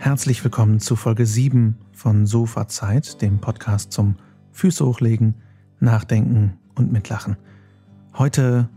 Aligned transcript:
Herzlich 0.00 0.44
willkommen 0.44 0.78
zu 0.78 0.94
Folge 0.94 1.26
7 1.26 1.76
von 1.92 2.24
Sofa 2.24 2.68
Zeit, 2.68 3.20
dem 3.20 3.40
Podcast 3.40 3.92
zum 3.92 4.14
Füße 4.52 4.86
hochlegen, 4.86 5.34
nachdenken 5.80 6.56
und 6.76 6.92
mitlachen. 6.92 7.36
Heute 8.16 8.68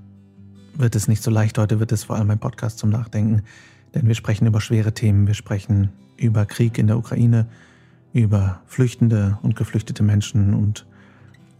wird 0.73 0.96
es 0.96 1.07
nicht 1.07 1.21
so 1.21 1.29
leicht, 1.29 1.60
heute 1.60 1.79
wird 1.79 1.92
es 1.92 2.05
vor 2.05 2.15
allem 2.15 2.31
ein 2.31 2.39
Podcast 2.39 2.79
zum 2.79 2.89
Nachdenken, 2.89 3.44
denn 3.94 4.07
wir 4.07 4.16
sprechen 4.16 4.48
über 4.48 4.62
schwere 4.62 4.96
Themen, 4.96 5.28
wir 5.28 5.36
sprechen 5.36 5.92
über 6.18 6.48
Krieg 6.48 6.80
in 6.80 6.88
der 6.88 6.98
Ukraine, 6.98 7.48
über 8.14 8.62
flüchtende 8.66 9.38
und 9.44 9.56
geflüchtete 9.56 10.02
Menschen 10.02 10.56
und 10.56 10.88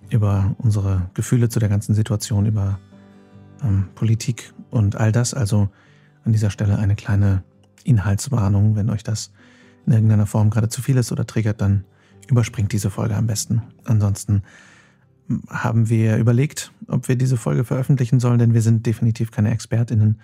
über 0.10 0.56
unsere 0.58 1.12
Gefühle 1.14 1.50
zu 1.50 1.60
der 1.60 1.70
ganzen 1.70 1.94
Situation, 1.94 2.48
über 2.48 2.80
ähm, 3.64 3.90
Politik 3.94 4.56
und 4.72 4.96
all 4.96 5.12
das. 5.12 5.36
Also 5.36 5.70
an 6.26 6.32
dieser 6.32 6.50
Stelle 6.50 6.80
eine 6.80 6.96
kleine 6.96 7.44
Inhaltswarnung. 7.82 8.76
Wenn 8.76 8.90
euch 8.90 9.04
das 9.04 9.32
in 9.86 9.94
irgendeiner 9.94 10.26
Form 10.26 10.50
gerade 10.50 10.70
zu 10.70 10.82
viel 10.82 10.98
ist 10.98 11.12
oder 11.12 11.26
triggert, 11.26 11.62
dann 11.62 11.86
überspringt 12.30 12.72
diese 12.72 12.90
Folge 12.90 13.16
am 13.16 13.28
besten. 13.28 13.62
Ansonsten 13.84 14.44
haben 15.50 15.90
wir 15.90 16.18
überlegt, 16.18 16.72
ob 16.88 17.08
wir 17.08 17.16
diese 17.16 17.38
Folge 17.38 17.64
veröffentlichen 17.64 18.20
sollen, 18.20 18.40
denn 18.40 18.54
wir 18.54 18.62
sind 18.62 18.86
definitiv 18.86 19.32
keine 19.32 19.52
Expertinnen, 19.52 20.20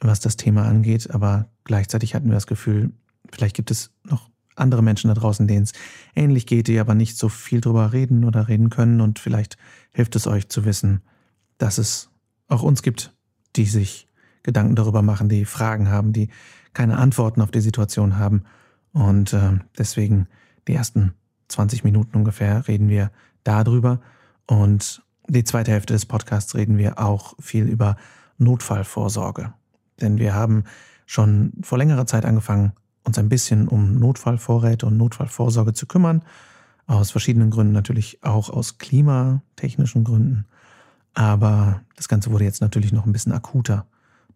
was 0.00 0.20
das 0.20 0.36
Thema 0.36 0.64
angeht. 0.64 1.10
Aber 1.10 1.48
gleichzeitig 1.64 2.14
hatten 2.14 2.28
wir 2.28 2.34
das 2.34 2.46
Gefühl, 2.46 2.92
vielleicht 3.30 3.56
gibt 3.56 3.70
es 3.70 3.90
noch 4.04 4.30
andere 4.54 4.82
Menschen 4.82 5.08
da 5.08 5.14
draußen, 5.14 5.46
denen 5.46 5.62
es 5.62 5.72
ähnlich 6.14 6.46
geht, 6.46 6.68
die 6.68 6.78
aber 6.78 6.94
nicht 6.94 7.16
so 7.16 7.28
viel 7.28 7.60
drüber 7.60 7.92
reden 7.92 8.24
oder 8.24 8.48
reden 8.48 8.70
können. 8.70 9.00
Und 9.00 9.18
vielleicht 9.18 9.56
hilft 9.92 10.16
es 10.16 10.26
euch 10.26 10.48
zu 10.48 10.64
wissen, 10.64 11.02
dass 11.58 11.78
es 11.78 12.10
auch 12.48 12.62
uns 12.62 12.82
gibt, 12.82 13.14
die 13.56 13.66
sich 13.66 14.08
Gedanken 14.42 14.74
darüber 14.74 15.02
machen, 15.02 15.28
die 15.28 15.44
Fragen 15.44 15.88
haben, 15.90 16.12
die 16.12 16.28
keine 16.72 16.98
Antworten 16.98 17.40
auf 17.40 17.50
die 17.50 17.60
Situation 17.60 18.18
haben. 18.18 18.44
Und 18.92 19.32
äh, 19.32 19.58
deswegen 19.78 20.26
die 20.68 20.74
ersten 20.74 21.14
20 21.48 21.84
Minuten 21.84 22.16
ungefähr 22.16 22.66
reden 22.68 22.88
wir 22.88 23.10
darüber. 23.44 24.00
Und 24.46 25.02
die 25.28 25.44
zweite 25.44 25.70
Hälfte 25.70 25.92
des 25.92 26.06
Podcasts 26.06 26.54
reden 26.54 26.78
wir 26.78 26.98
auch 26.98 27.34
viel 27.40 27.66
über 27.66 27.96
Notfallvorsorge. 28.38 29.52
Denn 30.00 30.18
wir 30.18 30.34
haben 30.34 30.64
schon 31.06 31.52
vor 31.62 31.78
längerer 31.78 32.06
Zeit 32.06 32.24
angefangen, 32.24 32.72
uns 33.04 33.18
ein 33.18 33.28
bisschen 33.28 33.68
um 33.68 33.98
Notfallvorräte 33.98 34.86
und 34.86 34.96
Notfallvorsorge 34.96 35.72
zu 35.72 35.86
kümmern. 35.86 36.22
Aus 36.86 37.10
verschiedenen 37.10 37.50
Gründen, 37.50 37.72
natürlich 37.72 38.22
auch 38.24 38.50
aus 38.50 38.78
klimatechnischen 38.78 40.04
Gründen. 40.04 40.46
Aber 41.14 41.82
das 41.96 42.08
Ganze 42.08 42.30
wurde 42.30 42.44
jetzt 42.44 42.60
natürlich 42.60 42.92
noch 42.92 43.06
ein 43.06 43.12
bisschen 43.12 43.32
akuter 43.32 43.86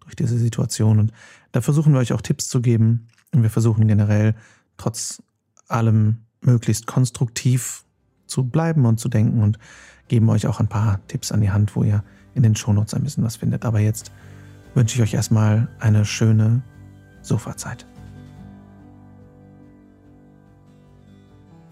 durch 0.07 0.17
diese 0.17 0.39
Situation. 0.39 0.99
Und 0.99 1.13
da 1.53 1.61
versuchen 1.61 1.93
wir 1.93 2.01
euch 2.01 2.13
auch 2.13 2.23
Tipps 2.23 2.49
zu 2.49 2.61
geben. 2.61 3.09
Und 3.35 3.43
wir 3.43 3.51
versuchen 3.51 3.87
generell 3.87 4.35
trotz 4.79 5.23
allem 5.69 6.19
möglichst 6.41 6.87
konstruktiv 6.87 7.85
zu 8.27 8.45
bleiben 8.45 8.87
und 8.87 8.99
zu 8.99 9.09
denken 9.09 9.43
und 9.43 9.59
geben 10.09 10.29
euch 10.31 10.47
auch 10.47 10.61
ein 10.61 10.69
paar 10.69 11.01
Tipps 11.09 11.33
an 11.33 11.41
die 11.41 11.51
Hand, 11.51 11.75
wo 11.77 11.83
ihr 11.83 12.03
in 12.35 12.43
den 12.43 12.55
Shownotes 12.55 12.95
ein 12.95 13.03
bisschen 13.03 13.25
was 13.25 13.37
findet. 13.37 13.65
Aber 13.65 13.81
jetzt 13.81 14.13
wünsche 14.75 14.97
ich 14.97 15.03
euch 15.03 15.15
erstmal 15.15 15.69
eine 15.81 16.05
schöne 16.05 16.63
Sofazeit. 17.23 17.87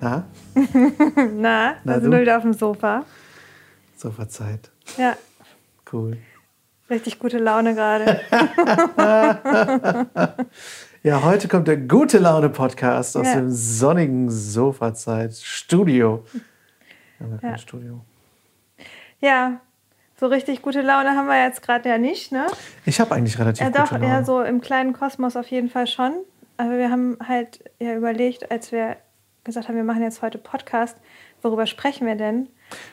Na? 0.00 0.24
Na, 1.36 1.76
da 1.84 2.00
sind 2.00 2.10
wir 2.10 2.20
wieder 2.20 2.36
auf 2.36 2.42
dem 2.42 2.52
Sofa. 2.52 3.04
Sofazeit. 3.96 4.70
Ja. 4.98 5.16
Cool. 5.90 6.18
Richtig 6.90 7.18
gute 7.18 7.38
Laune 7.38 7.74
gerade. 7.74 8.20
ja, 11.02 11.22
heute 11.22 11.48
kommt 11.48 11.66
der 11.66 11.78
Gute 11.78 12.18
Laune 12.18 12.50
Podcast 12.50 13.16
aus 13.16 13.26
ja. 13.26 13.36
dem 13.36 13.50
sonnigen 13.50 14.30
Sofazeit 14.30 15.34
Studio. 15.34 16.26
Ja. 17.42 17.56
Studio. 17.56 18.02
Ja, 19.20 19.60
so 20.20 20.26
richtig 20.26 20.60
gute 20.60 20.82
Laune 20.82 21.16
haben 21.16 21.26
wir 21.26 21.42
jetzt 21.42 21.62
gerade 21.62 21.88
ja 21.88 21.96
nicht, 21.96 22.32
ne? 22.32 22.46
Ich 22.84 23.00
habe 23.00 23.14
eigentlich 23.14 23.38
relativ 23.38 23.64
ja, 23.64 23.70
doch, 23.70 23.88
gute 23.88 23.94
Laune. 23.94 24.06
Ja, 24.06 24.22
so 24.22 24.42
im 24.42 24.60
kleinen 24.60 24.92
Kosmos 24.92 25.36
auf 25.36 25.46
jeden 25.46 25.70
Fall 25.70 25.86
schon. 25.86 26.12
Aber 26.58 26.76
wir 26.76 26.90
haben 26.90 27.16
halt 27.26 27.64
ja 27.80 27.94
überlegt, 27.94 28.50
als 28.50 28.72
wir 28.72 28.98
gesagt 29.42 29.68
haben, 29.68 29.76
wir 29.76 29.84
machen 29.84 30.02
jetzt 30.02 30.20
heute 30.20 30.36
Podcast, 30.36 30.98
worüber 31.40 31.66
sprechen 31.66 32.06
wir 32.06 32.16
denn? 32.16 32.48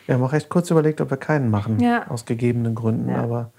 Wir 0.05 0.15
haben 0.15 0.23
auch 0.23 0.31
recht 0.31 0.47
kurz 0.47 0.71
überlegt, 0.71 1.01
ob 1.01 1.09
wir 1.09 1.17
keinen 1.17 1.49
machen, 1.49 1.81
ja. 1.81 2.07
aus 2.07 2.25
gegebenen 2.25 2.73
Gründen. 2.73 3.09
Ja. 3.09 3.21
Aber 3.21 3.51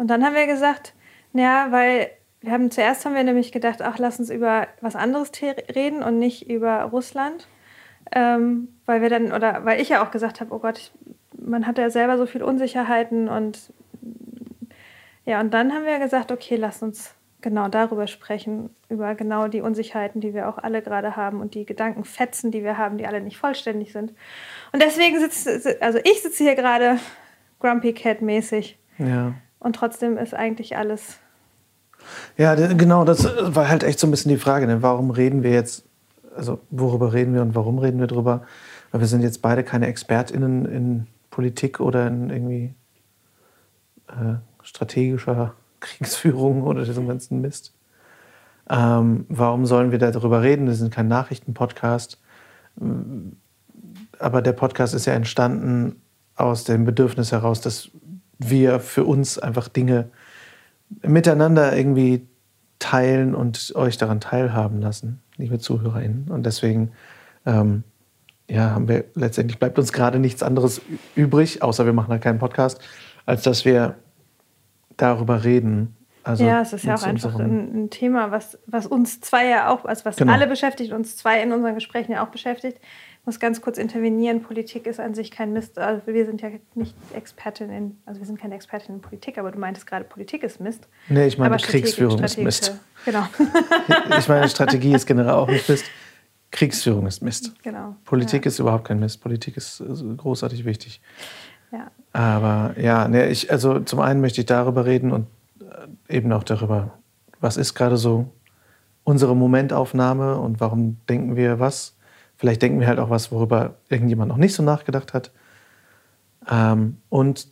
und 0.00 0.06
dann 0.06 0.24
haben 0.24 0.34
wir 0.34 0.46
gesagt, 0.46 0.94
ja, 1.34 1.66
weil 1.68 2.10
wir 2.40 2.52
haben 2.52 2.70
zuerst 2.70 3.04
haben 3.04 3.14
wir 3.14 3.22
nämlich 3.22 3.52
gedacht, 3.52 3.82
ach, 3.82 3.98
lass 3.98 4.18
uns 4.18 4.30
über 4.30 4.66
was 4.80 4.96
anderes 4.96 5.30
reden 5.42 6.02
und 6.02 6.18
nicht 6.18 6.48
über 6.48 6.84
Russland. 6.84 7.46
Ähm, 8.10 8.68
weil 8.86 9.02
wir 9.02 9.10
dann, 9.10 9.30
oder 9.30 9.66
weil 9.66 9.78
ich 9.78 9.90
ja 9.90 10.02
auch 10.02 10.10
gesagt 10.10 10.40
habe, 10.40 10.54
oh 10.54 10.58
Gott, 10.58 10.78
ich, 10.78 10.92
man 11.38 11.66
hat 11.66 11.76
ja 11.76 11.90
selber 11.90 12.16
so 12.16 12.24
viel 12.24 12.42
Unsicherheiten 12.42 13.28
und 13.28 13.74
ja, 15.26 15.38
und 15.38 15.52
dann 15.52 15.70
haben 15.70 15.84
wir 15.84 15.98
gesagt, 15.98 16.32
okay, 16.32 16.56
lass 16.56 16.82
uns 16.82 17.14
genau 17.42 17.68
darüber 17.68 18.06
sprechen, 18.06 18.70
über 18.88 19.14
genau 19.14 19.48
die 19.48 19.60
Unsicherheiten, 19.60 20.22
die 20.22 20.32
wir 20.32 20.48
auch 20.48 20.56
alle 20.56 20.80
gerade 20.80 21.14
haben 21.14 21.42
und 21.42 21.52
die 21.52 21.66
Gedankenfetzen, 21.66 22.50
die 22.50 22.64
wir 22.64 22.78
haben, 22.78 22.96
die 22.96 23.06
alle 23.06 23.20
nicht 23.20 23.36
vollständig 23.36 23.92
sind. 23.92 24.14
Und 24.72 24.80
deswegen 24.82 25.20
sitze, 25.20 25.76
also 25.82 25.98
ich 26.04 26.22
sitze 26.22 26.42
hier 26.42 26.54
gerade 26.54 26.98
Grumpy 27.58 27.92
Cat 27.92 28.22
mäßig. 28.22 28.78
Ja. 28.96 29.34
Und 29.60 29.76
trotzdem 29.76 30.16
ist 30.16 30.34
eigentlich 30.34 30.76
alles. 30.76 31.18
Ja, 32.36 32.54
genau, 32.54 33.04
das 33.04 33.24
war 33.54 33.68
halt 33.68 33.84
echt 33.84 34.00
so 34.00 34.06
ein 34.06 34.10
bisschen 34.10 34.30
die 34.30 34.38
Frage, 34.38 34.66
ne? 34.66 34.82
warum 34.82 35.10
reden 35.10 35.42
wir 35.42 35.50
jetzt, 35.50 35.84
also 36.34 36.60
worüber 36.70 37.12
reden 37.12 37.34
wir 37.34 37.42
und 37.42 37.54
warum 37.54 37.78
reden 37.78 38.00
wir 38.00 38.06
drüber? 38.06 38.42
Weil 38.90 39.02
wir 39.02 39.06
sind 39.06 39.20
jetzt 39.20 39.42
beide 39.42 39.62
keine 39.62 39.86
ExpertInnen 39.86 40.64
in 40.64 41.06
Politik 41.30 41.78
oder 41.78 42.06
in 42.06 42.30
irgendwie 42.30 42.74
äh, 44.08 44.36
strategischer 44.62 45.54
Kriegsführung 45.80 46.62
oder 46.62 46.84
diesem 46.84 47.06
ganzen 47.06 47.40
Mist. 47.42 47.74
Ähm, 48.68 49.26
warum 49.28 49.66
sollen 49.66 49.90
wir 49.90 49.98
darüber 49.98 50.42
reden? 50.42 50.66
Wir 50.66 50.74
sind 50.74 50.92
kein 50.92 51.08
Nachrichtenpodcast. 51.08 52.18
Aber 54.18 54.42
der 54.42 54.52
Podcast 54.52 54.94
ist 54.94 55.06
ja 55.06 55.14
entstanden 55.14 56.00
aus 56.36 56.64
dem 56.64 56.84
Bedürfnis 56.84 57.32
heraus, 57.32 57.60
dass 57.60 57.90
wir 58.40 58.80
für 58.80 59.04
uns 59.04 59.38
einfach 59.38 59.68
Dinge 59.68 60.10
miteinander 61.02 61.76
irgendwie 61.76 62.26
teilen 62.78 63.34
und 63.34 63.72
euch 63.76 63.98
daran 63.98 64.20
teilhaben 64.20 64.80
lassen, 64.80 65.20
liebe 65.36 65.58
ZuhörerInnen. 65.58 66.28
Und 66.30 66.44
deswegen 66.46 66.92
ähm, 67.46 67.84
ja, 68.48 68.70
haben 68.70 68.88
wir 68.88 69.04
letztendlich 69.14 69.58
bleibt 69.58 69.78
uns 69.78 69.92
gerade 69.92 70.18
nichts 70.18 70.42
anderes 70.42 70.80
übrig, 71.14 71.62
außer 71.62 71.86
wir 71.86 71.92
machen 71.92 72.10
halt 72.10 72.22
keinen 72.22 72.38
Podcast, 72.38 72.80
als 73.24 73.42
dass 73.42 73.64
wir 73.64 73.96
darüber 74.96 75.44
reden. 75.44 75.96
Also 76.24 76.44
ja, 76.44 76.60
es 76.60 76.72
ist 76.72 76.84
ja 76.84 76.96
auch 76.96 77.02
einfach 77.02 77.38
ein, 77.38 77.84
ein, 77.84 77.90
Thema, 77.90 78.30
was, 78.30 78.58
was 78.66 78.86
uns 78.86 79.20
zwei 79.20 79.46
ja 79.46 79.70
auch, 79.70 79.84
also 79.84 80.04
was 80.04 80.16
genau. 80.16 80.32
alle 80.32 80.46
beschäftigt, 80.46 80.92
uns 80.92 81.16
zwei 81.16 81.42
in 81.42 81.52
unseren 81.52 81.74
Gesprächen 81.74 82.12
ja 82.12 82.24
auch 82.24 82.28
beschäftigt. 82.28 82.78
Ich 83.30 83.34
muss 83.34 83.38
ganz 83.38 83.60
kurz 83.60 83.78
intervenieren. 83.78 84.42
Politik 84.42 84.88
ist 84.88 84.98
an 84.98 85.14
sich 85.14 85.30
kein 85.30 85.52
Mist. 85.52 85.78
Also 85.78 86.04
wir 86.04 86.26
sind 86.26 86.42
ja 86.42 86.48
nicht 86.74 86.96
Expertin 87.14 87.70
in, 87.70 87.96
also 88.04 88.18
wir 88.18 88.26
sind 88.26 88.40
keine 88.40 88.56
Expertin 88.56 88.96
in 88.96 89.00
Politik, 89.00 89.38
aber 89.38 89.52
du 89.52 89.58
meintest 89.60 89.86
gerade, 89.86 90.04
Politik 90.04 90.42
ist 90.42 90.58
Mist. 90.58 90.88
Nee, 91.08 91.28
ich 91.28 91.38
meine, 91.38 91.56
Kriegsführung 91.56 92.20
ist 92.24 92.38
Mist. 92.38 92.74
Genau. 93.04 93.24
ich 94.18 94.26
meine, 94.26 94.48
Strategie 94.48 94.94
ist 94.94 95.06
generell 95.06 95.30
auch 95.30 95.46
nicht 95.46 95.68
Mist. 95.68 95.84
Kriegsführung 96.50 97.06
ist 97.06 97.22
Mist. 97.22 97.52
Genau. 97.62 97.94
Politik 98.04 98.46
ja. 98.46 98.48
ist 98.48 98.58
überhaupt 98.58 98.88
kein 98.88 98.98
Mist. 98.98 99.20
Politik 99.20 99.56
ist 99.56 99.80
großartig 100.16 100.64
wichtig. 100.64 101.00
Ja. 101.70 101.88
Aber 102.12 102.74
ja, 102.80 103.06
nee, 103.06 103.28
ich, 103.28 103.52
also 103.52 103.78
zum 103.78 104.00
einen 104.00 104.20
möchte 104.20 104.40
ich 104.40 104.46
darüber 104.46 104.86
reden 104.86 105.12
und 105.12 105.28
äh, 105.60 106.16
eben 106.16 106.32
auch 106.32 106.42
darüber, 106.42 106.98
was 107.40 107.56
ist 107.56 107.74
gerade 107.74 107.96
so 107.96 108.28
unsere 109.04 109.36
Momentaufnahme 109.36 110.36
und 110.36 110.58
warum 110.58 110.96
denken 111.08 111.36
wir 111.36 111.60
was 111.60 111.94
Vielleicht 112.40 112.62
denken 112.62 112.80
wir 112.80 112.86
halt 112.86 112.98
auch 112.98 113.10
was, 113.10 113.30
worüber 113.30 113.74
irgendjemand 113.90 114.30
noch 114.30 114.38
nicht 114.38 114.54
so 114.54 114.62
nachgedacht 114.62 115.12
hat. 115.12 115.30
Ähm, 116.50 116.96
und 117.10 117.48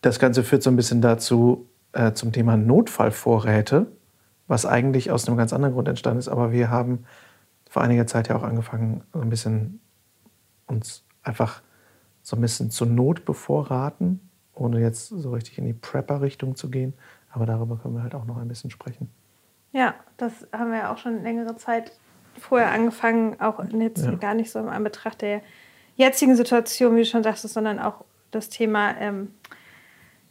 das 0.00 0.18
Ganze 0.18 0.42
führt 0.42 0.64
so 0.64 0.70
ein 0.70 0.76
bisschen 0.76 1.00
dazu, 1.00 1.68
äh, 1.92 2.10
zum 2.12 2.32
Thema 2.32 2.56
Notfallvorräte, 2.56 3.86
was 4.48 4.66
eigentlich 4.66 5.12
aus 5.12 5.28
einem 5.28 5.36
ganz 5.36 5.52
anderen 5.52 5.74
Grund 5.74 5.86
entstanden 5.86 6.18
ist. 6.18 6.26
Aber 6.26 6.50
wir 6.50 6.68
haben 6.68 7.04
vor 7.68 7.82
einiger 7.82 8.08
Zeit 8.08 8.26
ja 8.26 8.34
auch 8.34 8.42
angefangen, 8.42 9.04
so 9.12 9.20
ein 9.20 9.30
bisschen 9.30 9.80
uns 10.66 11.04
einfach 11.22 11.62
so 12.22 12.34
ein 12.34 12.40
bisschen 12.40 12.72
zur 12.72 12.88
Not 12.88 13.24
bevorraten, 13.24 14.18
ohne 14.52 14.80
jetzt 14.80 15.10
so 15.10 15.30
richtig 15.30 15.58
in 15.58 15.66
die 15.66 15.74
Prepper-Richtung 15.74 16.56
zu 16.56 16.70
gehen. 16.70 16.92
Aber 17.30 17.46
darüber 17.46 17.76
können 17.76 17.94
wir 17.94 18.02
halt 18.02 18.16
auch 18.16 18.24
noch 18.24 18.38
ein 18.38 18.48
bisschen 18.48 18.72
sprechen. 18.72 19.08
Ja, 19.70 19.94
das 20.16 20.48
haben 20.52 20.72
wir 20.72 20.78
ja 20.78 20.92
auch 20.92 20.98
schon 20.98 21.22
längere 21.22 21.54
Zeit 21.54 21.92
vorher 22.38 22.70
angefangen, 22.70 23.40
auch 23.40 23.62
jetzt 23.72 24.04
ja. 24.04 24.12
gar 24.12 24.34
nicht 24.34 24.50
so 24.50 24.58
im 24.58 24.68
Anbetracht 24.68 25.22
der 25.22 25.42
jetzigen 25.96 26.36
Situation, 26.36 26.96
wie 26.96 27.00
du 27.00 27.06
schon 27.06 27.22
sagst, 27.22 27.48
sondern 27.48 27.78
auch 27.78 28.04
das 28.30 28.48
Thema, 28.48 28.96
ähm, 28.98 29.34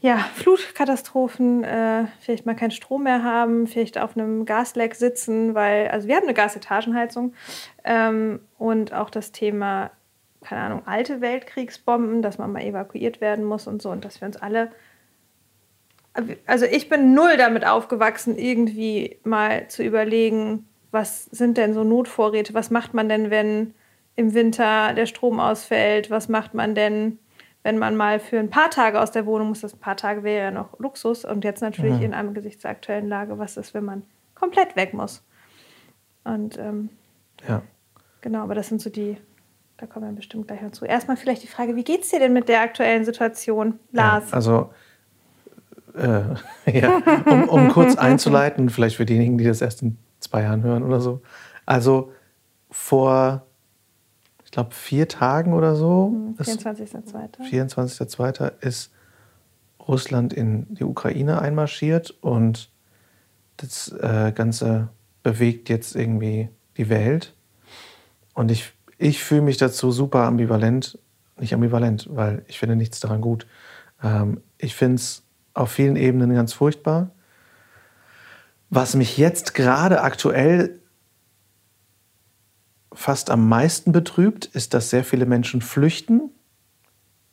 ja, 0.02 0.18
Flutkatastrophen, 0.18 1.64
äh, 1.64 2.06
vielleicht 2.22 2.46
mal 2.46 2.56
keinen 2.56 2.72
Strom 2.72 3.04
mehr 3.04 3.24
haben, 3.24 3.68
vielleicht 3.68 3.98
auf 3.98 4.16
einem 4.16 4.46
Gasleck 4.46 4.96
sitzen, 4.96 5.56
weil, 5.56 5.90
also 5.90 6.08
wir 6.08 6.16
haben 6.16 6.24
eine 6.24 6.34
Gasetagenheizung 6.34 7.34
ähm, 7.84 8.40
und 8.58 8.94
auch 8.94 9.10
das 9.10 9.34
Thema, 9.34 9.92
keine 10.42 10.62
Ahnung, 10.62 10.84
alte 10.86 11.20
Weltkriegsbomben, 11.20 12.22
dass 12.22 12.38
man 12.38 12.52
mal 12.52 12.64
evakuiert 12.64 13.20
werden 13.20 13.44
muss 13.44 13.68
und 13.68 13.82
so 13.82 13.90
und 13.90 14.06
dass 14.06 14.22
wir 14.22 14.28
uns 14.28 14.38
alle, 14.38 14.72
also 16.46 16.66
ich 16.66 16.88
bin 16.88 17.14
null 17.14 17.36
damit 17.38 17.68
aufgewachsen, 17.68 18.38
irgendwie 18.38 19.20
mal 19.26 19.68
zu 19.68 19.84
überlegen, 19.84 20.69
was 20.92 21.26
sind 21.26 21.58
denn 21.58 21.74
so 21.74 21.84
Notvorräte, 21.84 22.54
was 22.54 22.72
macht 22.72 22.94
man 22.94 23.10
denn, 23.10 23.30
wenn 23.30 23.74
im 24.16 24.34
Winter 24.34 24.94
der 24.94 25.06
Strom 25.06 25.40
ausfällt, 25.40 26.10
was 26.10 26.30
macht 26.30 26.54
man 26.54 26.76
denn, 26.76 27.20
wenn 27.64 27.78
man 27.78 27.96
mal 27.96 28.20
für 28.20 28.40
ein 28.40 28.50
paar 28.50 28.70
Tage 28.70 29.00
aus 29.00 29.12
der 29.12 29.26
Wohnung 29.26 29.50
muss, 29.50 29.62
das 29.62 29.74
ein 29.74 29.80
paar 29.80 29.98
Tage 29.98 30.24
wäre 30.24 30.46
ja 30.46 30.52
noch 30.52 30.80
Luxus 30.80 31.26
und 31.26 31.44
jetzt 31.44 31.62
natürlich 31.62 31.98
mhm. 31.98 32.04
in 32.04 32.14
angesichts 32.14 32.64
der 32.64 32.72
aktuellen 32.72 33.08
Lage, 33.08 33.38
was 33.38 33.58
ist, 33.58 33.74
wenn 33.74 33.86
man 33.86 34.04
komplett 34.36 34.76
weg 34.76 34.94
muss. 34.94 35.24
Und 36.24 36.58
ähm, 36.58 36.90
ja. 37.48 37.62
Genau, 38.22 38.44
aber 38.44 38.56
das 38.56 38.68
sind 38.68 38.82
so 38.82 38.90
die, 38.90 39.18
da 39.78 39.86
kommen 39.86 40.10
wir 40.10 40.16
bestimmt 40.16 40.48
gleich 40.48 40.62
noch 40.62 40.72
zu. 40.72 40.86
Erstmal 40.86 41.18
vielleicht 41.18 41.44
die 41.44 41.48
Frage, 41.48 41.76
wie 41.76 41.84
geht 41.84 42.04
es 42.04 42.10
dir 42.10 42.20
denn 42.20 42.34
mit 42.34 42.50
der 42.50 42.62
aktuellen 42.62 43.06
Situation, 43.06 43.80
Lars? 43.92 44.32
Ja, 44.32 44.36
also, 44.36 44.74
äh, 45.96 46.24
ja, 46.80 47.24
um, 47.26 47.48
um 47.48 47.70
kurz 47.70 47.96
einzuleiten, 47.96 48.70
vielleicht 48.70 48.98
für 48.98 49.06
diejenigen, 49.06 49.38
die 49.38 49.46
das 49.46 49.62
erst 49.62 49.82
in 49.82 49.98
zwei 50.20 50.44
Jahren 50.44 50.64
hören 50.64 50.84
oder 50.84 51.00
so. 51.00 51.22
Also 51.66 52.12
vor 52.70 53.44
ich 54.50 54.52
glaube, 54.52 54.74
vier 54.74 55.08
Tagen 55.08 55.54
oder 55.54 55.76
so. 55.76 56.12
24.02. 56.40 57.38
Hm, 57.38 57.46
24.02. 57.46 58.52
ist 58.62 58.92
Russland 59.88 60.34
in 60.34 60.66
die 60.74 60.84
Ukraine 60.84 61.40
einmarschiert 61.40 62.10
und 62.22 62.72
das 63.58 63.92
äh, 63.92 64.32
Ganze 64.34 64.90
bewegt 65.22 65.70
jetzt 65.70 65.96
irgendwie 65.96 66.50
die 66.78 66.90
Welt. 66.90 67.36
Und 68.34 68.50
ich, 68.50 68.74
ich 68.98 69.24
fühle 69.24 69.44
mich 69.44 69.58
dazu 69.58 69.92
super 69.92 70.24
ambivalent. 70.24 70.98
Nicht 71.38 71.54
ambivalent, 71.54 72.08
weil 72.10 72.44
ich 72.48 72.58
finde 72.58 72.76
nichts 72.76 73.00
daran 73.00 73.22
gut. 73.22 73.46
Ähm, 74.02 74.42
ich 74.58 74.74
finde 74.74 74.96
es 74.96 75.24
auf 75.54 75.72
vielen 75.72 75.96
Ebenen 75.96 76.34
ganz 76.34 76.54
furchtbar. 76.54 77.12
Was 78.70 78.96
mich 78.96 79.18
jetzt 79.18 79.56
gerade 79.56 80.02
aktuell 80.02 80.80
fast 82.94 83.30
am 83.30 83.48
meisten 83.50 83.92
betrübt, 83.92 84.46
ist, 84.46 84.74
dass 84.74 84.90
sehr 84.90 85.04
viele 85.04 85.26
Menschen 85.26 85.62
flüchten 85.62 86.30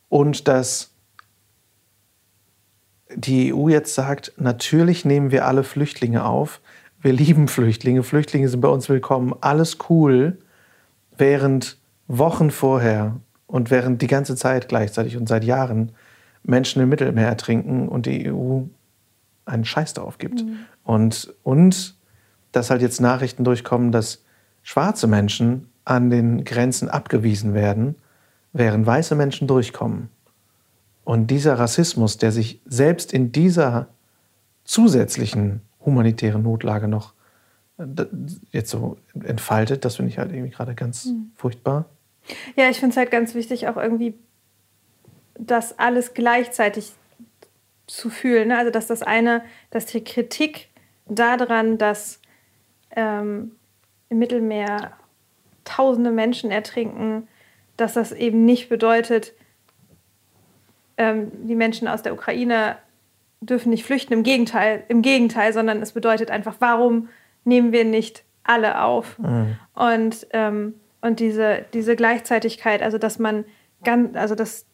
und 0.09 0.49
dass 0.49 0.93
die 3.15 3.53
EU 3.53 3.69
jetzt 3.69 3.95
sagt, 3.95 4.33
natürlich 4.37 5.05
nehmen 5.05 5.31
wir 5.31 5.47
alle 5.47 5.65
Flüchtlinge 5.65 6.25
auf. 6.25 6.61
Wir 7.01 7.13
lieben 7.13 7.49
Flüchtlinge. 7.49 8.03
Flüchtlinge 8.03 8.49
sind 8.49 8.61
bei 8.61 8.69
uns 8.69 8.89
willkommen. 8.89 9.35
Alles 9.41 9.79
cool. 9.91 10.39
Während 11.17 11.79
Wochen 12.09 12.51
vorher 12.51 13.21
und 13.47 13.71
während 13.71 14.03
die 14.03 14.07
ganze 14.07 14.37
Zeit 14.37 14.69
gleichzeitig 14.69 15.17
und 15.17 15.29
seit 15.29 15.45
Jahren 15.45 15.93
Menschen 16.43 16.83
im 16.83 16.89
Mittelmeer 16.89 17.29
ertrinken 17.29 17.89
und 17.89 18.07
die 18.07 18.33
EU 18.33 18.63
einen 19.47 19.65
Scheiß 19.65 19.95
darauf 19.95 20.19
gibt. 20.19 20.45
Mhm. 20.45 20.59
Und, 20.85 21.35
und 21.43 21.97
dass 22.53 22.71
halt 22.71 22.83
jetzt 22.83 23.01
Nachrichten 23.01 23.45
durchkommen, 23.45 23.93
dass 23.93 24.23
schwarze 24.63 25.07
Menschen 25.07 25.71
an 25.85 26.11
den 26.11 26.45
Grenzen 26.45 26.89
abgewiesen 26.89 27.55
werden, 27.55 27.95
während 28.53 28.87
weiße 28.87 29.15
Menschen 29.15 29.47
durchkommen. 29.47 30.11
Und 31.05 31.29
dieser 31.29 31.59
Rassismus, 31.59 32.19
der 32.19 32.33
sich 32.33 32.61
selbst 32.67 33.13
in 33.13 33.31
dieser 33.31 33.87
zusätzlichen 34.65 35.61
humanitären 35.85 36.43
Notlage 36.43 36.89
noch 36.89 37.15
äh, 37.79 37.85
jetzt 38.51 38.71
so 38.71 38.97
entfaltet, 39.23 39.85
das 39.85 39.97
finde 39.97 40.11
ich 40.11 40.19
halt 40.19 40.33
irgendwie 40.33 40.51
gerade 40.51 40.75
ganz 40.75 41.07
mhm. 41.07 41.31
furchtbar. 41.37 41.87
Ja, 42.57 42.69
ich 42.69 42.81
finde 42.81 42.91
es 42.91 42.97
halt 42.97 43.13
ganz 43.13 43.35
wichtig, 43.35 43.69
auch 43.69 43.77
irgendwie 43.77 44.15
das 45.39 45.79
alles 45.79 46.15
gleichzeitig 46.15 46.93
zu 47.87 48.11
fühlen. 48.11 48.49
Ne? 48.49 48.59
Also, 48.59 48.71
dass 48.71 48.87
das 48.87 49.03
eine, 49.03 49.43
dass 49.71 49.87
die 49.87 50.05
Kritik 50.05 50.69
daran, 51.07 51.79
dass 51.79 52.21
ähm, 52.95 53.53
im 54.09 54.19
Mittelmeer 54.19 54.93
tausende 55.65 56.11
Menschen 56.11 56.51
ertrinken, 56.51 57.29
dass 57.77 57.95
das 57.95 58.13
eben 58.13 58.45
nicht 58.45 58.69
bedeutet, 58.69 59.33
ähm, 60.97 61.31
die 61.47 61.55
Menschen 61.55 61.89
aus 61.89 62.03
der 62.03 62.15
Ukraine 62.15 62.79
dürfen 63.41 63.71
nicht 63.71 63.85
flüchten. 63.85 64.15
Im 64.15 64.23
Gegenteil, 64.23 64.85
im 64.89 65.03
Gegenteil, 65.03 65.53
sondern 65.53 65.83
es 65.83 65.93
bedeutet 65.93 66.31
einfach, 66.31 66.57
warum 66.59 67.09
nehmen 67.45 67.73
wir 67.73 67.85
nicht 67.85 68.25
alle 68.45 68.83
auf? 68.83 69.19
Mhm. 69.19 69.57
Und, 69.75 70.27
ähm, 70.31 70.75
und 71.03 71.21
diese, 71.21 71.67
diese 71.75 71.97
Gleichzeitigkeit, 71.97 72.83
also 72.83 72.99
dass 72.99 73.19
man 73.19 73.45
ganz, 73.85 74.17
also 74.17 74.35
das, 74.35 74.67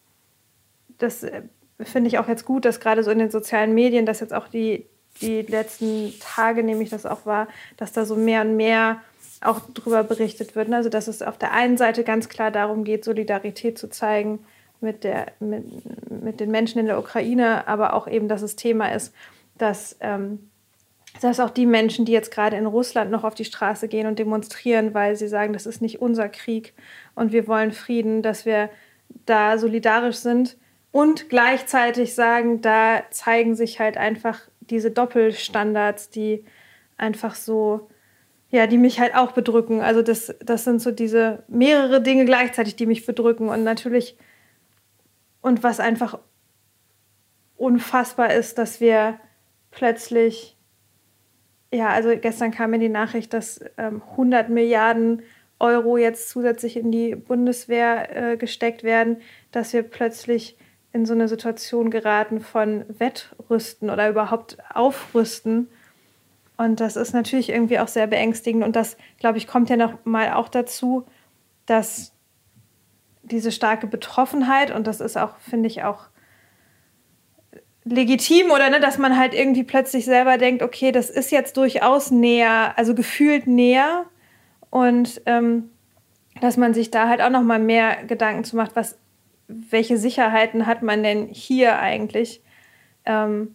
das 0.98 1.24
äh, 1.24 1.42
finde 1.84 2.08
ich 2.08 2.18
auch 2.18 2.28
jetzt 2.28 2.44
gut, 2.44 2.64
dass 2.64 2.80
gerade 2.80 3.02
so 3.02 3.10
in 3.10 3.18
den 3.18 3.30
sozialen 3.30 3.74
Medien, 3.74 4.06
dass 4.06 4.20
jetzt 4.20 4.34
auch 4.34 4.48
die, 4.48 4.86
die 5.20 5.42
letzten 5.42 6.14
Tage, 6.20 6.62
nehme 6.62 6.82
ich 6.82 6.90
das 6.90 7.06
auch 7.06 7.26
wahr, 7.26 7.48
dass 7.76 7.92
da 7.92 8.04
so 8.04 8.16
mehr 8.16 8.42
und 8.42 8.56
mehr 8.56 9.00
auch 9.40 9.60
darüber 9.74 10.04
berichtet 10.04 10.54
wird. 10.54 10.68
Ne? 10.68 10.76
Also 10.76 10.88
dass 10.88 11.08
es 11.08 11.22
auf 11.22 11.38
der 11.38 11.52
einen 11.52 11.76
Seite 11.76 12.04
ganz 12.04 12.28
klar 12.28 12.50
darum 12.50 12.84
geht, 12.84 13.04
Solidarität 13.04 13.78
zu 13.78 13.88
zeigen 13.88 14.40
mit, 14.80 15.04
der, 15.04 15.32
mit, 15.40 15.64
mit 16.10 16.40
den 16.40 16.50
Menschen 16.50 16.78
in 16.78 16.86
der 16.86 16.98
Ukraine, 16.98 17.66
aber 17.68 17.94
auch 17.94 18.08
eben, 18.08 18.28
dass 18.28 18.42
es 18.42 18.56
Thema 18.56 18.92
ist, 18.92 19.14
dass, 19.58 19.96
ähm, 20.00 20.50
dass 21.20 21.40
auch 21.40 21.50
die 21.50 21.66
Menschen, 21.66 22.04
die 22.04 22.12
jetzt 22.12 22.32
gerade 22.32 22.56
in 22.56 22.66
Russland 22.66 23.10
noch 23.10 23.24
auf 23.24 23.34
die 23.34 23.44
Straße 23.44 23.88
gehen 23.88 24.06
und 24.06 24.18
demonstrieren, 24.18 24.94
weil 24.94 25.16
sie 25.16 25.28
sagen, 25.28 25.52
das 25.52 25.66
ist 25.66 25.82
nicht 25.82 26.00
unser 26.00 26.28
Krieg 26.28 26.74
und 27.14 27.32
wir 27.32 27.46
wollen 27.46 27.72
Frieden, 27.72 28.22
dass 28.22 28.44
wir 28.44 28.70
da 29.26 29.58
solidarisch 29.58 30.16
sind 30.16 30.56
und 30.92 31.28
gleichzeitig 31.28 32.14
sagen, 32.14 32.60
da 32.60 33.02
zeigen 33.10 33.56
sich 33.56 33.80
halt 33.80 33.96
einfach 33.96 34.40
diese 34.60 34.90
Doppelstandards, 34.90 36.10
die 36.10 36.44
einfach 36.96 37.34
so 37.34 37.88
ja, 38.52 38.66
die 38.66 38.76
mich 38.76 39.00
halt 39.00 39.14
auch 39.16 39.32
bedrücken. 39.32 39.80
Also 39.80 40.02
das, 40.02 40.34
das 40.44 40.64
sind 40.64 40.80
so 40.82 40.90
diese 40.90 41.42
mehrere 41.48 42.02
Dinge 42.02 42.26
gleichzeitig, 42.26 42.76
die 42.76 42.84
mich 42.84 43.06
bedrücken. 43.06 43.48
Und 43.48 43.64
natürlich, 43.64 44.18
und 45.40 45.62
was 45.62 45.80
einfach 45.80 46.18
unfassbar 47.56 48.34
ist, 48.34 48.58
dass 48.58 48.78
wir 48.78 49.18
plötzlich, 49.70 50.58
ja, 51.72 51.88
also 51.88 52.10
gestern 52.20 52.50
kam 52.50 52.72
mir 52.72 52.78
die 52.78 52.90
Nachricht, 52.90 53.32
dass 53.32 53.58
ähm, 53.78 54.02
100 54.10 54.50
Milliarden 54.50 55.22
Euro 55.58 55.96
jetzt 55.96 56.28
zusätzlich 56.28 56.76
in 56.76 56.92
die 56.92 57.16
Bundeswehr 57.16 58.32
äh, 58.32 58.36
gesteckt 58.36 58.82
werden, 58.82 59.22
dass 59.50 59.72
wir 59.72 59.82
plötzlich 59.82 60.58
in 60.92 61.06
so 61.06 61.14
eine 61.14 61.28
Situation 61.28 61.90
geraten 61.90 62.40
von 62.40 62.84
Wettrüsten 62.98 63.90
oder 63.90 64.08
überhaupt 64.08 64.58
Aufrüsten 64.74 65.68
und 66.56 66.80
das 66.80 66.96
ist 66.96 67.12
natürlich 67.12 67.48
irgendwie 67.48 67.78
auch 67.78 67.88
sehr 67.88 68.06
beängstigend. 68.06 68.62
Und 68.62 68.76
das, 68.76 68.96
glaube 69.18 69.38
ich, 69.38 69.46
kommt 69.46 69.70
ja 69.70 69.76
noch 69.76 69.94
mal 70.04 70.32
auch 70.34 70.48
dazu, 70.48 71.04
dass 71.66 72.12
diese 73.22 73.52
starke 73.52 73.86
Betroffenheit, 73.86 74.70
und 74.70 74.86
das 74.86 75.00
ist 75.00 75.16
auch, 75.16 75.36
finde 75.38 75.68
ich, 75.68 75.82
auch 75.82 76.06
legitim 77.84 78.52
oder 78.52 78.70
ne, 78.70 78.78
dass 78.78 78.96
man 78.98 79.18
halt 79.18 79.34
irgendwie 79.34 79.64
plötzlich 79.64 80.04
selber 80.04 80.38
denkt, 80.38 80.62
okay, 80.62 80.92
das 80.92 81.10
ist 81.10 81.32
jetzt 81.32 81.56
durchaus 81.56 82.12
näher, 82.12 82.74
also 82.76 82.94
gefühlt 82.94 83.48
näher 83.48 84.04
und 84.70 85.20
ähm, 85.26 85.70
dass 86.40 86.56
man 86.56 86.74
sich 86.74 86.92
da 86.92 87.08
halt 87.08 87.20
auch 87.20 87.30
noch 87.30 87.42
mal 87.42 87.58
mehr 87.58 88.04
Gedanken 88.04 88.44
zu 88.44 88.54
macht, 88.54 88.76
was, 88.76 88.98
welche 89.70 89.96
Sicherheiten 89.96 90.66
hat 90.66 90.82
man 90.82 91.02
denn 91.02 91.28
hier 91.28 91.78
eigentlich? 91.78 92.42
Ähm, 93.04 93.54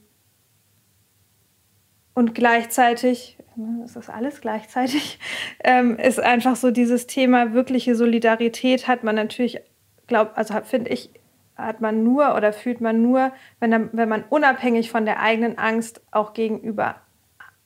und 2.13 2.33
gleichzeitig, 2.33 3.37
ist 3.85 3.95
das 3.95 4.09
alles 4.09 4.41
gleichzeitig, 4.41 5.19
ähm, 5.63 5.97
ist 5.97 6.19
einfach 6.19 6.55
so 6.55 6.71
dieses 6.71 7.07
Thema 7.07 7.53
wirkliche 7.53 7.95
Solidarität 7.95 8.87
hat 8.87 9.03
man 9.03 9.15
natürlich, 9.15 9.59
glaube 10.07 10.35
also 10.35 10.55
finde 10.63 10.89
ich, 10.91 11.11
hat 11.55 11.81
man 11.81 12.03
nur 12.03 12.35
oder 12.35 12.53
fühlt 12.53 12.81
man 12.81 13.01
nur, 13.01 13.31
wenn, 13.59 13.89
wenn 13.93 14.09
man 14.09 14.23
unabhängig 14.29 14.91
von 14.91 15.05
der 15.05 15.19
eigenen 15.19 15.57
Angst 15.57 16.01
auch 16.11 16.33
gegenüber 16.33 16.95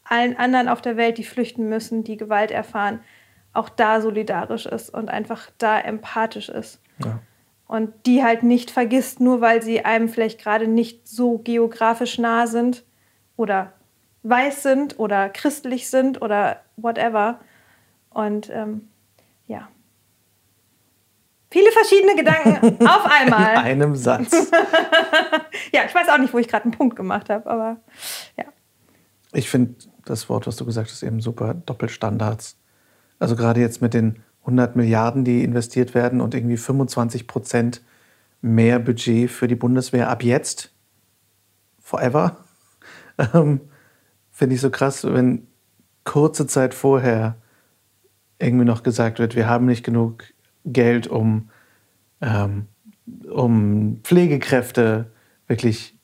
allen 0.04 0.38
anderen 0.38 0.68
auf 0.68 0.82
der 0.82 0.98
Welt, 0.98 1.18
die 1.18 1.24
flüchten 1.24 1.70
müssen, 1.70 2.04
die 2.04 2.18
Gewalt 2.18 2.52
erfahren, 2.52 3.00
auch 3.54 3.70
da 3.70 4.02
solidarisch 4.02 4.66
ist 4.66 4.94
und 4.94 5.10
einfach 5.10 5.50
da 5.58 5.80
empathisch 5.80 6.50
ist. 6.50 6.82
Ja. 7.00 7.20
Und 7.72 8.06
die 8.06 8.22
halt 8.22 8.44
nicht 8.44 8.70
vergisst, 8.70 9.22
nur 9.22 9.40
weil 9.40 9.62
sie 9.62 9.86
einem 9.86 10.10
vielleicht 10.10 10.42
gerade 10.42 10.68
nicht 10.68 11.08
so 11.08 11.38
geografisch 11.38 12.18
nah 12.18 12.46
sind 12.46 12.84
oder 13.38 13.72
weiß 14.24 14.62
sind 14.62 15.00
oder 15.00 15.30
christlich 15.30 15.90
sind 15.90 16.22
oder 16.22 16.64
whatever. 16.76 17.40
Und 18.10 18.50
ähm, 18.50 18.90
ja. 19.48 19.70
Viele 21.50 21.72
verschiedene 21.72 22.16
Gedanken 22.18 22.86
auf 22.86 23.06
einmal. 23.06 23.54
In 23.54 23.82
einem 23.82 23.96
Satz. 23.96 24.32
ja, 25.72 25.86
ich 25.86 25.96
weiß 25.96 26.10
auch 26.10 26.18
nicht, 26.18 26.34
wo 26.34 26.40
ich 26.40 26.50
gerade 26.50 26.66
einen 26.66 26.74
Punkt 26.74 26.98
gemacht 26.98 27.30
habe, 27.30 27.50
aber 27.50 27.78
ja. 28.36 28.44
Ich 29.32 29.50
finde 29.50 29.76
das 30.04 30.28
Wort, 30.28 30.46
was 30.46 30.58
du 30.58 30.66
gesagt 30.66 30.92
hast, 30.92 31.04
eben 31.04 31.22
super. 31.22 31.54
Doppelstandards. 31.54 32.58
Also 33.18 33.38
gerade 33.38 33.62
jetzt 33.62 33.82
mit 33.82 33.94
den 33.94 34.22
100 34.42 34.76
Milliarden, 34.76 35.24
die 35.24 35.44
investiert 35.44 35.94
werden 35.94 36.22
und 36.22 36.34
irgendwie 36.34 36.58
25 36.58 37.28
Prozent 37.28 37.82
mehr 38.42 38.80
Budget 38.80 39.30
für 39.30 39.48
die 39.48 39.56
Bundeswehr 39.56 40.10
ab 40.10 40.24
jetzt, 40.24 40.72
forever, 41.80 42.38
ähm, 43.34 43.62
finde 44.32 44.56
ich 44.56 44.62
so 44.62 44.70
krass, 44.70 45.04
wenn 45.04 45.48
kurze 46.04 46.48
Zeit 46.48 46.74
vorher 46.74 47.36
irgendwie 48.40 48.66
noch 48.66 48.82
gesagt 48.84 49.20
wird, 49.20 49.36
wir 49.36 49.48
haben 49.48 49.68
nicht 49.68 49.84
genug 49.84 50.24
Geld, 50.66 51.08
um, 51.08 51.50
ähm, 52.22 52.68
um 53.32 54.00
Pflegekräfte 54.04 55.12
wirklich 55.48 55.98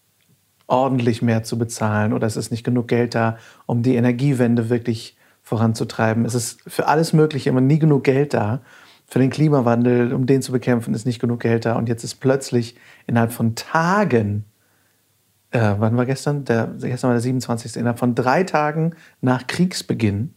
ordentlich 0.67 1.22
mehr 1.22 1.44
zu 1.44 1.58
bezahlen 1.58 2.13
oder 2.13 2.27
es 2.27 2.38
ist 2.38 2.51
nicht 2.51 2.63
genug 2.63 2.88
Geld 2.88 3.15
da, 3.15 3.38
um 3.65 3.82
die 3.82 3.96
Energiewende 3.96 4.70
wirklich 4.70 5.16
voranzutreiben. 5.47 6.25
Es 6.25 6.35
ist 6.35 6.59
für 6.67 6.87
alles 6.87 7.13
Mögliche 7.13 7.49
immer 7.49 7.61
nie 7.61 7.79
genug 7.79 8.03
Geld 8.03 8.33
da. 8.33 8.59
Für 9.05 9.19
den 9.19 9.29
Klimawandel, 9.29 10.11
um 10.11 10.25
den 10.25 10.41
zu 10.41 10.51
bekämpfen, 10.51 10.93
ist 10.93 11.05
nicht 11.05 11.21
genug 11.21 11.39
Geld 11.39 11.63
da. 11.63 11.77
Und 11.77 11.87
jetzt 11.87 12.03
ist 12.03 12.15
plötzlich 12.15 12.75
innerhalb 13.05 13.31
von 13.31 13.55
Tagen, 13.55 14.43
äh, 15.51 15.75
wann 15.77 15.95
war 15.95 16.05
gestern? 16.05 16.43
Der, 16.43 16.67
gestern 16.81 17.07
war 17.07 17.13
der 17.13 17.21
27. 17.21 17.77
Innerhalb 17.77 17.97
von 17.97 18.13
drei 18.13 18.43
Tagen 18.43 18.93
nach 19.21 19.47
Kriegsbeginn 19.47 20.33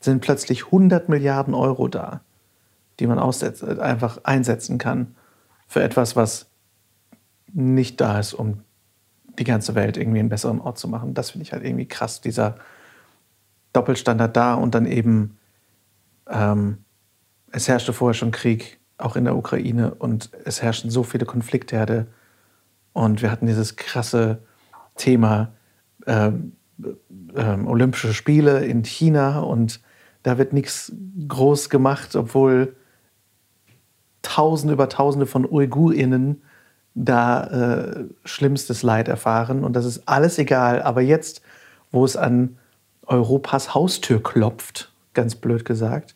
sind 0.00 0.20
plötzlich 0.20 0.66
100 0.66 1.08
Milliarden 1.08 1.54
Euro 1.54 1.86
da, 1.86 2.20
die 2.98 3.06
man 3.06 3.20
aussetzt, 3.20 3.62
einfach 3.62 4.18
einsetzen 4.24 4.78
kann 4.78 5.14
für 5.68 5.80
etwas, 5.80 6.16
was 6.16 6.46
nicht 7.52 8.00
da 8.00 8.18
ist, 8.18 8.34
um 8.34 8.64
die 9.38 9.44
ganze 9.44 9.76
Welt 9.76 9.96
irgendwie 9.96 10.18
einen 10.18 10.28
besseren 10.28 10.60
Ort 10.60 10.76
zu 10.76 10.88
machen. 10.88 11.14
Das 11.14 11.30
finde 11.30 11.44
ich 11.44 11.52
halt 11.52 11.62
irgendwie 11.62 11.86
krass, 11.86 12.20
dieser 12.20 12.56
Doppelstandard 13.74 14.34
da 14.36 14.54
und 14.54 14.74
dann 14.74 14.86
eben, 14.86 15.36
ähm, 16.30 16.78
es 17.52 17.68
herrschte 17.68 17.92
vorher 17.92 18.14
schon 18.14 18.30
Krieg, 18.30 18.80
auch 18.96 19.16
in 19.16 19.24
der 19.24 19.36
Ukraine, 19.36 19.94
und 19.94 20.30
es 20.44 20.62
herrschen 20.62 20.90
so 20.90 21.02
viele 21.02 21.26
Konfliktherde. 21.26 22.06
Und 22.92 23.20
wir 23.20 23.30
hatten 23.30 23.46
dieses 23.46 23.76
krasse 23.76 24.38
Thema 24.96 25.52
äh, 26.06 26.30
äh, 27.34 27.56
Olympische 27.66 28.14
Spiele 28.14 28.64
in 28.64 28.84
China 28.84 29.40
und 29.40 29.80
da 30.22 30.38
wird 30.38 30.52
nichts 30.52 30.92
groß 31.28 31.68
gemacht, 31.68 32.16
obwohl 32.16 32.76
Tausende 34.22 34.72
über 34.72 34.88
Tausende 34.88 35.26
von 35.26 35.44
UigurInnen 35.44 36.42
da 36.94 37.44
äh, 37.44 38.04
schlimmstes 38.24 38.82
Leid 38.82 39.08
erfahren. 39.08 39.64
Und 39.64 39.74
das 39.74 39.84
ist 39.84 40.08
alles 40.08 40.38
egal. 40.38 40.80
Aber 40.80 41.02
jetzt, 41.02 41.42
wo 41.90 42.04
es 42.04 42.16
an 42.16 42.56
Europas 43.06 43.74
Haustür 43.74 44.22
klopft, 44.22 44.92
ganz 45.12 45.34
blöd 45.34 45.64
gesagt, 45.64 46.14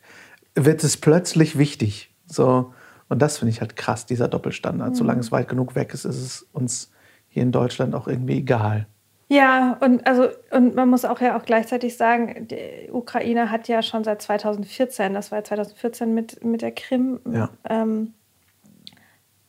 wird 0.55 0.83
es 0.85 0.97
plötzlich 0.97 1.59
wichtig. 1.59 2.15
So, 2.27 2.73
und 3.09 3.23
das 3.23 3.39
finde 3.39 3.51
ich 3.51 3.61
halt 3.61 3.77
krass, 3.77 4.07
dieser 4.07 4.29
Doppelstandard. 4.29 4.91
Mhm. 4.91 4.95
Solange 4.95 5.21
es 5.21 5.33
weit 5.33 5.49
genug 5.49 5.75
weg 5.75 5.95
ist, 5.95 6.05
ist 6.05 6.21
es 6.21 6.47
uns 6.53 6.91
hier 7.29 7.43
in 7.43 7.53
Deutschland 7.53 7.95
auch 7.95 8.09
irgendwie 8.09 8.39
egal. 8.39 8.87
Ja, 9.31 9.77
und 9.81 10.07
also 10.07 10.29
und 10.51 10.75
man 10.75 10.89
muss 10.89 11.05
auch 11.05 11.21
ja 11.21 11.39
auch 11.39 11.45
gleichzeitig 11.45 11.99
sagen, 11.99 12.49
die 12.49 12.91
Ukraine 12.91 13.51
hat 13.51 13.69
ja 13.69 13.83
schon 13.83 14.03
seit 14.03 14.23
2014, 14.23 15.13
das 15.13 15.31
war 15.31 15.45
2014 15.45 16.15
mit, 16.15 16.43
mit 16.43 16.63
der 16.63 16.73
Krim, 16.73 17.21
ja. 17.31 17.51
ähm, 17.69 18.15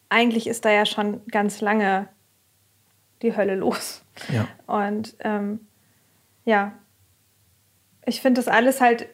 eigentlich 0.10 0.48
ist 0.48 0.65
da 0.65 0.72
ja 0.72 0.86
schon 0.86 1.25
ganz 1.27 1.62
lange 1.62 2.10
die 3.22 3.38
Hölle 3.38 3.55
los. 3.55 4.03
Ja. 4.34 4.48
Und 4.67 5.15
ähm, 5.19 5.62
ja, 6.43 6.74
ich 8.10 8.22
finde 8.22 8.39
das 8.39 8.48
alles 8.48 8.82
halt, 8.82 9.08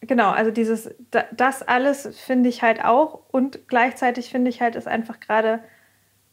genau, 0.00 0.30
also 0.30 0.50
dieses, 0.50 0.94
das 1.32 1.62
alles 1.62 2.08
finde 2.18 2.48
ich 2.48 2.62
halt 2.62 2.84
auch 2.84 3.20
und 3.30 3.68
gleichzeitig 3.68 4.30
finde 4.30 4.50
ich 4.50 4.60
halt 4.60 4.76
es 4.76 4.86
einfach 4.86 5.20
gerade 5.20 5.60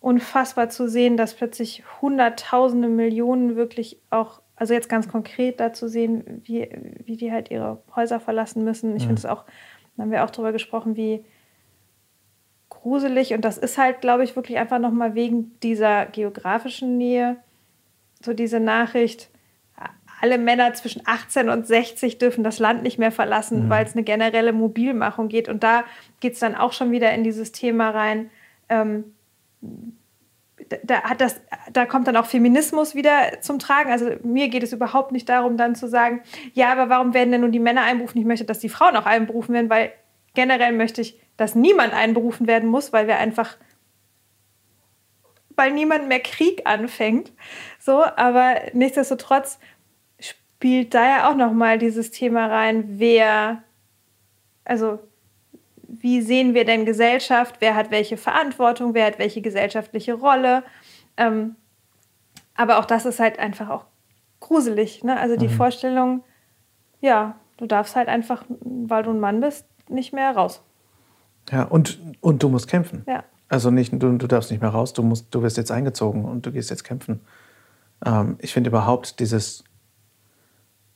unfassbar 0.01 0.69
zu 0.69 0.89
sehen, 0.89 1.15
dass 1.15 1.35
plötzlich 1.35 1.83
Hunderttausende 2.01 2.89
Millionen 2.89 3.55
wirklich 3.55 4.01
auch, 4.09 4.41
also 4.55 4.73
jetzt 4.73 4.89
ganz 4.89 5.07
konkret 5.07 5.59
dazu 5.59 5.87
sehen, 5.87 6.41
wie, 6.43 6.69
wie 7.05 7.17
die 7.17 7.31
halt 7.31 7.51
ihre 7.51 7.81
Häuser 7.95 8.19
verlassen 8.19 8.63
müssen. 8.63 8.95
Ich 8.95 9.03
mhm. 9.03 9.09
finde 9.09 9.19
es 9.19 9.25
auch, 9.25 9.45
da 9.95 10.03
haben 10.03 10.11
wir 10.11 10.25
auch 10.25 10.31
drüber 10.31 10.51
gesprochen, 10.51 10.95
wie 10.95 11.23
gruselig 12.69 13.33
und 13.33 13.45
das 13.45 13.57
ist 13.57 13.77
halt, 13.77 14.01
glaube 14.01 14.23
ich, 14.23 14.35
wirklich 14.35 14.57
einfach 14.57 14.79
nochmal 14.79 15.13
wegen 15.13 15.59
dieser 15.61 16.07
geografischen 16.07 16.97
Nähe, 16.97 17.37
so 18.23 18.33
diese 18.33 18.59
Nachricht, 18.59 19.30
alle 20.21 20.37
Männer 20.37 20.73
zwischen 20.73 21.01
18 21.05 21.49
und 21.49 21.65
60 21.65 22.17
dürfen 22.17 22.43
das 22.43 22.59
Land 22.59 22.83
nicht 22.83 22.99
mehr 22.99 23.11
verlassen, 23.11 23.65
mhm. 23.65 23.69
weil 23.69 23.85
es 23.85 23.93
eine 23.93 24.03
generelle 24.03 24.53
Mobilmachung 24.53 25.27
geht. 25.27 25.49
Und 25.49 25.63
da 25.63 25.83
geht 26.19 26.33
es 26.33 26.39
dann 26.39 26.55
auch 26.55 26.73
schon 26.73 26.91
wieder 26.91 27.11
in 27.13 27.23
dieses 27.23 27.51
Thema 27.51 27.89
rein. 27.89 28.29
Ähm, 28.69 29.13
da, 30.83 31.01
hat 31.03 31.21
das, 31.21 31.41
da 31.73 31.85
kommt 31.85 32.07
dann 32.07 32.15
auch 32.15 32.25
Feminismus 32.25 32.95
wieder 32.95 33.41
zum 33.41 33.59
Tragen. 33.59 33.91
Also 33.91 34.11
mir 34.23 34.49
geht 34.49 34.63
es 34.63 34.73
überhaupt 34.73 35.11
nicht 35.11 35.27
darum, 35.27 35.57
dann 35.57 35.75
zu 35.75 35.87
sagen, 35.87 36.21
ja, 36.53 36.71
aber 36.71 36.89
warum 36.89 37.13
werden 37.13 37.31
denn 37.31 37.41
nun 37.41 37.51
die 37.51 37.59
Männer 37.59 37.81
einberufen? 37.83 38.19
Ich 38.19 38.27
möchte, 38.27 38.45
dass 38.45 38.59
die 38.59 38.69
Frauen 38.69 38.95
auch 38.95 39.05
einberufen 39.05 39.53
werden, 39.53 39.69
weil 39.69 39.91
generell 40.33 40.71
möchte 40.71 41.01
ich, 41.01 41.19
dass 41.37 41.55
niemand 41.55 41.93
einberufen 41.93 42.47
werden 42.47 42.69
muss, 42.69 42.93
weil 42.93 43.07
wir 43.07 43.17
einfach, 43.17 43.57
weil 45.55 45.71
niemand 45.71 46.07
mehr 46.07 46.19
Krieg 46.19 46.61
anfängt. 46.65 47.31
So, 47.79 48.03
aber 48.03 48.55
nichtsdestotrotz 48.73 49.59
spielt 50.61 50.93
da 50.93 51.03
ja 51.03 51.31
auch 51.31 51.35
noch 51.35 51.53
mal 51.53 51.79
dieses 51.79 52.11
Thema 52.11 52.45
rein, 52.45 52.99
wer, 52.99 53.63
also 54.63 54.99
wie 55.87 56.21
sehen 56.21 56.53
wir 56.53 56.65
denn 56.65 56.85
Gesellschaft, 56.85 57.55
wer 57.61 57.73
hat 57.73 57.89
welche 57.89 58.15
Verantwortung, 58.15 58.93
wer 58.93 59.07
hat 59.07 59.17
welche 59.17 59.41
gesellschaftliche 59.41 60.13
Rolle. 60.13 60.61
Ähm, 61.17 61.55
aber 62.53 62.77
auch 62.77 62.85
das 62.85 63.07
ist 63.07 63.19
halt 63.19 63.39
einfach 63.39 63.71
auch 63.71 63.85
gruselig. 64.39 65.03
Ne? 65.03 65.19
Also 65.19 65.35
die 65.35 65.47
mhm. 65.47 65.53
Vorstellung, 65.53 66.23
ja, 66.99 67.37
du 67.57 67.65
darfst 67.65 67.95
halt 67.95 68.07
einfach, 68.07 68.45
weil 68.59 69.01
du 69.01 69.09
ein 69.09 69.19
Mann 69.19 69.41
bist, 69.41 69.65
nicht 69.89 70.13
mehr 70.13 70.29
raus. 70.35 70.61
Ja, 71.49 71.63
und, 71.63 71.99
und 72.21 72.43
du 72.43 72.49
musst 72.49 72.67
kämpfen. 72.67 73.03
Ja. 73.07 73.23
Also 73.49 73.71
nicht, 73.71 73.93
du, 73.93 74.15
du 74.15 74.27
darfst 74.27 74.51
nicht 74.51 74.61
mehr 74.61 74.69
raus, 74.69 74.93
du, 74.93 75.01
musst, 75.01 75.33
du 75.33 75.41
wirst 75.41 75.57
jetzt 75.57 75.71
eingezogen 75.71 76.23
und 76.23 76.45
du 76.45 76.51
gehst 76.51 76.69
jetzt 76.69 76.83
kämpfen. 76.83 77.21
Ähm, 78.05 78.35
ich 78.37 78.53
finde 78.53 78.69
überhaupt 78.69 79.19
dieses, 79.19 79.63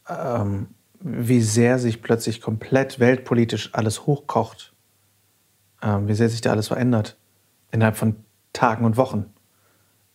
ähm, 0.09 0.67
wie 0.99 1.41
sehr 1.41 1.79
sich 1.79 2.01
plötzlich 2.01 2.41
komplett 2.41 2.99
weltpolitisch 2.99 3.73
alles 3.73 4.05
hochkocht, 4.05 4.73
ähm, 5.81 6.07
wie 6.07 6.13
sehr 6.13 6.29
sich 6.29 6.41
da 6.41 6.51
alles 6.51 6.67
verändert 6.67 7.17
innerhalb 7.71 7.97
von 7.97 8.15
Tagen 8.53 8.85
und 8.85 8.97
Wochen. 8.97 9.25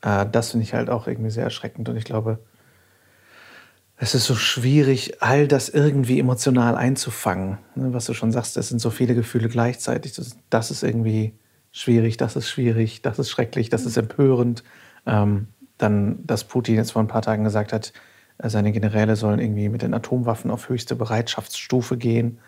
Äh, 0.02 0.26
das 0.30 0.50
finde 0.50 0.64
ich 0.64 0.74
halt 0.74 0.90
auch 0.90 1.06
irgendwie 1.06 1.30
sehr 1.30 1.44
erschreckend 1.44 1.88
und 1.88 1.96
ich 1.96 2.04
glaube, 2.04 2.40
es 4.02 4.14
ist 4.14 4.24
so 4.24 4.34
schwierig, 4.34 5.22
all 5.22 5.46
das 5.46 5.68
irgendwie 5.68 6.18
emotional 6.18 6.74
einzufangen. 6.74 7.58
Ne, 7.74 7.92
was 7.92 8.06
du 8.06 8.14
schon 8.14 8.32
sagst, 8.32 8.56
es 8.56 8.70
sind 8.70 8.78
so 8.78 8.88
viele 8.88 9.14
Gefühle 9.14 9.50
gleichzeitig. 9.50 10.18
Das 10.48 10.70
ist 10.70 10.82
irgendwie 10.82 11.34
schwierig, 11.70 12.16
das 12.16 12.34
ist 12.34 12.48
schwierig, 12.48 13.02
das 13.02 13.18
ist 13.18 13.28
schrecklich, 13.28 13.68
das 13.68 13.84
ist 13.84 13.98
empörend. 13.98 14.64
Ähm, 15.04 15.48
dann, 15.76 16.26
dass 16.26 16.44
Putin 16.44 16.76
jetzt 16.76 16.92
vor 16.92 17.02
ein 17.02 17.08
paar 17.08 17.20
Tagen 17.20 17.44
gesagt 17.44 17.74
hat, 17.74 17.92
seine 18.48 18.72
Generäle 18.72 19.16
sollen 19.16 19.40
irgendwie 19.40 19.68
mit 19.68 19.82
den 19.82 19.94
Atomwaffen 19.94 20.50
auf 20.50 20.68
höchste 20.68 20.96
Bereitschaftsstufe 20.96 21.96
gehen. 21.96 22.38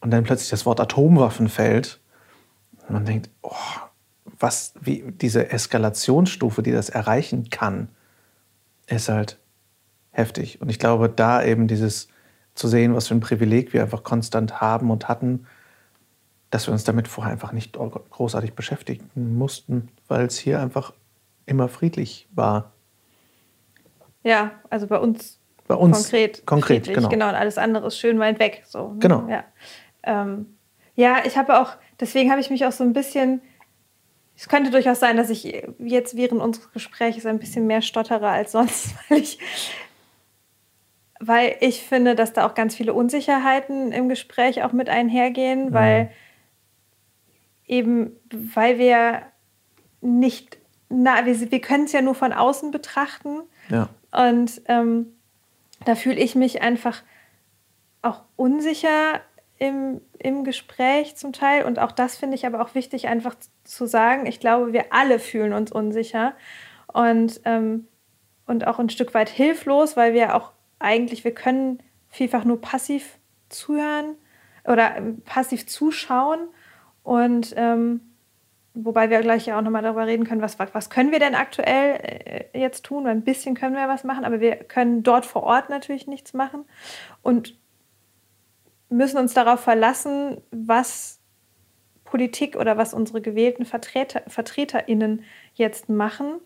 Und 0.00 0.10
dann 0.10 0.24
plötzlich 0.24 0.50
das 0.50 0.66
Wort 0.66 0.80
Atomwaffen 0.80 1.48
fällt. 1.48 2.00
Und 2.88 2.90
man 2.90 3.04
denkt, 3.04 3.30
oh, 3.42 3.54
was, 4.38 4.74
wie 4.80 5.04
diese 5.12 5.50
Eskalationsstufe, 5.50 6.62
die 6.62 6.72
das 6.72 6.88
erreichen 6.88 7.50
kann, 7.50 7.88
ist 8.88 9.08
halt 9.08 9.38
heftig. 10.10 10.60
Und 10.60 10.68
ich 10.68 10.78
glaube, 10.78 11.08
da 11.08 11.42
eben 11.42 11.68
dieses 11.68 12.08
zu 12.54 12.68
sehen, 12.68 12.94
was 12.94 13.08
für 13.08 13.14
ein 13.14 13.20
Privileg 13.20 13.72
wir 13.72 13.82
einfach 13.82 14.02
konstant 14.02 14.60
haben 14.60 14.90
und 14.90 15.08
hatten, 15.08 15.46
dass 16.50 16.66
wir 16.66 16.72
uns 16.72 16.84
damit 16.84 17.08
vorher 17.08 17.32
einfach 17.32 17.52
nicht 17.52 17.72
großartig 17.72 18.54
beschäftigen 18.54 19.08
mussten, 19.14 19.88
weil 20.06 20.26
es 20.26 20.36
hier 20.36 20.60
einfach 20.60 20.92
immer 21.46 21.68
friedlich 21.68 22.28
war. 22.34 22.72
Ja, 24.22 24.52
also 24.70 24.86
bei 24.86 24.98
uns, 24.98 25.40
bei 25.66 25.74
uns 25.74 26.04
konkret. 26.04 26.46
Konkret, 26.46 26.84
genau. 26.84 27.08
genau. 27.08 27.28
Und 27.28 27.34
alles 27.34 27.58
andere 27.58 27.86
ist 27.88 27.98
schön 27.98 28.18
weit 28.18 28.38
weg. 28.38 28.62
So, 28.66 28.92
ne? 28.92 28.98
Genau. 29.00 29.28
Ja, 29.28 29.44
ähm, 30.04 30.56
ja 30.94 31.18
ich 31.24 31.36
habe 31.36 31.60
auch, 31.60 31.76
deswegen 32.00 32.30
habe 32.30 32.40
ich 32.40 32.50
mich 32.50 32.64
auch 32.66 32.72
so 32.72 32.84
ein 32.84 32.92
bisschen 32.92 33.42
es 34.34 34.48
könnte 34.48 34.70
durchaus 34.70 34.98
sein, 34.98 35.16
dass 35.16 35.30
ich 35.30 35.62
jetzt 35.78 36.16
während 36.16 36.40
unseres 36.40 36.72
Gesprächs 36.72 37.26
ein 37.26 37.38
bisschen 37.38 37.66
mehr 37.66 37.82
stottere 37.82 38.28
als 38.28 38.52
sonst, 38.52 38.94
weil 39.08 39.18
ich 39.18 39.38
weil 41.24 41.56
ich 41.60 41.82
finde, 41.82 42.16
dass 42.16 42.32
da 42.32 42.44
auch 42.44 42.54
ganz 42.54 42.74
viele 42.74 42.94
Unsicherheiten 42.94 43.92
im 43.92 44.08
Gespräch 44.08 44.64
auch 44.64 44.72
mit 44.72 44.88
einhergehen, 44.88 45.66
mhm. 45.66 45.72
weil 45.72 46.10
eben 47.66 48.16
weil 48.32 48.78
wir 48.78 49.22
nicht, 50.00 50.58
na, 50.88 51.24
wir, 51.24 51.52
wir 51.52 51.60
können 51.60 51.84
es 51.84 51.92
ja 51.92 52.02
nur 52.02 52.16
von 52.16 52.32
außen 52.32 52.72
betrachten. 52.72 53.42
Ja. 53.68 53.88
Und 54.12 54.62
ähm, 54.66 55.14
da 55.84 55.94
fühle 55.94 56.20
ich 56.20 56.34
mich 56.34 56.62
einfach 56.62 57.02
auch 58.02 58.22
unsicher 58.36 59.20
im, 59.58 60.00
im 60.18 60.44
Gespräch 60.44 61.16
zum 61.16 61.32
Teil. 61.32 61.64
Und 61.64 61.78
auch 61.78 61.92
das 61.92 62.16
finde 62.16 62.34
ich 62.34 62.46
aber 62.46 62.60
auch 62.60 62.74
wichtig, 62.74 63.08
einfach 63.08 63.34
zu 63.64 63.86
sagen. 63.86 64.26
Ich 64.26 64.40
glaube, 64.40 64.72
wir 64.72 64.92
alle 64.92 65.18
fühlen 65.18 65.52
uns 65.52 65.72
unsicher 65.72 66.34
und, 66.92 67.40
ähm, 67.44 67.86
und 68.46 68.66
auch 68.66 68.78
ein 68.78 68.90
Stück 68.90 69.14
weit 69.14 69.28
hilflos, 69.28 69.96
weil 69.96 70.14
wir 70.14 70.34
auch 70.34 70.52
eigentlich, 70.78 71.24
wir 71.24 71.34
können 71.34 71.80
vielfach 72.08 72.44
nur 72.44 72.60
passiv 72.60 73.18
zuhören 73.48 74.16
oder 74.64 74.96
ähm, 74.96 75.22
passiv 75.22 75.66
zuschauen. 75.66 76.40
Und 77.02 77.54
ähm, 77.56 78.00
wobei 78.74 79.10
wir 79.10 79.20
gleich 79.20 79.46
ja 79.46 79.58
auch 79.58 79.62
nochmal 79.62 79.82
darüber 79.82 80.06
reden 80.06 80.26
können, 80.26 80.42
was, 80.42 80.58
was 80.58 80.90
können 80.90 81.12
wir 81.12 81.18
denn 81.18 81.34
aktuell 81.34 82.50
äh, 82.52 82.58
jetzt 82.58 82.84
tun? 82.84 83.06
Ein 83.06 83.22
bisschen 83.22 83.54
können 83.54 83.76
wir 83.76 83.88
was 83.88 84.04
machen, 84.04 84.24
aber 84.24 84.40
wir 84.40 84.56
können 84.56 85.02
dort 85.02 85.26
vor 85.26 85.42
Ort 85.42 85.68
natürlich 85.68 86.06
nichts 86.06 86.32
machen. 86.32 86.64
Und 87.22 87.58
müssen 88.88 89.18
uns 89.18 89.34
darauf 89.34 89.60
verlassen, 89.60 90.40
was 90.50 91.20
Politik 92.04 92.56
oder 92.56 92.76
was 92.76 92.94
unsere 92.94 93.22
gewählten 93.22 93.64
Vertreter, 93.64 94.22
VertreterInnen 94.26 95.24
jetzt 95.54 95.88
machen. 95.88 96.40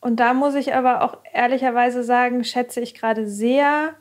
Und 0.00 0.20
da 0.20 0.34
muss 0.34 0.54
ich 0.54 0.74
aber 0.74 1.02
auch 1.02 1.18
ehrlicherweise 1.32 2.04
sagen, 2.04 2.44
schätze 2.44 2.80
ich 2.80 2.94
gerade 2.94 3.28
sehr 3.28 3.94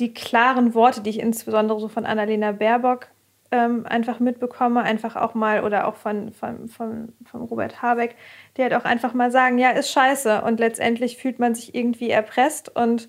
die 0.00 0.14
klaren 0.14 0.74
Worte, 0.74 1.02
die 1.02 1.10
ich 1.10 1.20
insbesondere 1.20 1.78
so 1.78 1.88
von 1.88 2.06
Annalena 2.06 2.52
Baerbock 2.52 3.08
ähm, 3.52 3.86
einfach 3.86 4.18
mitbekomme, 4.18 4.82
einfach 4.82 5.14
auch 5.14 5.34
mal, 5.34 5.62
oder 5.62 5.86
auch 5.86 5.96
von, 5.96 6.32
von, 6.32 6.68
von, 6.68 7.12
von 7.24 7.42
Robert 7.42 7.82
Habeck, 7.82 8.16
die 8.56 8.62
halt 8.62 8.74
auch 8.74 8.84
einfach 8.84 9.12
mal 9.12 9.30
sagen, 9.30 9.58
ja, 9.58 9.70
ist 9.70 9.92
scheiße. 9.92 10.42
Und 10.42 10.58
letztendlich 10.58 11.18
fühlt 11.18 11.38
man 11.38 11.54
sich 11.54 11.74
irgendwie 11.74 12.10
erpresst 12.10 12.74
und 12.74 13.08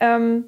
ähm, 0.00 0.46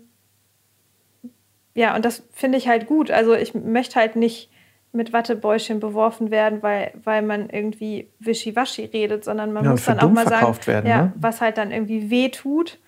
ja, 1.74 1.94
und 1.94 2.04
das 2.04 2.22
finde 2.32 2.56
ich 2.56 2.68
halt 2.68 2.86
gut. 2.86 3.10
Also 3.10 3.34
ich 3.34 3.52
möchte 3.54 3.96
halt 3.96 4.16
nicht 4.16 4.50
mit 4.92 5.12
Wattebäuschen 5.12 5.80
beworfen 5.80 6.30
werden, 6.30 6.62
weil, 6.62 6.92
weil 7.02 7.22
man 7.22 7.50
irgendwie 7.50 8.08
wischiwaschi 8.20 8.84
redet, 8.84 9.24
sondern 9.24 9.52
man 9.52 9.64
ja, 9.64 9.70
muss 9.72 9.84
dann 9.84 9.98
auch 9.98 10.10
mal 10.10 10.26
sagen, 10.26 10.56
werden, 10.66 10.88
ja, 10.88 11.02
ne? 11.02 11.12
was 11.16 11.40
halt 11.40 11.58
dann 11.58 11.72
irgendwie 11.72 12.10
weh 12.10 12.28
tut. 12.28 12.78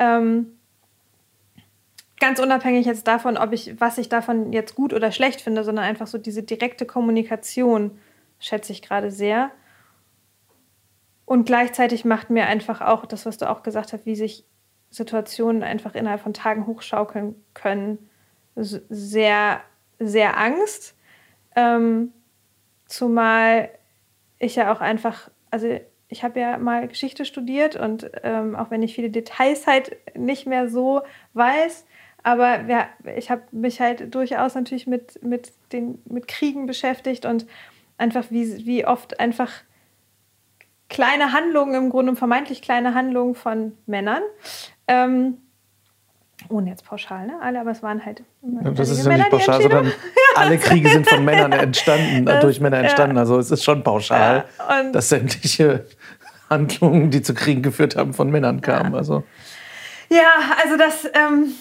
Ähm, 0.00 0.55
ganz 2.18 2.40
unabhängig 2.40 2.86
jetzt 2.86 3.06
davon, 3.06 3.36
ob 3.36 3.52
ich, 3.52 3.80
was 3.80 3.98
ich 3.98 4.08
davon 4.08 4.52
jetzt 4.52 4.74
gut 4.74 4.92
oder 4.92 5.12
schlecht 5.12 5.40
finde, 5.40 5.64
sondern 5.64 5.84
einfach 5.84 6.06
so 6.06 6.18
diese 6.18 6.42
direkte 6.42 6.86
Kommunikation 6.86 7.98
schätze 8.38 8.72
ich 8.72 8.82
gerade 8.82 9.10
sehr. 9.10 9.50
Und 11.24 11.44
gleichzeitig 11.44 12.04
macht 12.04 12.30
mir 12.30 12.46
einfach 12.46 12.80
auch 12.80 13.04
das, 13.04 13.26
was 13.26 13.36
du 13.36 13.50
auch 13.50 13.62
gesagt 13.62 13.92
hast, 13.92 14.06
wie 14.06 14.16
sich 14.16 14.44
Situationen 14.90 15.62
einfach 15.62 15.94
innerhalb 15.94 16.20
von 16.20 16.32
Tagen 16.32 16.66
hochschaukeln 16.66 17.34
können, 17.52 18.08
sehr, 18.54 19.60
sehr 19.98 20.38
Angst. 20.38 20.94
Ähm, 21.54 22.12
zumal 22.86 23.70
ich 24.38 24.56
ja 24.56 24.72
auch 24.72 24.80
einfach, 24.80 25.30
also 25.50 25.78
ich 26.08 26.22
habe 26.22 26.38
ja 26.40 26.58
mal 26.58 26.86
Geschichte 26.86 27.24
studiert 27.24 27.76
und 27.76 28.10
ähm, 28.22 28.54
auch 28.54 28.70
wenn 28.70 28.82
ich 28.82 28.94
viele 28.94 29.10
Details 29.10 29.66
halt 29.66 29.96
nicht 30.16 30.46
mehr 30.46 30.68
so 30.68 31.02
weiß, 31.34 31.84
aber 32.26 32.62
ja, 32.62 32.88
ich 33.16 33.30
habe 33.30 33.42
mich 33.52 33.80
halt 33.80 34.12
durchaus 34.12 34.56
natürlich 34.56 34.88
mit, 34.88 35.22
mit, 35.22 35.52
den, 35.70 36.02
mit 36.06 36.26
Kriegen 36.26 36.66
beschäftigt 36.66 37.24
und 37.24 37.46
einfach 37.98 38.24
wie, 38.30 38.66
wie 38.66 38.84
oft 38.84 39.20
einfach 39.20 39.52
kleine 40.88 41.32
Handlungen, 41.32 41.74
im 41.76 41.88
Grunde 41.88 42.16
vermeintlich 42.16 42.62
kleine 42.62 42.94
Handlungen 42.94 43.36
von 43.36 43.78
Männern 43.86 44.22
ähm, 44.88 45.36
ohne 46.48 46.70
jetzt 46.70 46.84
pauschal, 46.84 47.28
ne? 47.28 47.34
Alle, 47.40 47.60
aber 47.60 47.70
es 47.70 47.82
waren 47.84 48.04
halt. 48.04 48.24
das 48.42 48.90
ist 48.90 49.04
ja 49.04 49.08
Männer, 49.08 49.24
nicht 49.24 49.30
pauschal, 49.30 49.62
sondern 49.62 49.92
alle 50.34 50.58
Kriege 50.58 50.88
sind 50.88 51.08
von 51.08 51.24
Männern 51.24 51.52
entstanden, 51.52 52.24
das, 52.24 52.40
durch 52.40 52.60
Männer 52.60 52.78
entstanden. 52.78 53.16
Ja. 53.16 53.22
Also 53.22 53.38
es 53.38 53.52
ist 53.52 53.62
schon 53.62 53.84
pauschal, 53.84 54.46
ja, 54.58 54.82
dass 54.90 55.08
sämtliche 55.08 55.86
Handlungen, 56.50 57.10
die 57.12 57.22
zu 57.22 57.34
Kriegen 57.34 57.62
geführt 57.62 57.94
haben, 57.94 58.14
von 58.14 58.30
Männern 58.30 58.60
kamen. 58.62 58.92
Ja, 58.92 58.98
also, 58.98 59.24
ja, 60.10 60.32
also 60.62 60.76
das, 60.76 61.04
ähm, 61.14 61.54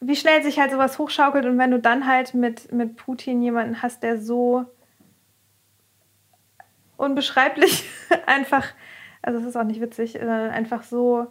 wie 0.00 0.16
schnell 0.16 0.42
sich 0.42 0.58
halt 0.58 0.70
sowas 0.70 0.98
hochschaukelt 0.98 1.44
und 1.44 1.58
wenn 1.58 1.70
du 1.70 1.78
dann 1.80 2.06
halt 2.06 2.34
mit, 2.34 2.72
mit 2.72 2.96
Putin 2.96 3.42
jemanden 3.42 3.82
hast, 3.82 4.02
der 4.02 4.18
so 4.18 4.64
unbeschreiblich 6.96 7.88
einfach, 8.26 8.66
also 9.22 9.40
es 9.40 9.46
ist 9.46 9.56
auch 9.56 9.64
nicht 9.64 9.80
witzig, 9.80 10.20
einfach 10.20 10.82
so 10.82 11.28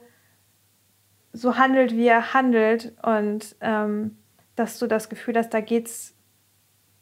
so 1.37 1.57
handelt, 1.57 1.95
wie 1.95 2.07
er 2.07 2.33
handelt 2.33 2.93
und 3.03 3.55
ähm, 3.61 4.17
dass 4.55 4.79
du 4.79 4.87
das 4.87 5.09
Gefühl 5.09 5.37
hast, 5.37 5.53
da 5.53 5.61
geht 5.61 5.87
es 5.87 6.15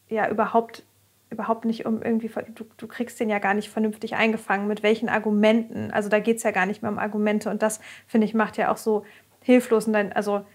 ja 0.10 0.30
überhaupt, 0.30 0.84
überhaupt 1.30 1.66
nicht 1.66 1.86
um 1.86 2.02
irgendwie, 2.02 2.30
du, 2.54 2.66
du 2.78 2.88
kriegst 2.88 3.20
den 3.20 3.30
ja 3.30 3.40
gar 3.40 3.54
nicht 3.54 3.70
vernünftig 3.70 4.16
eingefangen, 4.16 4.68
mit 4.68 4.84
welchen 4.84 5.10
Argumenten. 5.10 5.92
Also 5.92 6.10
da 6.10 6.20
geht 6.20 6.38
es 6.38 6.44
ja 6.44 6.52
gar 6.52 6.66
nicht 6.66 6.82
mehr 6.82 6.92
um 6.92 7.00
Argumente 7.00 7.50
und 7.50 7.62
das, 7.62 7.80
finde 8.08 8.26
ich, 8.26 8.34
macht 8.34 8.58
ja 8.58 8.72
auch 8.72 8.78
so 8.78 9.06
hilflos. 9.42 9.88
Und 9.88 9.94
dann, 9.94 10.12
also 10.12 10.46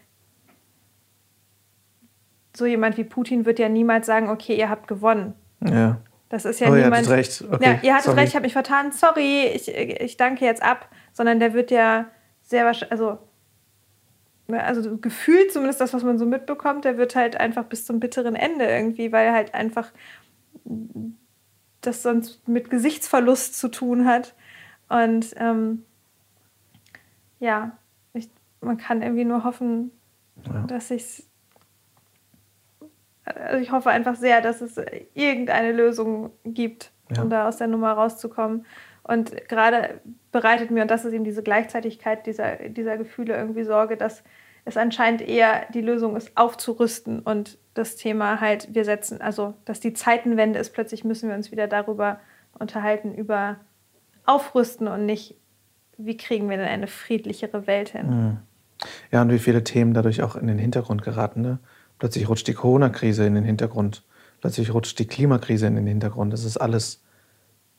so 2.56 2.66
jemand 2.66 2.96
wie 2.96 3.04
Putin 3.04 3.44
wird 3.44 3.58
ja 3.58 3.68
niemals 3.68 4.06
sagen, 4.06 4.28
okay, 4.28 4.56
ihr 4.56 4.68
habt 4.68 4.88
gewonnen. 4.88 5.34
Ja. 5.64 6.00
Das 6.28 6.44
ist 6.44 6.60
ja 6.60 6.70
oh, 6.70 6.74
niemand. 6.74 7.06
Ihr 7.06 7.12
recht. 7.12 7.44
Okay, 7.50 7.64
ja, 7.64 7.78
ihr 7.82 7.92
hattet 7.92 8.06
sorry. 8.06 8.20
recht, 8.20 8.28
ich 8.28 8.34
habe 8.34 8.44
mich 8.44 8.52
vertan, 8.52 8.92
sorry, 8.92 9.46
ich, 9.54 9.68
ich 9.68 10.16
danke 10.16 10.44
jetzt 10.44 10.62
ab. 10.62 10.88
Sondern 11.12 11.40
der 11.40 11.54
wird 11.54 11.70
ja 11.70 12.06
sehr 12.42 12.64
wahrscheinlich, 12.64 12.92
also 12.92 13.18
Ne, 14.50 14.62
also 14.64 14.96
gefühlt 14.98 15.52
zumindest 15.52 15.80
das, 15.80 15.94
was 15.94 16.02
man 16.02 16.18
so 16.18 16.26
mitbekommt, 16.26 16.84
der 16.84 16.98
wird 16.98 17.14
halt 17.14 17.38
einfach 17.38 17.64
bis 17.64 17.86
zum 17.86 18.00
bitteren 18.00 18.34
Ende 18.34 18.66
irgendwie, 18.66 19.12
weil 19.12 19.26
er 19.26 19.32
halt 19.32 19.54
einfach 19.54 19.92
das 21.80 22.02
sonst 22.02 22.46
mit 22.48 22.68
Gesichtsverlust 22.68 23.58
zu 23.58 23.68
tun 23.68 24.06
hat. 24.06 24.34
Und 24.88 25.34
ähm, 25.36 25.84
ja, 27.38 27.76
ich, 28.12 28.28
man 28.60 28.76
kann 28.76 29.02
irgendwie 29.02 29.24
nur 29.24 29.44
hoffen, 29.44 29.92
ja. 30.44 30.64
dass 30.66 30.90
ich 30.90 31.24
also 33.34 33.62
ich 33.62 33.72
hoffe 33.72 33.90
einfach 33.90 34.16
sehr, 34.16 34.40
dass 34.40 34.60
es 34.60 34.80
irgendeine 35.14 35.72
Lösung 35.72 36.30
gibt, 36.44 36.92
ja. 37.14 37.22
um 37.22 37.30
da 37.30 37.48
aus 37.48 37.56
der 37.56 37.66
Nummer 37.66 37.92
rauszukommen. 37.92 38.64
Und 39.02 39.48
gerade 39.48 40.00
bereitet 40.30 40.70
mir, 40.70 40.82
und 40.82 40.90
das 40.90 41.04
ist 41.04 41.12
eben 41.12 41.24
diese 41.24 41.42
Gleichzeitigkeit 41.42 42.26
dieser, 42.26 42.56
dieser 42.68 42.96
Gefühle 42.96 43.36
irgendwie 43.36 43.64
Sorge, 43.64 43.96
dass 43.96 44.22
es 44.64 44.76
anscheinend 44.76 45.22
eher 45.22 45.66
die 45.72 45.80
Lösung 45.80 46.16
ist, 46.16 46.36
aufzurüsten 46.36 47.20
und 47.20 47.58
das 47.74 47.96
Thema 47.96 48.40
halt, 48.40 48.74
wir 48.74 48.84
setzen, 48.84 49.20
also 49.20 49.54
dass 49.64 49.80
die 49.80 49.94
Zeitenwende 49.94 50.58
ist, 50.58 50.72
plötzlich 50.72 51.04
müssen 51.04 51.28
wir 51.28 51.36
uns 51.36 51.50
wieder 51.50 51.66
darüber 51.66 52.20
unterhalten, 52.58 53.14
über 53.14 53.56
Aufrüsten 54.26 54.86
und 54.86 55.06
nicht, 55.06 55.36
wie 55.96 56.16
kriegen 56.16 56.50
wir 56.50 56.56
denn 56.56 56.68
eine 56.68 56.86
friedlichere 56.86 57.66
Welt 57.66 57.90
hin. 57.90 58.06
Mhm. 58.06 58.38
Ja, 59.10 59.22
und 59.22 59.30
wie 59.30 59.38
viele 59.38 59.64
Themen 59.64 59.94
dadurch 59.94 60.22
auch 60.22 60.36
in 60.36 60.46
den 60.46 60.58
Hintergrund 60.58 61.02
geraten. 61.02 61.42
Ne? 61.42 61.58
Plötzlich 62.00 62.28
rutscht 62.28 62.48
die 62.48 62.54
Corona-Krise 62.54 63.24
in 63.24 63.36
den 63.36 63.44
Hintergrund, 63.44 64.02
plötzlich 64.40 64.74
rutscht 64.74 64.98
die 64.98 65.06
Klimakrise 65.06 65.66
in 65.66 65.76
den 65.76 65.86
Hintergrund. 65.86 66.32
Das 66.32 66.44
ist 66.44 66.56
alles 66.56 67.02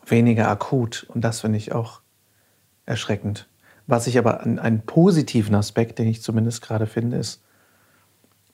weniger 0.05 0.47
akut 0.47 1.05
und 1.09 1.21
das 1.21 1.41
finde 1.41 1.57
ich 1.57 1.73
auch 1.73 2.01
erschreckend. 2.85 3.49
Was 3.87 4.07
ich 4.07 4.17
aber 4.17 4.41
an 4.41 4.59
einen 4.59 4.81
positiven 4.85 5.55
Aspekt, 5.55 5.99
den 5.99 6.07
ich 6.07 6.21
zumindest 6.21 6.61
gerade 6.61 6.87
finde, 6.87 7.17
ist, 7.17 7.43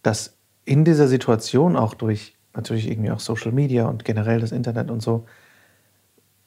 dass 0.01 0.37
in 0.65 0.83
dieser 0.83 1.07
Situation 1.07 1.75
auch 1.75 1.93
durch 1.93 2.37
natürlich 2.55 2.89
irgendwie 2.89 3.11
auch 3.11 3.19
Social 3.19 3.51
Media 3.51 3.87
und 3.87 4.03
generell 4.03 4.39
das 4.39 4.51
Internet 4.51 4.89
und 4.89 5.01
so, 5.01 5.25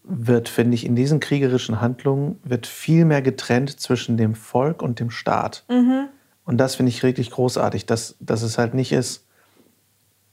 wird, 0.03 0.49
finde 0.49 0.75
ich, 0.75 0.85
in 0.85 0.97
diesen 0.97 1.21
kriegerischen 1.21 1.81
Handlungen 1.81 2.41
wird 2.43 2.67
viel 2.67 3.05
mehr 3.05 3.23
getrennt 3.23 3.79
zwischen 3.79 4.17
dem 4.17 4.35
Volk 4.35 4.83
und 4.83 4.99
dem 4.99 5.11
Staat. 5.11 5.65
Mhm. 5.69 6.09
Und 6.51 6.57
das 6.57 6.75
finde 6.75 6.91
ich 6.91 7.01
wirklich 7.05 7.31
großartig, 7.31 7.87
dass, 7.87 8.17
dass 8.19 8.43
es 8.43 8.59
halt 8.59 8.75
nicht 8.75 8.91
ist, 8.91 9.25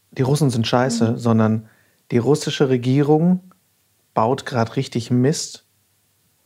die 0.10 0.24
Russen 0.24 0.50
sind 0.50 0.66
scheiße, 0.66 1.12
mhm. 1.12 1.18
sondern 1.18 1.70
die 2.10 2.18
russische 2.18 2.70
Regierung 2.70 3.52
baut 4.16 4.44
gerade 4.48 4.78
richtig 4.78 5.12
Mist 5.12 5.68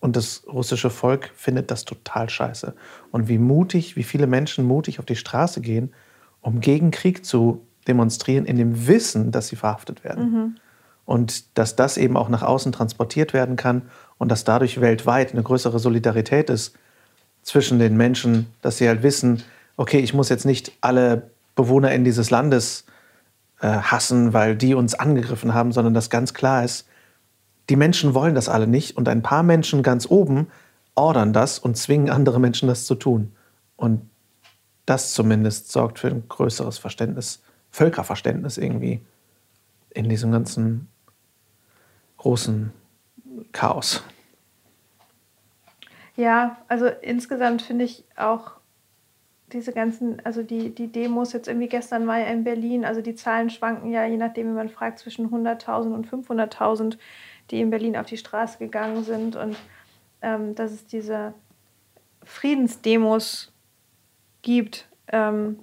und 0.01 0.17
das 0.17 0.43
russische 0.45 0.89
Volk 0.89 1.31
findet 1.37 1.71
das 1.71 1.85
total 1.85 2.29
scheiße. 2.29 2.75
Und 3.11 3.29
wie 3.29 3.37
mutig, 3.37 3.95
wie 3.95 4.03
viele 4.03 4.27
Menschen 4.27 4.65
mutig 4.65 4.99
auf 4.99 5.05
die 5.05 5.15
Straße 5.15 5.61
gehen, 5.61 5.93
um 6.41 6.59
gegen 6.59 6.91
Krieg 6.91 7.25
zu 7.25 7.65
demonstrieren, 7.87 8.43
in 8.43 8.57
dem 8.57 8.87
Wissen, 8.87 9.31
dass 9.31 9.47
sie 9.47 9.55
verhaftet 9.55 10.03
werden. 10.03 10.31
Mhm. 10.33 10.55
Und 11.05 11.57
dass 11.57 11.77
das 11.77 11.95
eben 11.95 12.17
auch 12.17 12.27
nach 12.27 12.43
außen 12.43 12.73
transportiert 12.73 13.31
werden 13.31 13.55
kann 13.55 13.83
und 14.17 14.33
dass 14.33 14.43
dadurch 14.43 14.81
weltweit 14.81 15.31
eine 15.31 15.43
größere 15.43 15.79
Solidarität 15.79 16.49
ist 16.49 16.75
zwischen 17.41 17.79
den 17.79 17.95
Menschen, 17.95 18.47
dass 18.61 18.77
sie 18.77 18.89
halt 18.89 19.01
wissen, 19.01 19.43
okay, 19.77 19.99
ich 19.99 20.13
muss 20.13 20.29
jetzt 20.29 20.45
nicht 20.45 20.71
alle 20.81 21.31
Bewohner 21.55 21.91
in 21.91 22.03
dieses 22.03 22.29
Landes 22.29 22.85
äh, 23.61 23.67
hassen, 23.67 24.33
weil 24.33 24.55
die 24.55 24.73
uns 24.73 24.93
angegriffen 24.93 25.53
haben, 25.53 25.71
sondern 25.71 25.93
dass 25.93 26.09
ganz 26.09 26.33
klar 26.33 26.63
ist, 26.63 26.87
die 27.69 27.75
Menschen 27.75 28.13
wollen 28.13 28.35
das 28.35 28.49
alle 28.49 28.67
nicht 28.67 28.97
und 28.97 29.07
ein 29.07 29.21
paar 29.21 29.43
Menschen 29.43 29.83
ganz 29.83 30.09
oben 30.09 30.47
ordern 30.95 31.33
das 31.33 31.59
und 31.59 31.77
zwingen 31.77 32.09
andere 32.09 32.39
Menschen 32.39 32.67
das 32.67 32.85
zu 32.85 32.95
tun. 32.95 33.33
Und 33.75 34.09
das 34.85 35.13
zumindest 35.13 35.71
sorgt 35.71 35.99
für 35.99 36.07
ein 36.07 36.27
größeres 36.27 36.77
Verständnis, 36.77 37.41
Völkerverständnis 37.71 38.57
irgendwie 38.57 39.01
in 39.91 40.09
diesem 40.09 40.31
ganzen 40.31 40.87
großen 42.17 42.73
Chaos. 43.51 44.03
Ja, 46.15 46.57
also 46.67 46.87
insgesamt 46.87 47.61
finde 47.61 47.85
ich 47.85 48.03
auch 48.15 48.60
diese 49.53 49.73
ganzen, 49.73 50.23
also 50.25 50.43
die, 50.43 50.73
die 50.73 50.87
Demos 50.87 51.33
jetzt 51.33 51.47
irgendwie 51.47 51.67
gestern 51.67 52.07
war 52.07 52.19
ja 52.19 52.27
in 52.27 52.43
Berlin, 52.43 52.85
also 52.85 53.01
die 53.01 53.15
Zahlen 53.15 53.49
schwanken 53.49 53.91
ja, 53.91 54.05
je 54.05 54.17
nachdem, 54.17 54.47
wie 54.47 54.55
man 54.55 54.69
fragt, 54.69 54.99
zwischen 54.99 55.29
100.000 55.29 55.93
und 55.93 56.07
500.000, 56.07 56.97
die 57.49 57.61
in 57.61 57.69
Berlin 57.69 57.97
auf 57.97 58.05
die 58.05 58.17
Straße 58.17 58.57
gegangen 58.57 59.03
sind 59.03 59.35
und 59.35 59.55
ähm, 60.21 60.55
dass 60.55 60.71
es 60.71 60.85
diese 60.85 61.33
Friedensdemos 62.23 63.51
gibt. 64.41 64.87
Ähm, 65.07 65.59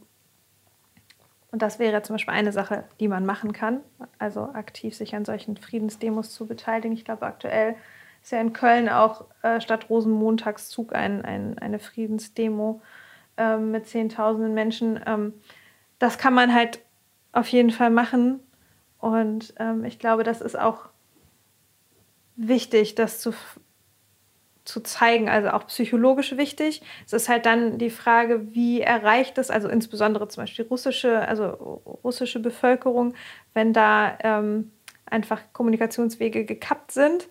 und 1.51 1.63
das 1.63 1.79
wäre 1.79 2.03
zum 2.03 2.15
Beispiel 2.15 2.35
eine 2.35 2.53
Sache, 2.53 2.85
die 3.01 3.09
man 3.09 3.25
machen 3.25 3.53
kann, 3.53 3.81
also 4.19 4.43
aktiv 4.53 4.95
sich 4.95 5.15
an 5.15 5.25
solchen 5.25 5.57
Friedensdemos 5.57 6.33
zu 6.33 6.47
beteiligen. 6.47 6.93
Ich 6.93 7.05
glaube, 7.05 7.25
aktuell 7.25 7.75
ist 8.23 8.33
ja 8.33 8.41
in 8.41 8.53
Köln 8.53 8.89
auch 8.89 9.25
äh, 9.43 9.61
statt 9.61 9.89
Rosenmontagszug 9.89 10.95
ein, 10.95 11.25
ein, 11.25 11.59
eine 11.59 11.79
Friedensdemo 11.79 12.83
äh, 13.39 13.57
mit 13.57 13.87
Zehntausenden 13.87 14.55
Menschen. 14.55 15.01
Ähm, 15.07 15.35
das 15.99 16.19
kann 16.19 16.35
man 16.35 16.55
halt 16.55 16.81
auf 17.33 17.49
jeden 17.49 17.71
Fall 17.71 17.91
machen. 17.91 18.41
Und 18.99 19.55
ähm, 19.59 19.85
ich 19.85 19.99
glaube, 19.99 20.25
das 20.25 20.41
ist 20.41 20.59
auch 20.59 20.89
wichtig, 22.37 22.95
das 22.95 23.21
zu, 23.21 23.33
zu 24.65 24.81
zeigen, 24.81 25.29
also 25.29 25.51
auch 25.51 25.67
psychologisch 25.67 26.37
wichtig. 26.37 26.83
Es 27.07 27.13
ist 27.13 27.29
halt 27.29 27.47
dann 27.47 27.79
die 27.79 27.91
Frage, 27.91 28.55
wie 28.55 28.81
erreicht 28.81 29.39
es, 29.39 29.51
also 29.51 29.69
insbesondere 29.69 30.29
zum 30.29 30.43
Beispiel 30.43 30.67
russische, 30.67 31.27
also 31.27 31.83
russische 32.05 32.41
Bevölkerung, 32.41 33.15
wenn 33.55 33.73
da 33.73 34.19
ähm, 34.23 34.73
einfach 35.07 35.41
Kommunikationswege 35.53 36.45
gekappt 36.45 36.93
sind. 36.93 37.29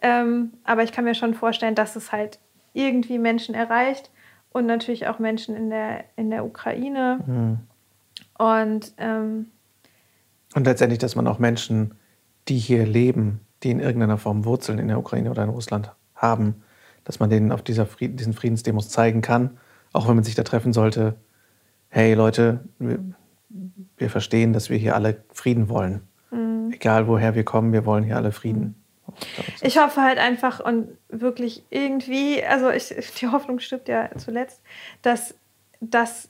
Ähm, 0.00 0.54
aber 0.64 0.82
ich 0.82 0.92
kann 0.92 1.04
mir 1.04 1.14
schon 1.14 1.34
vorstellen, 1.34 1.74
dass 1.74 1.94
es 1.94 2.10
halt 2.10 2.38
irgendwie 2.72 3.18
Menschen 3.18 3.54
erreicht 3.54 4.10
und 4.52 4.66
natürlich 4.66 5.06
auch 5.08 5.18
Menschen 5.18 5.56
in 5.56 5.70
der, 5.70 6.04
in 6.16 6.30
der 6.30 6.44
Ukraine. 6.44 7.20
Mhm. 7.26 7.58
Und, 8.38 8.94
ähm, 8.98 9.46
und 10.54 10.66
letztendlich, 10.66 10.98
dass 10.98 11.16
man 11.16 11.26
auch 11.26 11.38
Menschen, 11.38 11.94
die 12.48 12.58
hier 12.58 12.86
leben, 12.86 13.40
die 13.62 13.70
in 13.70 13.80
irgendeiner 13.80 14.18
Form 14.18 14.44
Wurzeln 14.44 14.78
in 14.78 14.88
der 14.88 14.98
Ukraine 14.98 15.30
oder 15.30 15.44
in 15.44 15.50
Russland 15.50 15.92
haben, 16.14 16.62
dass 17.04 17.20
man 17.20 17.30
denen 17.30 17.52
auf 17.52 17.62
dieser 17.62 17.86
Frieden, 17.86 18.16
diesen 18.16 18.32
Friedensdemos 18.32 18.88
zeigen 18.88 19.22
kann, 19.22 19.58
auch 19.92 20.08
wenn 20.08 20.14
man 20.14 20.24
sich 20.24 20.34
da 20.34 20.42
treffen 20.42 20.72
sollte, 20.72 21.16
hey 21.88 22.14
Leute, 22.14 22.60
wir, 22.78 22.98
wir 23.96 24.10
verstehen, 24.10 24.52
dass 24.52 24.70
wir 24.70 24.78
hier 24.78 24.94
alle 24.94 25.24
Frieden 25.32 25.68
wollen. 25.68 26.02
Mhm. 26.30 26.72
Egal 26.72 27.06
woher 27.06 27.34
wir 27.34 27.44
kommen, 27.44 27.72
wir 27.72 27.86
wollen 27.86 28.04
hier 28.04 28.16
alle 28.16 28.32
Frieden. 28.32 28.81
Ich 29.60 29.78
hoffe 29.78 30.02
halt 30.02 30.18
einfach 30.18 30.60
und 30.60 30.96
wirklich 31.08 31.62
irgendwie, 31.70 32.44
also 32.44 32.70
ich, 32.70 32.88
die 33.20 33.28
Hoffnung 33.28 33.58
stirbt 33.58 33.88
ja 33.88 34.10
zuletzt, 34.16 34.62
dass, 35.02 35.34
dass 35.80 36.28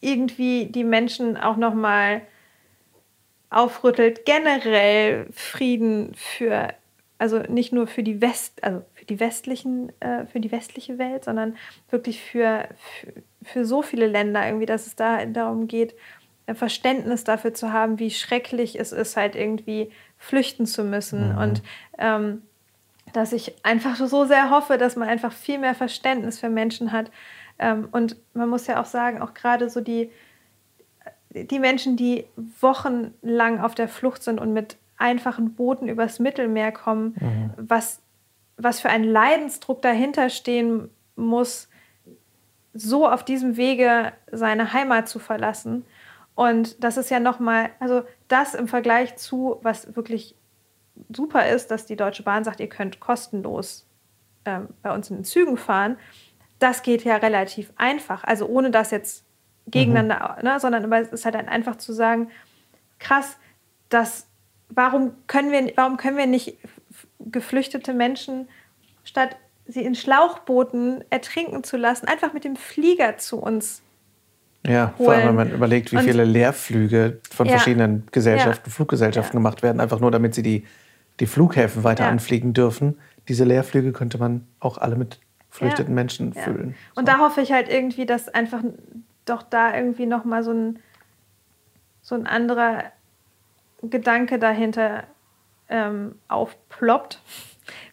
irgendwie 0.00 0.66
die 0.66 0.84
Menschen 0.84 1.36
auch 1.36 1.56
nochmal 1.56 2.22
aufrüttelt, 3.50 4.24
generell 4.24 5.26
Frieden 5.32 6.12
für, 6.14 6.68
also 7.18 7.38
nicht 7.40 7.72
nur 7.72 7.86
für 7.86 8.02
die 8.02 8.20
West, 8.20 8.64
also 8.64 8.82
für 8.94 9.04
die 9.04 9.20
westlichen, 9.20 9.92
äh, 10.00 10.26
für 10.26 10.40
die 10.40 10.50
westliche 10.50 10.98
Welt, 10.98 11.24
sondern 11.24 11.56
wirklich 11.90 12.20
für, 12.20 12.68
für, 12.78 13.12
für 13.42 13.64
so 13.64 13.82
viele 13.82 14.06
Länder 14.06 14.44
irgendwie, 14.46 14.66
dass 14.66 14.86
es 14.86 14.96
da 14.96 15.24
darum 15.26 15.68
geht, 15.68 15.94
Verständnis 16.54 17.24
dafür 17.24 17.54
zu 17.54 17.72
haben, 17.72 17.98
wie 17.98 18.10
schrecklich 18.10 18.78
es 18.78 18.92
ist, 18.92 19.16
halt 19.16 19.36
irgendwie 19.36 19.90
flüchten 20.22 20.66
zu 20.66 20.84
müssen. 20.84 21.32
Mhm. 21.32 21.38
Und 21.38 21.62
ähm, 21.98 22.42
dass 23.12 23.32
ich 23.32 23.54
einfach 23.64 23.96
so 23.96 24.24
sehr 24.24 24.50
hoffe, 24.50 24.78
dass 24.78 24.96
man 24.96 25.08
einfach 25.08 25.32
viel 25.32 25.58
mehr 25.58 25.74
Verständnis 25.74 26.38
für 26.38 26.48
Menschen 26.48 26.92
hat. 26.92 27.10
Ähm, 27.58 27.88
und 27.90 28.16
man 28.32 28.48
muss 28.48 28.68
ja 28.68 28.80
auch 28.80 28.86
sagen, 28.86 29.20
auch 29.20 29.34
gerade 29.34 29.68
so 29.68 29.80
die, 29.80 30.10
die 31.30 31.58
Menschen, 31.58 31.96
die 31.96 32.24
wochenlang 32.60 33.60
auf 33.60 33.74
der 33.74 33.88
Flucht 33.88 34.22
sind 34.22 34.40
und 34.40 34.52
mit 34.52 34.76
einfachen 34.96 35.54
Booten 35.54 35.88
übers 35.88 36.20
Mittelmeer 36.20 36.70
kommen, 36.70 37.16
mhm. 37.18 37.50
was, 37.56 38.00
was 38.56 38.80
für 38.80 38.90
ein 38.90 39.04
Leidensdruck 39.04 39.82
dahinter 39.82 40.30
stehen 40.30 40.88
muss, 41.16 41.68
so 42.74 43.08
auf 43.08 43.24
diesem 43.24 43.56
Wege 43.56 44.12
seine 44.30 44.72
Heimat 44.72 45.08
zu 45.08 45.18
verlassen. 45.18 45.84
Und 46.36 46.82
das 46.82 46.96
ist 46.96 47.10
ja 47.10 47.18
nochmal, 47.18 47.70
also 47.80 48.02
das 48.32 48.54
im 48.54 48.68
Vergleich 48.68 49.16
zu, 49.16 49.58
was 49.62 49.94
wirklich 49.94 50.34
super 51.14 51.46
ist, 51.48 51.70
dass 51.70 51.86
die 51.86 51.96
Deutsche 51.96 52.22
Bahn 52.22 52.44
sagt, 52.44 52.60
ihr 52.60 52.68
könnt 52.68 53.00
kostenlos 53.00 53.86
ähm, 54.44 54.68
bei 54.82 54.94
uns 54.94 55.10
in 55.10 55.16
den 55.18 55.24
Zügen 55.24 55.56
fahren. 55.56 55.98
Das 56.58 56.82
geht 56.82 57.04
ja 57.04 57.16
relativ 57.16 57.72
einfach. 57.76 58.24
Also 58.24 58.46
ohne 58.46 58.70
das 58.70 58.90
jetzt 58.90 59.24
gegeneinander, 59.66 60.36
mhm. 60.38 60.44
ne, 60.44 60.60
sondern 60.60 60.92
es 60.92 61.12
ist 61.12 61.24
halt 61.24 61.36
einfach 61.36 61.76
zu 61.76 61.92
sagen, 61.92 62.30
krass, 62.98 63.36
das, 63.88 64.26
warum, 64.68 65.12
können 65.26 65.52
wir, 65.52 65.72
warum 65.76 65.96
können 65.96 66.16
wir 66.16 66.26
nicht 66.26 66.58
geflüchtete 67.20 67.94
Menschen 67.94 68.48
statt 69.04 69.36
sie 69.66 69.82
in 69.82 69.94
Schlauchbooten 69.94 71.04
ertrinken 71.10 71.64
zu 71.64 71.76
lassen, 71.76 72.08
einfach 72.08 72.32
mit 72.32 72.44
dem 72.44 72.56
Flieger 72.56 73.18
zu 73.18 73.38
uns 73.38 73.82
ja, 74.66 74.94
holen. 74.98 75.06
vor 75.06 75.14
allem, 75.14 75.28
wenn 75.28 75.34
man 75.34 75.50
überlegt, 75.50 75.92
wie 75.92 75.96
und, 75.96 76.04
viele 76.04 76.24
Leerflüge 76.24 77.18
von 77.30 77.46
ja, 77.46 77.52
verschiedenen 77.52 78.06
Gesellschaften, 78.12 78.68
ja, 78.68 78.72
Fluggesellschaften 78.72 79.36
ja. 79.36 79.38
gemacht 79.38 79.62
werden, 79.62 79.80
einfach 79.80 80.00
nur 80.00 80.10
damit 80.10 80.34
sie 80.34 80.42
die, 80.42 80.64
die 81.20 81.26
Flughäfen 81.26 81.84
weiter 81.84 82.06
anfliegen 82.06 82.52
dürfen. 82.52 82.98
Diese 83.28 83.44
Leerflüge 83.44 83.92
könnte 83.92 84.18
man 84.18 84.46
auch 84.60 84.78
alle 84.78 84.96
mit 84.96 85.20
geflüchteten 85.50 85.94
Menschen 85.94 86.32
füllen. 86.32 86.74
So. 86.94 87.00
Und 87.00 87.08
da 87.08 87.18
hoffe 87.18 87.40
ich 87.40 87.52
halt 87.52 87.68
irgendwie, 87.68 88.06
dass 88.06 88.28
einfach 88.28 88.62
doch 89.24 89.42
da 89.42 89.74
irgendwie 89.76 90.06
nochmal 90.06 90.42
so 90.42 90.52
ein, 90.52 90.78
so 92.00 92.14
ein 92.14 92.26
anderer 92.26 92.84
Gedanke 93.82 94.38
dahinter 94.38 95.04
ähm, 95.68 96.16
aufploppt, 96.28 97.20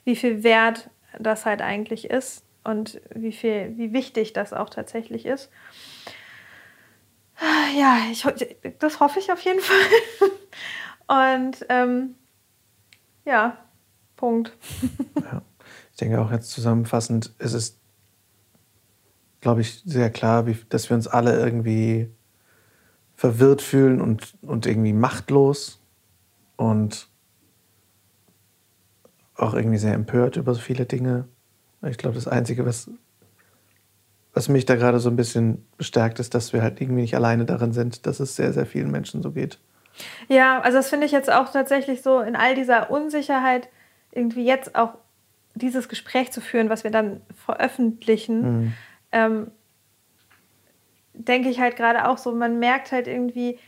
wie 0.05 0.15
viel 0.15 0.43
Wert 0.43 0.89
das 1.17 1.45
halt 1.45 1.61
eigentlich 1.61 2.09
ist 2.09 2.43
und 2.63 3.01
wie 3.13 3.31
viel, 3.31 3.73
wie 3.77 3.93
wichtig 3.93 4.33
das 4.33 4.53
auch 4.53 4.69
tatsächlich 4.69 5.25
ist. 5.25 5.49
Ja, 7.77 7.97
ich, 8.11 8.25
das 8.79 8.99
hoffe 8.99 9.19
ich 9.19 9.31
auf 9.31 9.41
jeden 9.41 9.59
Fall. 9.61 11.37
Und 11.37 11.65
ähm, 11.69 12.15
ja, 13.25 13.57
Punkt. 14.15 14.57
Ja. 15.23 15.41
Ich 15.91 15.97
denke 15.97 16.21
auch 16.21 16.31
jetzt 16.31 16.51
zusammenfassend, 16.51 17.33
es 17.39 17.51
ist, 17.51 17.77
glaube 19.41 19.59
ich, 19.59 19.81
sehr 19.85 20.09
klar, 20.09 20.47
wie, 20.47 20.57
dass 20.69 20.89
wir 20.89 20.95
uns 20.95 21.07
alle 21.07 21.37
irgendwie 21.37 22.09
verwirrt 23.15 23.61
fühlen 23.61 23.99
und, 23.99 24.37
und 24.41 24.65
irgendwie 24.65 24.93
machtlos 24.93 25.81
und 26.55 27.09
auch 29.35 29.53
irgendwie 29.53 29.77
sehr 29.77 29.93
empört 29.93 30.37
über 30.37 30.53
so 30.53 30.61
viele 30.61 30.85
Dinge. 30.85 31.27
Ich 31.81 31.97
glaube, 31.97 32.15
das 32.15 32.29
Einzige, 32.29 32.65
was 32.65 32.89
was 34.33 34.49
mich 34.49 34.65
da 34.65 34.75
gerade 34.75 34.99
so 34.99 35.09
ein 35.09 35.15
bisschen 35.15 35.65
bestärkt, 35.77 36.19
ist, 36.19 36.33
dass 36.33 36.53
wir 36.53 36.61
halt 36.61 36.79
irgendwie 36.79 37.01
nicht 37.01 37.15
alleine 37.15 37.45
darin 37.45 37.73
sind, 37.73 38.05
dass 38.05 38.19
es 38.19 38.35
sehr, 38.35 38.53
sehr 38.53 38.65
vielen 38.65 38.91
Menschen 38.91 39.21
so 39.21 39.31
geht. 39.31 39.59
Ja, 40.27 40.61
also 40.61 40.77
das 40.77 40.89
finde 40.89 41.05
ich 41.05 41.11
jetzt 41.11 41.31
auch 41.31 41.51
tatsächlich 41.51 42.01
so 42.01 42.19
in 42.19 42.35
all 42.35 42.55
dieser 42.55 42.89
Unsicherheit 42.91 43.69
irgendwie 44.11 44.45
jetzt 44.45 44.75
auch 44.75 44.93
dieses 45.55 45.89
Gespräch 45.89 46.31
zu 46.31 46.41
führen, 46.41 46.69
was 46.69 46.83
wir 46.83 46.91
dann 46.91 47.21
veröffentlichen, 47.35 48.41
mhm. 48.41 48.73
ähm, 49.11 49.51
denke 51.13 51.49
ich 51.49 51.59
halt 51.59 51.75
gerade 51.75 52.07
auch 52.07 52.17
so, 52.17 52.33
man 52.33 52.59
merkt 52.59 52.91
halt 52.91 53.07
irgendwie, 53.07 53.59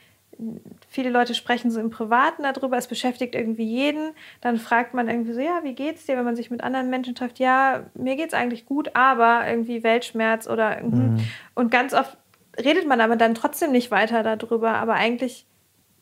viele 0.89 1.09
Leute 1.09 1.33
sprechen 1.33 1.71
so 1.71 1.79
im 1.79 1.89
Privaten 1.89 2.43
darüber, 2.43 2.77
es 2.77 2.87
beschäftigt 2.87 3.35
irgendwie 3.35 3.65
jeden. 3.65 4.11
Dann 4.41 4.57
fragt 4.57 4.93
man 4.93 5.07
irgendwie 5.07 5.33
so, 5.33 5.39
ja, 5.39 5.61
wie 5.63 5.73
geht's 5.73 6.05
dir, 6.05 6.17
wenn 6.17 6.25
man 6.25 6.35
sich 6.35 6.51
mit 6.51 6.63
anderen 6.63 6.89
Menschen 6.89 7.15
trifft? 7.15 7.39
Ja, 7.39 7.85
mir 7.93 8.15
geht's 8.15 8.33
eigentlich 8.33 8.65
gut, 8.65 8.95
aber 8.95 9.47
irgendwie 9.47 9.83
Weltschmerz 9.83 10.47
oder 10.47 10.81
mhm. 10.81 11.19
und 11.55 11.71
ganz 11.71 11.93
oft 11.93 12.17
redet 12.59 12.87
man 12.87 13.01
aber 13.01 13.15
dann 13.15 13.35
trotzdem 13.35 13.71
nicht 13.71 13.91
weiter 13.91 14.23
darüber. 14.23 14.73
Aber 14.73 14.93
eigentlich 14.95 15.45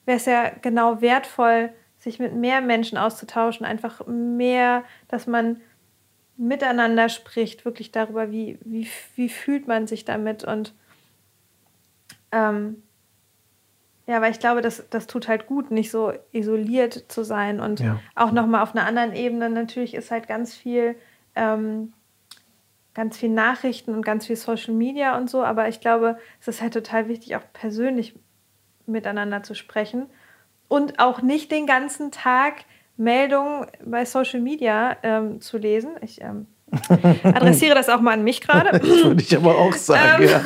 wäre 0.05 0.17
es 0.17 0.25
ja 0.25 0.49
genau 0.61 1.01
wertvoll, 1.01 1.71
sich 1.99 2.19
mit 2.19 2.33
mehr 2.33 2.61
Menschen 2.61 2.97
auszutauschen, 2.97 3.65
einfach 3.65 4.07
mehr, 4.07 4.83
dass 5.09 5.27
man 5.27 5.61
miteinander 6.37 7.09
spricht, 7.09 7.65
wirklich 7.65 7.91
darüber, 7.91 8.31
wie, 8.31 8.57
wie, 8.63 8.87
wie 9.15 9.29
fühlt 9.29 9.67
man 9.67 9.87
sich 9.87 10.05
damit 10.05 10.45
und 10.45 10.73
ähm, 12.31 12.83
Ja, 14.09 14.23
weil 14.23 14.31
ich 14.31 14.39
glaube, 14.39 14.61
das, 14.61 14.83
das 14.89 15.05
tut 15.05 15.27
halt 15.27 15.45
gut, 15.45 15.69
nicht 15.69 15.91
so 15.91 16.11
isoliert 16.31 17.05
zu 17.09 17.23
sein. 17.23 17.59
Und 17.59 17.79
Ja. 17.79 17.99
auch 18.15 18.31
nochmal 18.31 18.63
auf 18.63 18.75
einer 18.75 18.87
anderen 18.87 19.13
Ebene, 19.13 19.51
natürlich 19.51 19.93
ist 19.93 20.09
halt 20.09 20.27
ganz 20.27 20.55
viel, 20.55 20.95
ähm, 21.35 21.93
ganz 22.95 23.17
viel 23.17 23.29
Nachrichten 23.29 23.93
und 23.93 24.03
ganz 24.03 24.25
viel 24.25 24.35
Social 24.35 24.73
Media 24.73 25.15
und 25.15 25.29
so. 25.29 25.43
Aber 25.43 25.67
ich 25.67 25.79
glaube, 25.79 26.17
es 26.41 26.47
ist 26.47 26.59
halt 26.59 26.73
total 26.73 27.07
wichtig, 27.07 27.35
auch 27.35 27.43
persönlich 27.53 28.15
miteinander 28.87 29.43
zu 29.43 29.53
sprechen. 29.53 30.07
Und 30.67 30.97
auch 30.97 31.21
nicht 31.21 31.51
den 31.51 31.67
ganzen 31.67 32.09
Tag 32.09 32.65
Meldungen 32.97 33.67
bei 33.85 34.05
Social 34.05 34.41
Media 34.41 34.97
ähm, 35.03 35.39
zu 35.39 35.59
lesen. 35.59 35.91
Ich 36.01 36.19
ähm, 36.21 36.47
adressiere 37.23 37.75
das 37.75 37.89
auch 37.89 38.01
mal 38.01 38.13
an 38.13 38.23
mich 38.23 38.41
gerade. 38.41 38.71
Das 38.79 39.03
würde 39.03 39.21
ich 39.21 39.35
aber 39.35 39.57
auch 39.57 39.73
sagen, 39.73 40.23
Ähm, 40.23 40.29
ja. 40.29 40.41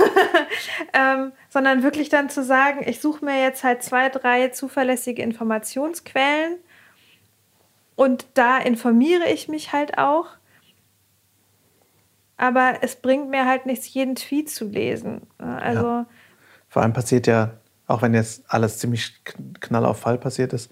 ähm, 0.93 1.31
sondern 1.49 1.83
wirklich 1.83 2.09
dann 2.09 2.29
zu 2.29 2.43
sagen, 2.43 2.81
ich 2.88 2.99
suche 3.01 3.23
mir 3.25 3.41
jetzt 3.41 3.63
halt 3.63 3.83
zwei, 3.83 4.09
drei 4.09 4.47
zuverlässige 4.49 5.21
Informationsquellen 5.21 6.57
und 7.95 8.25
da 8.33 8.57
informiere 8.57 9.29
ich 9.29 9.47
mich 9.47 9.73
halt 9.73 9.97
auch. 9.97 10.27
Aber 12.38 12.75
es 12.81 12.95
bringt 12.95 13.29
mir 13.29 13.45
halt 13.45 13.65
nichts, 13.65 13.93
jeden 13.93 14.15
Tweet 14.15 14.49
zu 14.49 14.65
lesen. 14.65 15.21
Also, 15.38 15.86
Ja. 15.86 16.05
Vor 16.67 16.81
allem 16.81 16.93
passiert 16.93 17.27
ja, 17.27 17.51
auch 17.88 18.01
wenn 18.01 18.13
jetzt 18.15 18.43
alles 18.47 18.79
ziemlich 18.79 19.13
kn- 19.25 19.59
knall 19.59 19.86
auf 19.86 19.99
Fall 19.99 20.17
passiert 20.17 20.53
ist, 20.53 20.71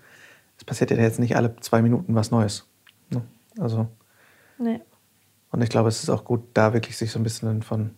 es 0.58 0.64
passiert 0.66 0.90
ja 0.92 0.98
jetzt 0.98 1.20
nicht 1.20 1.36
alle 1.36 1.56
zwei 1.58 1.82
Minuten 1.84 2.16
was 2.16 2.32
Neues. 2.32 2.68
Ne? 3.12 3.22
Also, 3.60 3.88
nee. 4.58 4.82
Und 5.52 5.62
ich 5.62 5.70
glaube, 5.70 5.90
es 5.90 6.02
ist 6.02 6.10
auch 6.10 6.24
gut, 6.24 6.42
da 6.54 6.74
wirklich 6.74 6.98
sich 6.98 7.12
so 7.12 7.20
ein 7.20 7.24
bisschen 7.24 7.62
von 7.62 7.92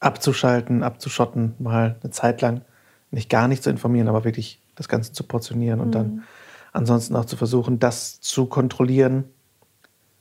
abzuschalten, 0.00 0.82
abzuschotten, 0.82 1.54
mal 1.58 1.96
eine 2.02 2.10
Zeit 2.10 2.40
lang 2.40 2.62
nicht 3.10 3.30
gar 3.30 3.48
nicht 3.48 3.62
zu 3.62 3.70
informieren, 3.70 4.08
aber 4.08 4.24
wirklich 4.24 4.60
das 4.74 4.88
Ganze 4.88 5.12
zu 5.12 5.24
portionieren 5.24 5.80
und 5.80 5.92
dann 5.92 6.24
ansonsten 6.72 7.16
auch 7.16 7.24
zu 7.24 7.36
versuchen, 7.36 7.78
das 7.78 8.20
zu 8.20 8.46
kontrollieren 8.46 9.24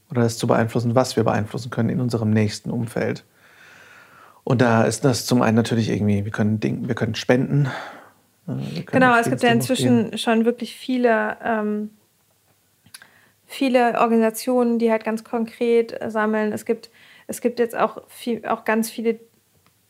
oder 0.09 0.21
das 0.21 0.37
zu 0.37 0.47
beeinflussen, 0.47 0.95
was 0.95 1.15
wir 1.15 1.23
beeinflussen 1.23 1.69
können 1.69 1.89
in 1.89 1.99
unserem 1.99 2.29
nächsten 2.29 2.71
Umfeld. 2.71 3.25
Und 4.43 4.61
da 4.61 4.83
ist 4.83 5.03
das 5.03 5.25
zum 5.25 5.41
einen 5.41 5.57
natürlich 5.57 5.89
irgendwie, 5.89 6.23
wir 6.23 6.31
können, 6.31 6.59
Ding, 6.59 6.87
wir 6.87 6.95
können 6.95 7.15
spenden. 7.15 7.65
äh, 8.47 8.51
wir 8.51 8.83
können 8.83 9.01
Genau, 9.01 9.17
es 9.17 9.29
gibt 9.29 9.43
ja 9.43 9.49
inzwischen 9.49 10.17
schon 10.17 10.45
wirklich 10.45 10.75
viele, 10.75 11.37
ähm, 11.43 11.89
viele 13.47 13.99
Organisationen, 13.99 14.77
die 14.77 14.91
halt 14.91 15.03
ganz 15.03 15.23
konkret 15.23 15.99
äh, 15.99 16.11
sammeln. 16.11 16.53
Es 16.53 16.65
gibt, 16.65 16.91
es 17.25 17.41
gibt 17.41 17.59
jetzt 17.59 17.75
auch, 17.75 18.03
viel, 18.07 18.45
auch 18.45 18.65
ganz 18.65 18.91
viele 18.91 19.19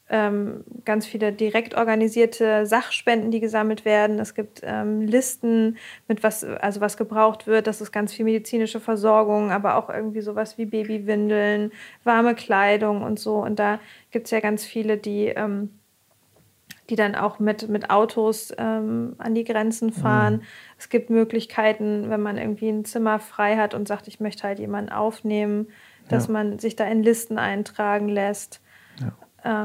ähm, 0.09 0.63
ganz 0.85 1.05
viele 1.05 1.33
direkt 1.33 1.75
organisierte 1.75 2.65
Sachspenden, 2.65 3.31
die 3.31 3.39
gesammelt 3.41 3.83
werden. 3.83 4.19
Es 4.19 4.35
gibt 4.35 4.61
ähm, 4.63 5.01
Listen 5.01 5.77
mit 6.07 6.23
was, 6.23 6.43
also 6.43 6.79
was 6.79 6.97
gebraucht 6.97 7.45
wird. 7.47 7.67
Das 7.67 7.81
ist 7.81 7.91
ganz 7.91 8.13
viel 8.13 8.25
medizinische 8.25 8.79
Versorgung, 8.79 9.51
aber 9.51 9.75
auch 9.75 9.89
irgendwie 9.89 10.21
sowas 10.21 10.57
wie 10.57 10.65
Babywindeln, 10.65 11.71
warme 12.03 12.35
Kleidung 12.35 13.03
und 13.03 13.19
so. 13.19 13.35
Und 13.35 13.59
da 13.59 13.79
gibt 14.11 14.25
es 14.27 14.31
ja 14.31 14.39
ganz 14.39 14.63
viele, 14.63 14.97
die, 14.97 15.27
ähm, 15.27 15.76
die 16.89 16.95
dann 16.95 17.15
auch 17.15 17.39
mit, 17.39 17.67
mit 17.69 17.89
Autos 17.89 18.53
ähm, 18.57 19.15
an 19.17 19.35
die 19.35 19.43
Grenzen 19.43 19.91
fahren. 19.91 20.43
Es 20.77 20.89
gibt 20.89 21.09
Möglichkeiten, 21.09 22.09
wenn 22.09 22.21
man 22.21 22.37
irgendwie 22.37 22.69
ein 22.69 22.85
Zimmer 22.85 23.19
frei 23.19 23.57
hat 23.57 23.73
und 23.73 23.87
sagt, 23.87 24.07
ich 24.07 24.19
möchte 24.19 24.43
halt 24.43 24.59
jemanden 24.59 24.91
aufnehmen, 24.91 25.67
dass 26.07 26.27
Ja. 26.27 26.33
man 26.33 26.59
sich 26.59 26.75
da 26.75 26.85
in 26.85 27.03
Listen 27.03 27.37
eintragen 27.37 28.07
lässt. 28.07 28.61
Ja. 29.01 29.11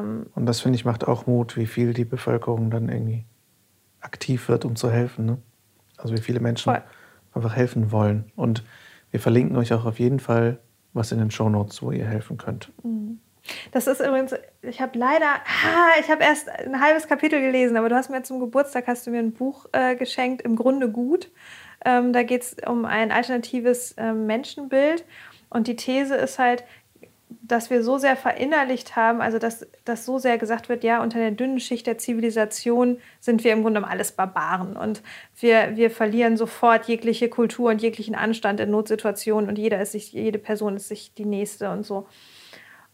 Ähm, 0.00 0.26
Und 0.34 0.46
das 0.46 0.60
finde 0.60 0.76
ich 0.76 0.84
macht 0.84 1.06
auch 1.06 1.26
Mut, 1.26 1.56
wie 1.56 1.66
viel 1.66 1.94
die 1.94 2.04
Bevölkerung 2.04 2.70
dann 2.70 2.88
irgendwie 2.88 3.24
aktiv 4.00 4.48
wird, 4.48 4.64
um 4.64 4.74
zu 4.74 4.90
helfen. 4.90 5.24
Ne? 5.26 5.38
Also 5.96 6.14
wie 6.16 6.20
viele 6.20 6.40
Menschen 6.40 6.72
Voll. 6.72 6.82
einfach 7.34 7.54
helfen 7.54 7.92
wollen. 7.92 8.32
Und 8.34 8.64
wir 9.12 9.20
verlinken 9.20 9.56
euch 9.56 9.72
auch 9.72 9.84
auf 9.84 10.00
jeden 10.00 10.18
Fall 10.18 10.58
was 10.92 11.12
in 11.12 11.18
den 11.18 11.30
Shownotes, 11.30 11.82
wo 11.82 11.92
ihr 11.92 12.04
helfen 12.06 12.36
könnt. 12.36 12.72
Das 13.72 13.86
ist 13.86 14.00
übrigens, 14.00 14.34
ich 14.62 14.80
habe 14.80 14.98
leider, 14.98 15.26
ah, 15.26 16.00
ich 16.00 16.10
habe 16.10 16.22
erst 16.22 16.48
ein 16.48 16.80
halbes 16.80 17.08
Kapitel 17.08 17.40
gelesen, 17.40 17.76
aber 17.76 17.88
du 17.88 17.96
hast 17.96 18.10
mir 18.10 18.22
zum 18.22 18.40
Geburtstag, 18.40 18.86
hast 18.86 19.06
du 19.06 19.10
mir 19.10 19.18
ein 19.18 19.32
Buch 19.32 19.66
äh, 19.72 19.96
geschenkt, 19.96 20.42
im 20.42 20.56
Grunde 20.56 20.88
gut. 20.90 21.30
Ähm, 21.84 22.12
da 22.12 22.22
geht 22.22 22.42
es 22.42 22.56
um 22.66 22.84
ein 22.84 23.10
alternatives 23.10 23.94
ähm, 23.98 24.26
Menschenbild. 24.26 25.04
Und 25.50 25.66
die 25.66 25.76
These 25.76 26.14
ist 26.14 26.38
halt, 26.38 26.64
dass 27.42 27.70
wir 27.70 27.82
so 27.82 27.98
sehr 27.98 28.16
verinnerlicht 28.16 28.94
haben, 28.96 29.20
also 29.20 29.38
dass, 29.38 29.66
dass 29.84 30.04
so 30.04 30.18
sehr 30.18 30.38
gesagt 30.38 30.68
wird, 30.68 30.84
ja, 30.84 31.02
unter 31.02 31.18
der 31.18 31.30
dünnen 31.30 31.60
Schicht 31.60 31.86
der 31.86 31.98
Zivilisation 31.98 32.98
sind 33.20 33.42
wir 33.42 33.52
im 33.52 33.62
Grunde 33.62 33.80
genommen 33.80 33.92
alles 33.92 34.12
Barbaren 34.12 34.76
und 34.76 35.02
wir, 35.38 35.76
wir 35.76 35.90
verlieren 35.90 36.36
sofort 36.36 36.86
jegliche 36.86 37.28
Kultur 37.28 37.70
und 37.70 37.82
jeglichen 37.82 38.14
Anstand 38.14 38.60
in 38.60 38.70
Notsituationen 38.70 39.48
und 39.48 39.58
jeder 39.58 39.80
ist 39.80 39.92
sich, 39.92 40.12
jede 40.12 40.38
Person 40.38 40.76
ist 40.76 40.88
sich 40.88 41.14
die 41.14 41.24
nächste 41.24 41.70
und 41.70 41.84
so. 41.84 42.06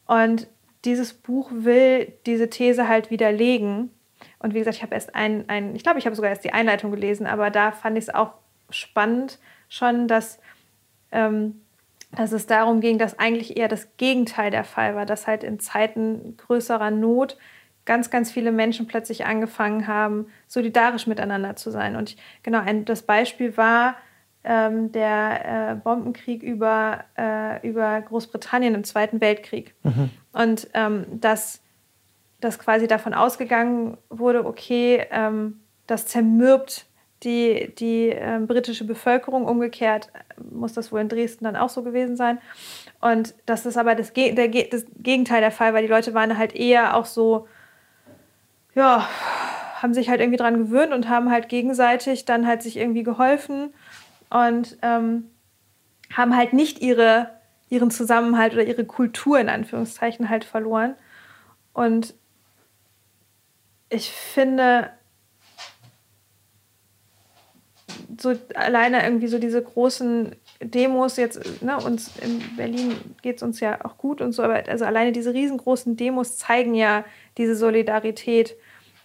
Und 0.09 0.49
dieses 0.85 1.13
Buch 1.15 1.51
will 1.53 2.13
diese 2.27 2.51
These 2.51 2.89
halt 2.89 3.11
widerlegen. 3.11 3.91
Und 4.41 4.55
wie 4.55 4.59
gesagt, 4.59 4.77
ich 4.77 4.83
habe 4.83 4.95
erst 4.95 5.15
ein, 5.15 5.49
ein 5.49 5.77
ich 5.77 5.85
glaube, 5.85 6.01
ich 6.01 6.07
habe 6.07 6.17
sogar 6.17 6.31
erst 6.31 6.45
die 6.45 6.53
Einleitung 6.53 6.91
gelesen, 6.91 7.27
aber 7.27 7.51
da 7.51 7.71
fand 7.71 7.97
ich 7.97 8.05
es 8.05 8.15
auch 8.15 8.33
spannend 8.71 9.39
schon, 9.69 10.09
dass, 10.09 10.41
ähm, 11.13 11.61
dass 12.17 12.33
es 12.33 12.47
darum 12.47 12.81
ging, 12.81 12.99
dass 12.99 13.19
eigentlich 13.19 13.57
eher 13.57 13.69
das 13.69 13.97
Gegenteil 13.97 14.51
der 14.51 14.65
Fall 14.65 14.97
war, 14.97 15.07
dass 15.07 15.27
halt 15.27 15.45
in 15.45 15.61
Zeiten 15.61 16.37
größerer 16.37 16.91
Not 16.91 17.37
ganz, 17.85 18.11
ganz 18.11 18.31
viele 18.31 18.53
Menschen 18.53 18.87
plötzlich 18.87 19.27
angefangen 19.27 19.87
haben, 19.87 20.27
solidarisch 20.47 21.07
miteinander 21.07 21.57
zu 21.57 21.71
sein. 21.71 21.97
Und 21.97 22.11
ich, 22.11 22.17
genau, 22.43 22.61
ein, 22.61 22.85
das 22.85 23.03
Beispiel 23.03 23.57
war 23.57 23.97
ähm, 24.49 24.91
der 24.91 25.73
äh, 25.73 25.75
Bombenkrieg 25.77 26.43
über, 26.43 27.05
äh, 27.17 27.69
über 27.69 28.01
Großbritannien 28.01 28.75
im 28.75 28.83
Zweiten 28.83 29.21
Weltkrieg. 29.21 29.75
Und 30.33 30.69
ähm, 30.73 31.05
dass, 31.21 31.61
dass 32.41 32.59
quasi 32.59 32.87
davon 32.87 33.13
ausgegangen 33.13 33.99
wurde, 34.09 34.47
okay, 34.47 35.07
ähm, 35.11 35.61
das 35.87 36.07
zermürbt 36.07 36.87
die, 37.25 37.75
die 37.79 38.09
ähm, 38.09 38.47
britische 38.47 38.87
Bevölkerung. 38.87 39.45
Umgekehrt 39.45 40.09
muss 40.51 40.73
das 40.73 40.93
wohl 40.93 41.01
in 41.01 41.09
Dresden 41.09 41.45
dann 41.45 41.57
auch 41.57 41.69
so 41.69 41.83
gewesen 41.83 42.17
sein. 42.17 42.39
Und 43.01 43.35
dass 43.45 43.65
das 43.65 43.77
aber 43.77 43.95
das, 43.95 44.15
Ge- 44.15 44.35
der, 44.35 44.49
das 44.49 44.87
Gegenteil 44.97 45.41
der 45.41 45.51
Fall 45.51 45.75
war. 45.75 45.83
Die 45.83 45.89
Leute 45.89 46.15
waren 46.15 46.39
halt 46.39 46.55
eher 46.55 46.97
auch 46.97 47.07
so, 47.07 47.47
ja, 48.75 49.07
haben 49.83 49.95
sich 49.95 50.09
halt 50.09 50.21
irgendwie 50.21 50.39
dran 50.39 50.59
gewöhnt 50.59 50.93
und 50.93 51.09
haben 51.09 51.31
halt 51.31 51.49
gegenseitig 51.49 52.25
dann 52.25 52.47
halt 52.47 52.63
sich 52.63 52.77
irgendwie 52.77 53.03
geholfen 53.03 53.75
und 54.31 54.79
ähm, 54.83 55.31
haben 56.13 56.37
halt 56.37 56.53
nicht 56.53 56.81
ihre, 56.81 57.31
ihren 57.69 57.91
Zusammenhalt 57.91 58.55
oder 58.55 58.65
ihre 58.65 58.85
Kultur 58.85 59.39
in 59.39 59.49
Anführungszeichen 59.49 60.29
halt 60.29 60.45
verloren. 60.45 60.95
Und 61.73 62.15
ich 63.91 64.11
finde, 64.11 64.91
so 68.21 68.35
alleine 68.55 69.05
irgendwie 69.05 69.29
so 69.29 69.39
diese 69.39 69.63
großen 69.63 70.35
Demos 70.61 71.17
jetzt, 71.17 71.63
ne, 71.63 71.77
uns 71.79 72.17
in 72.17 72.43
Berlin 72.57 72.97
geht 73.23 73.37
es 73.37 73.43
uns 73.43 73.61
ja 73.61 73.85
auch 73.85 73.97
gut 73.97 74.21
und 74.21 74.33
so, 74.33 74.43
aber 74.43 74.69
also 74.69 74.85
alleine 74.85 75.13
diese 75.13 75.33
riesengroßen 75.33 75.97
Demos 75.97 76.37
zeigen 76.37 76.75
ja 76.75 77.05
diese 77.37 77.55
Solidarität 77.55 78.57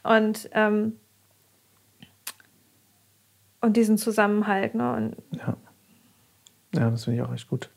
und, 0.03 0.49
ähm, 0.53 0.99
und 3.63 3.78
diesen 3.78 3.97
Zusammenhalt. 3.97 4.76
Ne? 4.76 4.93
Und 4.93 5.15
Ja, 5.38 5.58
ja 6.76 6.89
das 6.91 7.06
finde 7.06 7.19
ich 7.19 7.26
auch 7.26 7.34
echt 7.34 7.47
gut. 7.47 7.69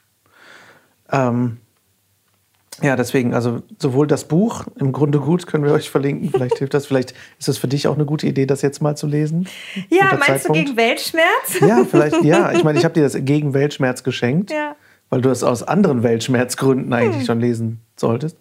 Ähm, 1.11 1.59
ja, 2.83 2.95
deswegen, 2.97 3.33
also 3.33 3.63
sowohl 3.79 4.07
das 4.07 4.25
Buch, 4.25 4.65
im 4.79 4.93
Grunde 4.93 5.19
gut, 5.19 5.47
können 5.47 5.65
wir 5.65 5.73
euch 5.73 5.89
verlinken. 5.89 6.31
Vielleicht 6.31 6.59
hilft 6.59 6.75
das, 6.75 6.87
vielleicht 6.87 7.15
ist 7.39 7.49
es 7.49 7.57
für 7.57 7.69
dich 7.69 7.89
auch 7.89 7.95
eine 7.95 8.05
gute 8.05 8.27
Idee, 8.27 8.45
das 8.45 8.61
jetzt 8.61 8.83
mal 8.83 8.97
zu 8.97 9.07
lesen. 9.07 9.49
ja, 9.89 10.07
meinst 10.11 10.21
du 10.21 10.33
Zeitpunkt. 10.33 10.65
gegen 10.67 10.77
Weltschmerz? 10.77 11.61
Ja, 11.61 11.85
vielleicht, 11.85 12.23
ja. 12.23 12.53
Ich 12.57 12.65
meine, 12.65 12.79
ich 12.79 12.85
habe 12.85 12.93
dir 12.95 13.03
das 13.05 13.17
gegen 13.19 13.55
Weltschmerz 13.55 14.03
geschenkt, 14.03 14.51
Ja. 14.51 14.77
weil 15.09 15.23
du 15.23 15.31
es 15.31 15.43
aus 15.43 15.63
anderen 15.63 16.03
Weltschmerzgründen 16.03 16.93
eigentlich 16.93 17.25
schon 17.25 17.41
lesen 17.41 17.81
solltest. 17.97 18.37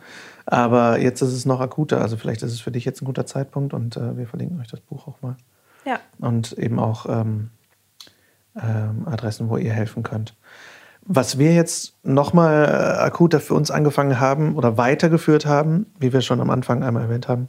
Aber 0.47 0.99
jetzt 0.99 1.21
ist 1.21 1.31
es 1.31 1.45
noch 1.45 1.62
akuter. 1.62 2.01
Also 2.01 2.17
vielleicht 2.17 2.43
ist 2.43 2.51
es 2.51 2.60
für 2.60 2.71
dich 2.71 2.84
jetzt 2.86 3.01
ein 3.01 3.05
guter 3.05 3.25
Zeitpunkt 3.25 3.73
und 3.73 3.95
äh, 3.95 4.17
wir 4.17 4.27
verlinken 4.27 4.60
euch 4.60 4.67
das 4.67 4.81
Buch 4.81 5.08
auch 5.08 5.21
mal. 5.21 5.38
Ja. 5.86 6.00
Und 6.19 6.54
eben 6.54 6.80
auch 6.80 7.06
ähm, 7.08 7.52
ähm, 8.62 9.08
Adressen, 9.08 9.50
wo 9.50 9.58
ihr 9.58 9.74
helfen 9.74 10.04
könnt. 10.04 10.36
Was 11.02 11.38
wir 11.38 11.54
jetzt 11.54 11.93
nochmal 12.04 12.65
äh, 12.65 13.04
akuter 13.04 13.39
für 13.39 13.54
uns 13.54 13.69
angefangen 13.69 14.19
haben 14.19 14.56
oder 14.56 14.78
weitergeführt 14.78 15.45
haben, 15.45 15.86
wie 16.00 16.13
wir 16.13 16.21
schon 16.21 16.41
am 16.41 16.50
Anfang 16.50 16.84
einmal 16.84 17.04
erwähnt 17.04 17.28
haben, 17.28 17.48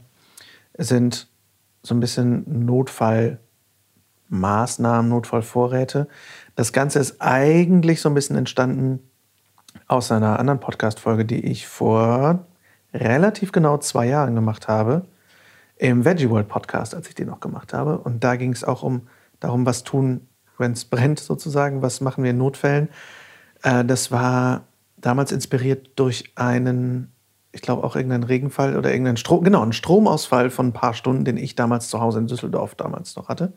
sind 0.77 1.27
so 1.81 1.95
ein 1.95 1.99
bisschen 1.99 2.65
Notfallmaßnahmen, 2.65 5.09
Notfallvorräte. 5.09 6.07
Das 6.55 6.71
Ganze 6.71 6.99
ist 6.99 7.19
eigentlich 7.19 8.01
so 8.01 8.09
ein 8.09 8.15
bisschen 8.15 8.35
entstanden 8.35 8.99
aus 9.87 10.11
einer 10.11 10.37
anderen 10.37 10.59
Podcast-Folge, 10.59 11.25
die 11.25 11.43
ich 11.45 11.67
vor 11.67 12.45
relativ 12.93 13.51
genau 13.51 13.77
zwei 13.77 14.07
Jahren 14.07 14.35
gemacht 14.35 14.67
habe. 14.67 15.05
Im 15.79 16.05
Veggie 16.05 16.29
World 16.29 16.47
Podcast, 16.47 16.95
als 16.95 17.07
ich 17.07 17.15
den 17.15 17.27
noch 17.27 17.39
gemacht 17.39 17.73
habe. 17.73 17.99
Und 17.99 18.23
da 18.23 18.35
ging 18.35 18.51
es 18.51 18.63
auch 18.63 18.83
um 18.83 19.07
darum, 19.39 19.65
was 19.65 19.83
tun, 19.83 20.27
wenn 20.57 20.71
es 20.71 20.85
brennt 20.85 21.19
sozusagen, 21.19 21.81
was 21.81 22.01
machen 22.01 22.23
wir 22.23 22.31
in 22.31 22.37
Notfällen. 22.37 22.89
Äh, 23.63 23.85
das 23.85 24.11
war 24.11 24.65
damals 24.97 25.31
inspiriert 25.31 25.91
durch 25.95 26.31
einen, 26.35 27.11
ich 27.51 27.61
glaube 27.61 27.83
auch 27.83 27.95
irgendeinen 27.95 28.23
Regenfall 28.23 28.75
oder 28.75 28.91
irgendeinen 28.91 29.17
Strom, 29.17 29.43
genau, 29.43 29.61
einen 29.61 29.73
Stromausfall 29.73 30.49
von 30.49 30.67
ein 30.67 30.73
paar 30.73 30.93
Stunden, 30.93 31.25
den 31.25 31.37
ich 31.37 31.55
damals 31.55 31.89
zu 31.89 32.01
Hause 32.01 32.19
in 32.19 32.27
Düsseldorf 32.27 32.75
damals 32.75 33.15
noch 33.15 33.29
hatte. 33.29 33.53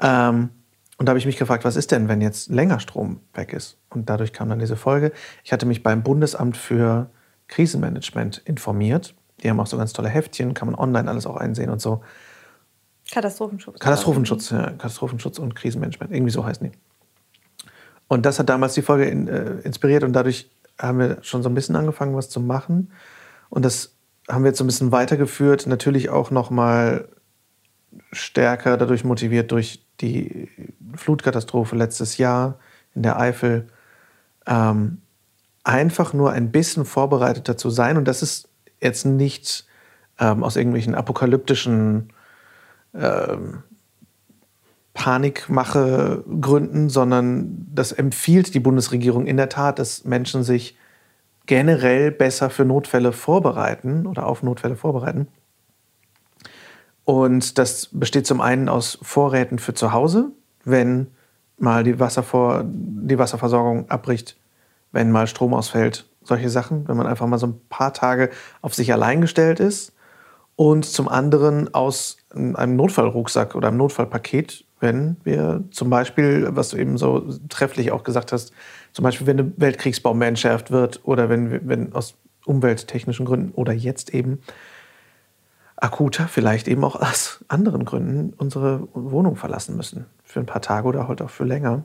Ähm, 0.00 0.50
und 0.98 1.06
da 1.06 1.10
habe 1.12 1.18
ich 1.18 1.26
mich 1.26 1.38
gefragt, 1.38 1.64
was 1.64 1.76
ist 1.76 1.92
denn, 1.92 2.08
wenn 2.08 2.20
jetzt 2.20 2.50
länger 2.50 2.78
Strom 2.78 3.20
weg 3.32 3.54
ist? 3.54 3.78
Und 3.88 4.10
dadurch 4.10 4.34
kam 4.34 4.50
dann 4.50 4.58
diese 4.58 4.76
Folge. 4.76 5.12
Ich 5.44 5.50
hatte 5.50 5.64
mich 5.64 5.82
beim 5.82 6.02
Bundesamt 6.02 6.58
für 6.58 7.08
Krisenmanagement 7.48 8.42
informiert. 8.44 9.14
Die 9.42 9.50
haben 9.50 9.60
auch 9.60 9.66
so 9.66 9.76
ganz 9.76 9.92
tolle 9.92 10.08
Heftchen, 10.08 10.54
kann 10.54 10.66
man 10.66 10.74
online 10.74 11.08
alles 11.08 11.26
auch 11.26 11.36
einsehen 11.36 11.70
und 11.70 11.80
so. 11.80 12.02
Katastrophenschutz. 13.10 13.78
Katastrophenschutz, 13.80 14.50
ja, 14.50 14.70
Katastrophenschutz 14.70 15.38
und 15.38 15.56
Krisenmanagement, 15.56 16.12
irgendwie 16.12 16.32
so 16.32 16.44
heißen 16.44 16.70
die. 16.70 16.78
Und 18.08 18.26
das 18.26 18.38
hat 18.38 18.48
damals 18.48 18.74
die 18.74 18.82
Folge 18.82 19.04
in, 19.04 19.28
äh, 19.28 19.60
inspiriert 19.62 20.04
und 20.04 20.12
dadurch 20.12 20.50
haben 20.78 20.98
wir 20.98 21.18
schon 21.22 21.42
so 21.42 21.48
ein 21.48 21.54
bisschen 21.54 21.76
angefangen, 21.76 22.14
was 22.14 22.28
zu 22.28 22.40
machen. 22.40 22.92
Und 23.48 23.64
das 23.64 23.94
haben 24.28 24.44
wir 24.44 24.48
jetzt 24.48 24.58
so 24.58 24.64
ein 24.64 24.66
bisschen 24.66 24.92
weitergeführt, 24.92 25.66
natürlich 25.66 26.10
auch 26.10 26.30
noch 26.30 26.50
mal 26.50 27.08
stärker 28.12 28.76
dadurch 28.76 29.04
motiviert 29.04 29.50
durch 29.52 29.84
die 30.00 30.48
Flutkatastrophe 30.94 31.76
letztes 31.76 32.18
Jahr 32.18 32.58
in 32.94 33.02
der 33.02 33.18
Eifel, 33.18 33.68
ähm, 34.46 35.02
einfach 35.64 36.12
nur 36.12 36.32
ein 36.32 36.50
bisschen 36.50 36.84
vorbereiteter 36.84 37.56
zu 37.56 37.70
sein. 37.70 37.96
Und 37.96 38.06
das 38.06 38.22
ist 38.22 38.48
jetzt 38.80 39.04
nicht 39.04 39.66
ähm, 40.18 40.42
aus 40.42 40.56
irgendwelchen 40.56 40.94
apokalyptischen 40.94 42.12
ähm, 42.94 43.62
Panikmache-Gründen, 44.94 46.88
sondern 46.88 47.66
das 47.72 47.92
empfiehlt 47.92 48.54
die 48.54 48.60
Bundesregierung 48.60 49.26
in 49.26 49.36
der 49.36 49.48
Tat, 49.48 49.78
dass 49.78 50.04
Menschen 50.04 50.42
sich 50.42 50.76
generell 51.46 52.10
besser 52.10 52.50
für 52.50 52.64
Notfälle 52.64 53.12
vorbereiten 53.12 54.06
oder 54.06 54.26
auf 54.26 54.42
Notfälle 54.42 54.76
vorbereiten. 54.76 55.28
Und 57.04 57.58
das 57.58 57.88
besteht 57.92 58.26
zum 58.26 58.40
einen 58.40 58.68
aus 58.68 58.98
Vorräten 59.02 59.58
für 59.58 59.74
zu 59.74 59.92
Hause, 59.92 60.32
wenn 60.64 61.08
mal 61.58 61.82
die, 61.82 61.98
Wasservor 61.98 62.64
die 62.64 63.18
Wasserversorgung 63.18 63.88
abbricht, 63.90 64.36
wenn 64.92 65.10
mal 65.10 65.26
Strom 65.26 65.54
ausfällt, 65.54 66.09
solche 66.22 66.50
Sachen, 66.50 66.86
wenn 66.88 66.96
man 66.96 67.06
einfach 67.06 67.26
mal 67.26 67.38
so 67.38 67.46
ein 67.46 67.60
paar 67.68 67.92
Tage 67.92 68.30
auf 68.62 68.74
sich 68.74 68.92
allein 68.92 69.20
gestellt 69.20 69.60
ist. 69.60 69.92
Und 70.56 70.84
zum 70.84 71.08
anderen 71.08 71.72
aus 71.72 72.18
einem 72.34 72.76
Notfallrucksack 72.76 73.54
oder 73.54 73.68
einem 73.68 73.78
Notfallpaket, 73.78 74.64
wenn 74.78 75.16
wir 75.24 75.64
zum 75.70 75.88
Beispiel, 75.88 76.48
was 76.50 76.70
du 76.70 76.76
eben 76.76 76.98
so 76.98 77.26
trefflich 77.48 77.92
auch 77.92 78.04
gesagt 78.04 78.32
hast, 78.32 78.52
zum 78.92 79.02
Beispiel, 79.02 79.26
wenn 79.26 79.38
eine 79.38 79.52
Weltkriegsbombe 79.56 80.26
entschärft 80.26 80.70
wird 80.70 81.00
oder 81.04 81.28
wenn, 81.28 81.66
wenn 81.68 81.94
aus 81.94 82.14
umwelttechnischen 82.44 83.26
Gründen 83.26 83.52
oder 83.52 83.72
jetzt 83.72 84.12
eben 84.12 84.40
akuter, 85.76 86.28
vielleicht 86.28 86.68
eben 86.68 86.84
auch 86.84 86.96
aus 86.96 87.44
anderen 87.48 87.84
Gründen 87.84 88.34
unsere 88.36 88.86
Wohnung 88.92 89.36
verlassen 89.36 89.76
müssen. 89.76 90.06
Für 90.24 90.40
ein 90.40 90.46
paar 90.46 90.62
Tage 90.62 90.86
oder 90.86 91.08
heute 91.08 91.24
auch 91.24 91.30
für 91.30 91.44
länger. 91.44 91.84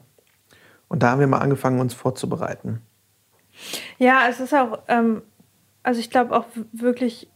Und 0.88 1.02
da 1.02 1.12
haben 1.12 1.20
wir 1.20 1.28
mal 1.28 1.40
angefangen, 1.40 1.80
uns 1.80 1.94
vorzubereiten. 1.94 2.82
Ja, 3.98 4.28
es 4.30 4.40
ist 4.40 4.54
auch, 4.54 4.80
ähm, 4.88 5.22
also 5.84 6.00
ich 6.00 6.10
glaube 6.10 6.36
auch 6.36 6.46
wirklich, 6.72 7.28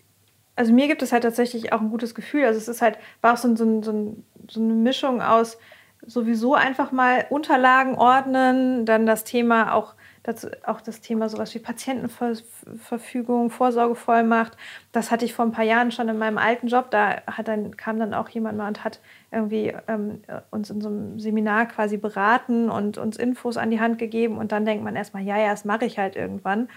also 0.56 0.74
mir 0.74 0.88
gibt 0.88 1.02
es 1.02 1.12
halt 1.12 1.24
tatsächlich 1.24 1.72
auch 1.74 1.82
ein 1.82 1.90
gutes 1.90 2.16
Gefühl. 2.16 2.46
Also 2.46 2.58
es 2.58 2.68
ist 2.68 2.82
halt, 2.82 2.98
war 3.22 3.34
auch 3.34 3.38
so, 3.38 3.56
so, 3.56 3.82
so, 3.82 4.16
so 4.50 4.62
eine 4.62 4.74
Mischung 4.74 5.22
aus 5.22 5.58
sowieso 6.06 6.56
einfach 6.56 6.92
mal 6.92 7.26
Unterlagen 7.30 7.96
ordnen, 7.96 8.86
dann 8.86 9.06
das 9.06 9.24
Thema 9.24 9.74
auch 9.74 9.96
dazu 10.24 10.48
auch 10.66 10.82
das 10.82 11.02
Thema 11.02 11.30
sowas 11.30 11.54
wie 11.56 11.60
Patientenverfügung, 11.60 13.50
Vorsorgevollmacht. 13.50 14.58
Das 14.92 15.12
hatte 15.12 15.26
ich 15.26 15.34
vor 15.34 15.46
ein 15.46 15.52
paar 15.52 15.66
Jahren 15.66 15.92
schon 15.92 16.10
in 16.10 16.18
meinem 16.18 16.38
alten 16.38 16.68
Job. 16.68 16.92
Da 16.92 17.22
hat 17.26 17.48
dann, 17.48 17.76
kam 17.78 18.00
dann 18.00 18.14
auch 18.14 18.30
jemand 18.30 18.58
mal 18.58 18.68
und 18.68 18.84
hat 18.84 19.00
irgendwie 19.32 19.74
ähm, 19.88 20.22
uns 20.50 20.70
in 20.70 20.82
so 20.82 20.90
einem 20.90 21.20
Seminar 21.20 21.68
quasi 21.68 21.98
beraten 21.98 22.70
und 22.70 22.98
uns 22.98 23.18
Infos 23.18 23.58
an 23.58 23.72
die 23.72 23.80
Hand 23.80 24.00
gegeben. 24.00 24.38
Und 24.38 24.52
dann 24.52 24.66
denkt 24.66 24.84
man 24.84 24.96
erstmal, 24.96 25.24
ja, 25.24 25.38
ja, 25.38 25.50
das 25.52 25.66
mache 25.66 25.86
ich 25.86 26.00
halt 26.00 26.16
irgendwann. 26.16 26.70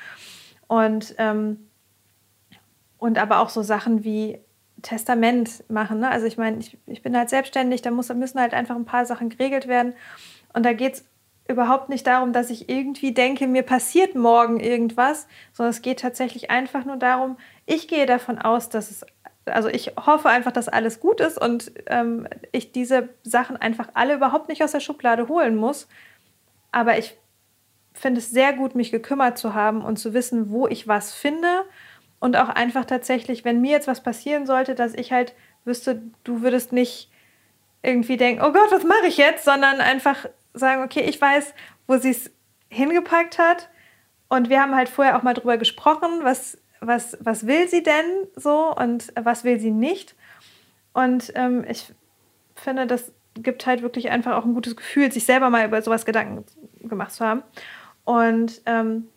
Und, 0.67 1.15
ähm, 1.19 1.69
und 2.99 3.19
aber 3.19 3.41
auch 3.41 3.49
so 3.49 3.63
Sachen 3.63 4.05
wie 4.05 4.39
Testament 4.83 5.65
machen. 5.71 6.01
Ne? 6.01 6.11
Also 6.11 6.27
ich 6.27 6.37
meine, 6.37 6.59
ich, 6.59 6.77
ich 6.87 7.03
bin 7.03 7.17
halt 7.17 7.31
selbstständig, 7.31 7.83
da 7.83 7.91
muss, 7.91 8.13
müssen 8.13 8.41
halt 8.41 8.55
einfach 8.55 8.77
ein 8.77 8.85
paar 8.85 9.07
Sachen 9.07 9.29
geregelt 9.29 9.69
werden. 9.69 9.95
Und 10.53 10.67
da 10.67 10.73
geht 10.73 10.95
es 10.95 11.05
überhaupt 11.49 11.89
nicht 11.89 12.07
darum, 12.07 12.33
dass 12.33 12.51
ich 12.51 12.69
irgendwie 12.69 13.13
denke, 13.13 13.47
mir 13.47 13.63
passiert 13.63 14.15
morgen 14.15 14.61
irgendwas, 14.61 15.27
sondern 15.53 15.71
es 15.71 15.83
geht 15.83 16.01
tatsächlich 16.01 16.51
einfach 16.51 16.85
nur 16.85 16.97
darum, 16.97 17.37
ich 17.67 17.89
gehe 17.89 18.07
davon 18.07 18.39
aus, 18.39 18.69
dass 18.69 18.91
es, 18.91 19.07
also 19.47 19.69
ich 19.69 19.93
hoffe 19.97 20.29
einfach, 20.29 20.53
dass 20.53 20.69
alles 20.69 21.01
gut 21.01 21.21
ist 21.21 21.41
und 21.41 21.73
ähm, 21.87 22.29
ich 22.53 22.73
diese 22.73 23.09
Sachen 23.23 23.57
einfach 23.57 23.89
alle 23.95 24.15
überhaupt 24.15 24.49
nicht 24.49 24.63
aus 24.63 24.73
der 24.73 24.81
Schublade 24.81 25.29
holen 25.29 25.57
muss. 25.57 25.89
Aber 26.71 26.99
ich 26.99 27.17
finde 27.93 28.21
es 28.21 28.31
sehr 28.31 28.53
gut, 28.53 28.75
mich 28.75 28.91
gekümmert 28.91 29.39
zu 29.39 29.55
haben 29.55 29.85
und 29.85 29.99
zu 29.99 30.15
wissen, 30.15 30.51
wo 30.51 30.67
ich 30.67 30.89
was 30.89 31.13
finde 31.13 31.65
und 32.21 32.37
auch 32.37 32.49
einfach 32.49 32.85
tatsächlich, 32.85 33.45
wenn 33.45 33.61
mir 33.61 33.73
jetzt 33.73 33.89
was 33.89 34.03
passieren 34.03 34.47
sollte, 34.47 34.75
dass 34.75 34.95
ich 34.95 35.13
halt 35.13 35.35
wüsste, 35.65 36.03
du 36.25 36.43
würdest 36.43 36.73
nicht 36.73 37.11
irgendwie 37.83 38.17
denken, 38.17 38.43
oh 38.45 38.53
Gott, 38.53 38.71
was 38.71 38.85
mache 38.85 39.07
ich 39.09 39.17
jetzt, 39.17 39.45
sondern 39.45 39.81
einfach 39.81 40.27
sagen, 40.55 40.83
okay, 40.85 41.01
ich 41.01 41.21
weiß, 41.21 41.53
wo 41.87 41.97
sie 41.97 42.11
es 42.11 42.31
hingepackt 42.69 43.39
hat. 43.39 43.69
Und 44.29 44.49
wir 44.49 44.63
haben 44.63 44.75
halt 44.75 44.89
vorher 44.89 45.17
auch 45.19 45.23
mal 45.23 45.35
drüber 45.35 45.59
gesprochen, 45.59 46.21
was, 46.23 46.59
was, 46.83 47.17
was 47.21 47.47
will 47.47 47.69
sie 47.69 47.83
denn 47.83 48.27
so 48.37 48.75
und 48.75 49.13
was 49.21 49.45
will 49.45 49.59
sie 49.59 49.71
nicht. 49.71 50.15
Und 50.93 51.33
ähm, 51.35 51.65
ich 51.69 51.93
finde, 52.55 52.87
das 52.87 53.13
gibt 53.35 53.67
halt 53.67 53.83
wirklich 53.83 54.11
einfach 54.11 54.37
auch 54.37 54.45
ein 54.45 54.55
gutes 54.55 54.77
Gefühl, 54.77 55.11
sich 55.11 55.25
selber 55.25 55.49
mal 55.49 55.67
über 55.67 55.81
sowas 55.81 56.05
Gedanken 56.05 56.45
gemacht 56.81 57.13
zu 57.13 57.25
haben. 57.25 57.43
Und 58.05 58.61
ähm, 58.67 59.09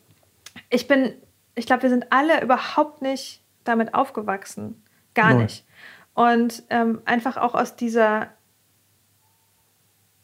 ich 0.70 0.88
bin, 0.88 1.14
ich 1.56 1.66
glaube, 1.66 1.84
wir 1.84 1.90
sind 1.90 2.12
alle 2.12 2.42
überhaupt 2.42 3.02
nicht 3.02 3.42
damit 3.64 3.94
aufgewachsen. 3.94 4.82
Gar 5.16 5.34
Nein. 5.34 5.44
nicht. 5.44 5.66
Und 6.14 6.64
ähm, 6.70 7.02
einfach 7.06 7.36
auch 7.36 7.56
aus 7.56 7.76
dieser 7.76 8.30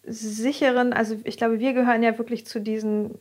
sicheren, 0.03 0.93
also 0.93 1.17
ich 1.23 1.37
glaube, 1.37 1.59
wir 1.59 1.73
gehören 1.73 2.03
ja 2.03 2.17
wirklich 2.17 2.45
zu 2.45 2.61
diesen 2.61 3.19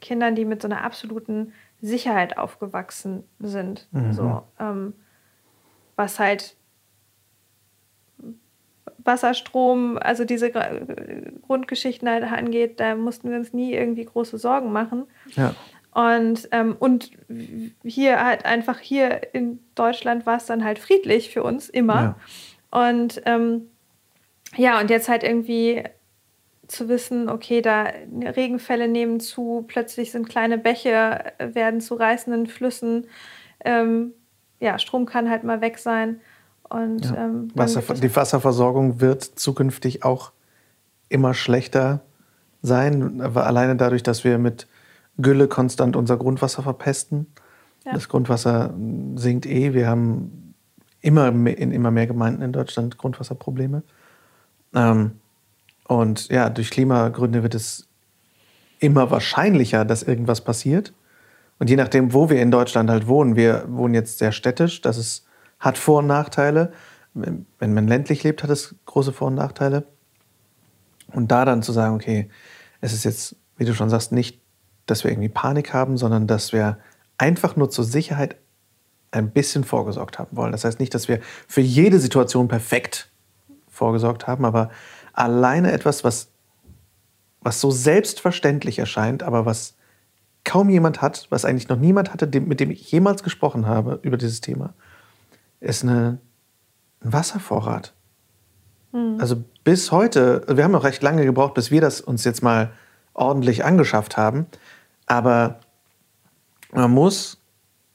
Kindern, 0.00 0.34
die 0.34 0.44
mit 0.44 0.62
so 0.62 0.68
einer 0.68 0.84
absoluten 0.84 1.52
Sicherheit 1.80 2.38
aufgewachsen 2.38 3.24
sind. 3.38 3.86
Mhm. 3.92 4.12
So, 4.12 4.42
ähm, 4.58 4.94
was 5.96 6.18
halt 6.18 6.56
Wasserstrom, 8.98 9.98
also 9.98 10.24
diese 10.24 10.50
Grundgeschichten 11.46 12.08
halt 12.08 12.24
angeht, 12.24 12.80
da 12.80 12.94
mussten 12.94 13.30
wir 13.30 13.38
uns 13.38 13.52
nie 13.52 13.72
irgendwie 13.72 14.04
große 14.04 14.38
Sorgen 14.38 14.72
machen. 14.72 15.04
Ja. 15.34 15.54
Und, 15.92 16.48
ähm, 16.52 16.76
und 16.78 17.10
hier 17.82 18.22
halt 18.22 18.44
einfach 18.44 18.78
hier 18.78 19.34
in 19.34 19.60
Deutschland 19.74 20.26
war 20.26 20.36
es 20.36 20.46
dann 20.46 20.62
halt 20.62 20.78
friedlich 20.78 21.30
für 21.30 21.42
uns 21.42 21.68
immer. 21.68 22.16
Ja. 22.70 22.86
Und 22.88 23.22
ähm, 23.24 23.70
ja, 24.56 24.80
und 24.80 24.90
jetzt 24.90 25.08
halt 25.08 25.22
irgendwie 25.22 25.84
zu 26.68 26.88
wissen, 26.88 27.28
okay, 27.28 27.62
da 27.62 27.84
Regenfälle 28.12 28.88
nehmen 28.88 29.20
zu, 29.20 29.64
plötzlich 29.66 30.12
sind 30.12 30.28
kleine 30.28 30.58
Bäche, 30.58 31.32
äh, 31.38 31.54
werden 31.54 31.80
zu 31.80 31.94
reißenden 31.94 32.46
Flüssen. 32.46 33.06
Ähm, 33.64 34.12
ja, 34.60 34.78
Strom 34.78 35.06
kann 35.06 35.30
halt 35.30 35.44
mal 35.44 35.60
weg 35.60 35.78
sein. 35.78 36.20
Und, 36.68 37.06
ja. 37.06 37.24
ähm, 37.24 37.48
Wasser, 37.54 37.82
die 37.94 38.14
Wasserversorgung 38.14 39.00
wird 39.00 39.22
zukünftig 39.22 40.04
auch 40.04 40.32
immer 41.08 41.32
schlechter 41.32 42.00
sein, 42.60 43.20
aber 43.22 43.46
alleine 43.46 43.76
dadurch, 43.76 44.02
dass 44.02 44.24
wir 44.24 44.38
mit 44.38 44.66
Gülle 45.16 45.48
konstant 45.48 45.96
unser 45.96 46.16
Grundwasser 46.16 46.62
verpesten. 46.62 47.26
Ja. 47.84 47.92
Das 47.92 48.08
Grundwasser 48.08 48.74
sinkt 49.14 49.46
eh. 49.46 49.72
Wir 49.72 49.88
haben 49.88 50.54
immer 51.00 51.28
in 51.28 51.72
immer 51.72 51.90
mehr 51.90 52.06
Gemeinden 52.06 52.42
in 52.42 52.52
Deutschland 52.52 52.98
Grundwasserprobleme. 52.98 53.82
Ähm, 54.74 55.12
und 55.88 56.28
ja, 56.28 56.50
durch 56.50 56.70
Klimagründe 56.70 57.42
wird 57.42 57.54
es 57.54 57.88
immer 58.78 59.10
wahrscheinlicher, 59.10 59.84
dass 59.84 60.04
irgendwas 60.04 60.42
passiert. 60.42 60.92
Und 61.58 61.70
je 61.70 61.76
nachdem, 61.76 62.12
wo 62.12 62.30
wir 62.30 62.40
in 62.40 62.52
Deutschland 62.52 62.90
halt 62.90 63.08
wohnen, 63.08 63.34
wir 63.34 63.64
wohnen 63.68 63.94
jetzt 63.94 64.18
sehr 64.18 64.30
städtisch, 64.30 64.82
das 64.82 64.98
ist, 64.98 65.26
hat 65.58 65.76
Vor- 65.76 66.00
und 66.00 66.06
Nachteile. 66.06 66.72
Wenn 67.14 67.46
man 67.58 67.88
ländlich 67.88 68.22
lebt, 68.22 68.42
hat 68.42 68.50
es 68.50 68.76
große 68.84 69.12
Vor- 69.12 69.28
und 69.28 69.34
Nachteile. 69.34 69.86
Und 71.08 71.32
da 71.32 71.46
dann 71.46 71.62
zu 71.62 71.72
sagen, 71.72 71.94
okay, 71.96 72.28
es 72.82 72.92
ist 72.92 73.04
jetzt, 73.04 73.36
wie 73.56 73.64
du 73.64 73.74
schon 73.74 73.88
sagst, 73.88 74.12
nicht, 74.12 74.40
dass 74.84 75.04
wir 75.04 75.10
irgendwie 75.10 75.30
Panik 75.30 75.72
haben, 75.72 75.96
sondern 75.96 76.26
dass 76.26 76.52
wir 76.52 76.78
einfach 77.16 77.56
nur 77.56 77.70
zur 77.70 77.84
Sicherheit 77.84 78.36
ein 79.10 79.30
bisschen 79.30 79.64
vorgesorgt 79.64 80.18
haben 80.18 80.36
wollen. 80.36 80.52
Das 80.52 80.64
heißt 80.64 80.80
nicht, 80.80 80.94
dass 80.94 81.08
wir 81.08 81.20
für 81.48 81.62
jede 81.62 81.98
Situation 81.98 82.46
perfekt 82.46 83.10
vorgesorgt 83.78 84.26
haben, 84.26 84.44
aber 84.44 84.70
alleine 85.14 85.72
etwas, 85.72 86.04
was, 86.04 86.28
was 87.40 87.60
so 87.60 87.70
selbstverständlich 87.70 88.78
erscheint, 88.78 89.22
aber 89.22 89.46
was 89.46 89.74
kaum 90.44 90.68
jemand 90.68 91.02
hat, 91.02 91.26
was 91.30 91.44
eigentlich 91.44 91.68
noch 91.68 91.78
niemand 91.78 92.12
hatte, 92.12 92.40
mit 92.40 92.60
dem 92.60 92.70
ich 92.70 92.90
jemals 92.90 93.22
gesprochen 93.22 93.66
habe 93.66 93.98
über 94.02 94.16
dieses 94.16 94.40
Thema, 94.40 94.74
ist 95.60 95.82
eine, 95.82 96.18
ein 97.02 97.12
Wasservorrat. 97.12 97.94
Mhm. 98.92 99.18
Also 99.20 99.42
bis 99.64 99.92
heute, 99.92 100.44
wir 100.48 100.64
haben 100.64 100.74
auch 100.74 100.84
recht 100.84 101.02
lange 101.02 101.24
gebraucht, 101.24 101.54
bis 101.54 101.70
wir 101.70 101.80
das 101.80 102.00
uns 102.00 102.24
jetzt 102.24 102.42
mal 102.42 102.70
ordentlich 103.14 103.64
angeschafft 103.64 104.16
haben, 104.16 104.46
aber 105.06 105.60
man 106.72 106.90
muss 106.90 107.42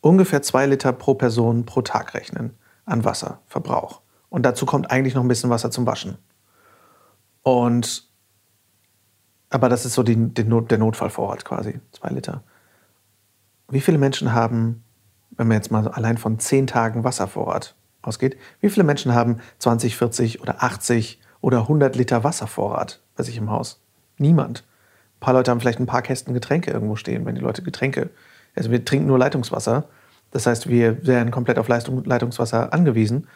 ungefähr 0.02 0.42
zwei 0.42 0.66
Liter 0.66 0.94
pro 0.94 1.16
Person 1.16 1.66
pro 1.66 1.82
Tag 1.82 2.14
rechnen 2.14 2.52
an 2.86 3.04
Wasserverbrauch. 3.04 4.03
Und 4.34 4.42
dazu 4.48 4.66
kommt 4.66 4.90
eigentlich 4.90 5.14
noch 5.14 5.22
ein 5.22 5.28
bisschen 5.28 5.52
Wasser 5.52 5.70
zum 5.70 5.86
Waschen. 5.86 6.18
Und 7.44 8.10
aber 9.52 9.70
das 9.70 9.86
ist 9.86 9.94
so 9.94 10.02
die, 10.02 10.16
die 10.16 10.44
Not, 10.44 10.72
der 10.72 10.80
Notfallvorrat 10.80 11.46
quasi, 11.46 11.80
zwei 11.92 12.10
Liter. 12.10 12.42
Wie 13.70 13.80
viele 13.80 14.00
Menschen 14.00 14.34
haben, 14.34 14.84
wenn 15.30 15.48
man 15.48 15.58
jetzt 15.58 15.70
mal 15.70 15.88
allein 15.88 16.18
von 16.18 16.40
zehn 16.40 16.66
Tagen 16.66 17.04
Wasservorrat 17.04 17.76
ausgeht, 18.02 18.36
wie 18.60 18.72
viele 18.72 18.84
Menschen 18.84 19.14
haben 19.14 19.38
20, 19.60 19.96
40 19.96 20.42
oder 20.42 20.64
80 20.64 21.22
oder 21.40 21.60
100 21.60 21.96
Liter 21.96 22.24
Wasservorrat 22.24 23.02
bei 23.16 23.22
sich 23.22 23.38
im 23.38 23.52
Haus? 23.52 23.84
Niemand. 24.18 24.64
Ein 25.18 25.20
paar 25.20 25.36
Leute 25.36 25.52
haben 25.52 25.60
vielleicht 25.60 25.80
ein 25.80 25.86
paar 25.86 26.02
Kästen 26.02 26.34
Getränke 26.34 26.72
irgendwo 26.72 26.96
stehen, 26.96 27.28
wenn 27.28 27.36
die 27.36 27.42
Leute 27.42 27.62
Getränke, 27.62 28.10
also 28.56 28.72
wir 28.72 28.84
trinken 28.84 29.06
nur 29.06 29.20
Leitungswasser. 29.20 29.90
Das 30.32 30.48
heißt, 30.48 30.68
wir 30.70 31.06
wären 31.06 31.30
komplett 31.30 31.60
auf 31.60 31.68
Leistung, 31.68 32.04
Leitungswasser 32.04 32.74
angewiesen. 32.74 33.28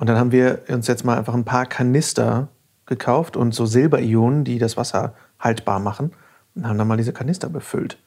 Und 0.00 0.08
dann 0.08 0.16
haben 0.16 0.32
wir 0.32 0.60
uns 0.68 0.86
jetzt 0.86 1.04
mal 1.04 1.18
einfach 1.18 1.34
ein 1.34 1.44
paar 1.44 1.66
Kanister 1.66 2.48
gekauft 2.86 3.36
und 3.36 3.54
so 3.54 3.66
Silberionen, 3.66 4.44
die 4.44 4.58
das 4.58 4.78
Wasser 4.78 5.12
haltbar 5.38 5.78
machen, 5.78 6.12
und 6.54 6.66
haben 6.66 6.78
dann 6.78 6.88
mal 6.88 6.96
diese 6.96 7.12
Kanister 7.12 7.50
befüllt. 7.50 7.98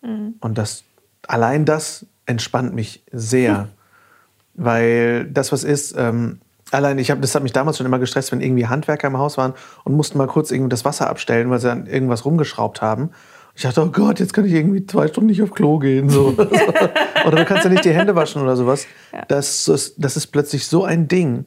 Mhm. 0.00 0.36
Und 0.40 0.56
das, 0.56 0.84
allein 1.28 1.66
das 1.66 2.06
entspannt 2.24 2.74
mich 2.74 3.04
sehr, 3.12 3.68
weil 4.54 5.26
das, 5.26 5.52
was 5.52 5.62
ist, 5.62 5.94
ähm, 5.94 6.40
allein 6.70 6.98
ich 6.98 7.10
habe, 7.10 7.20
das 7.20 7.34
hat 7.34 7.42
mich 7.42 7.52
damals 7.52 7.76
schon 7.76 7.86
immer 7.86 7.98
gestresst, 7.98 8.32
wenn 8.32 8.40
irgendwie 8.40 8.66
Handwerker 8.66 9.08
im 9.08 9.18
Haus 9.18 9.36
waren 9.36 9.52
und 9.84 9.94
mussten 9.94 10.16
mal 10.16 10.28
kurz 10.28 10.52
irgendwie 10.52 10.70
das 10.70 10.86
Wasser 10.86 11.10
abstellen, 11.10 11.50
weil 11.50 11.58
sie 11.58 11.68
dann 11.68 11.86
irgendwas 11.86 12.24
rumgeschraubt 12.24 12.80
haben. 12.80 13.10
Ich 13.54 13.62
dachte, 13.62 13.82
oh 13.82 13.88
Gott, 13.88 14.18
jetzt 14.18 14.32
kann 14.32 14.44
ich 14.44 14.52
irgendwie 14.52 14.86
zwei 14.86 15.08
Stunden 15.08 15.28
nicht 15.28 15.42
auf 15.42 15.52
Klo 15.52 15.78
gehen. 15.78 16.08
So. 16.08 16.28
oder 17.26 17.36
du 17.36 17.44
kannst 17.44 17.64
ja 17.64 17.70
nicht 17.70 17.84
die 17.84 17.92
Hände 17.92 18.14
waschen 18.14 18.42
oder 18.42 18.56
sowas. 18.56 18.86
Ja. 19.12 19.24
Das, 19.28 19.68
ist, 19.68 19.94
das 19.98 20.16
ist 20.16 20.28
plötzlich 20.28 20.66
so 20.66 20.84
ein 20.84 21.08
Ding. 21.08 21.44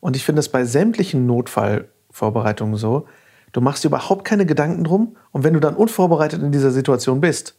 Und 0.00 0.16
ich 0.16 0.24
finde 0.24 0.40
das 0.40 0.48
bei 0.48 0.64
sämtlichen 0.64 1.26
Notfallvorbereitungen 1.26 2.76
so. 2.76 3.06
Du 3.52 3.60
machst 3.60 3.84
dir 3.84 3.88
überhaupt 3.88 4.24
keine 4.24 4.46
Gedanken 4.46 4.82
drum. 4.82 5.16
Und 5.30 5.44
wenn 5.44 5.54
du 5.54 5.60
dann 5.60 5.76
unvorbereitet 5.76 6.42
in 6.42 6.50
dieser 6.50 6.72
Situation 6.72 7.20
bist, 7.20 7.54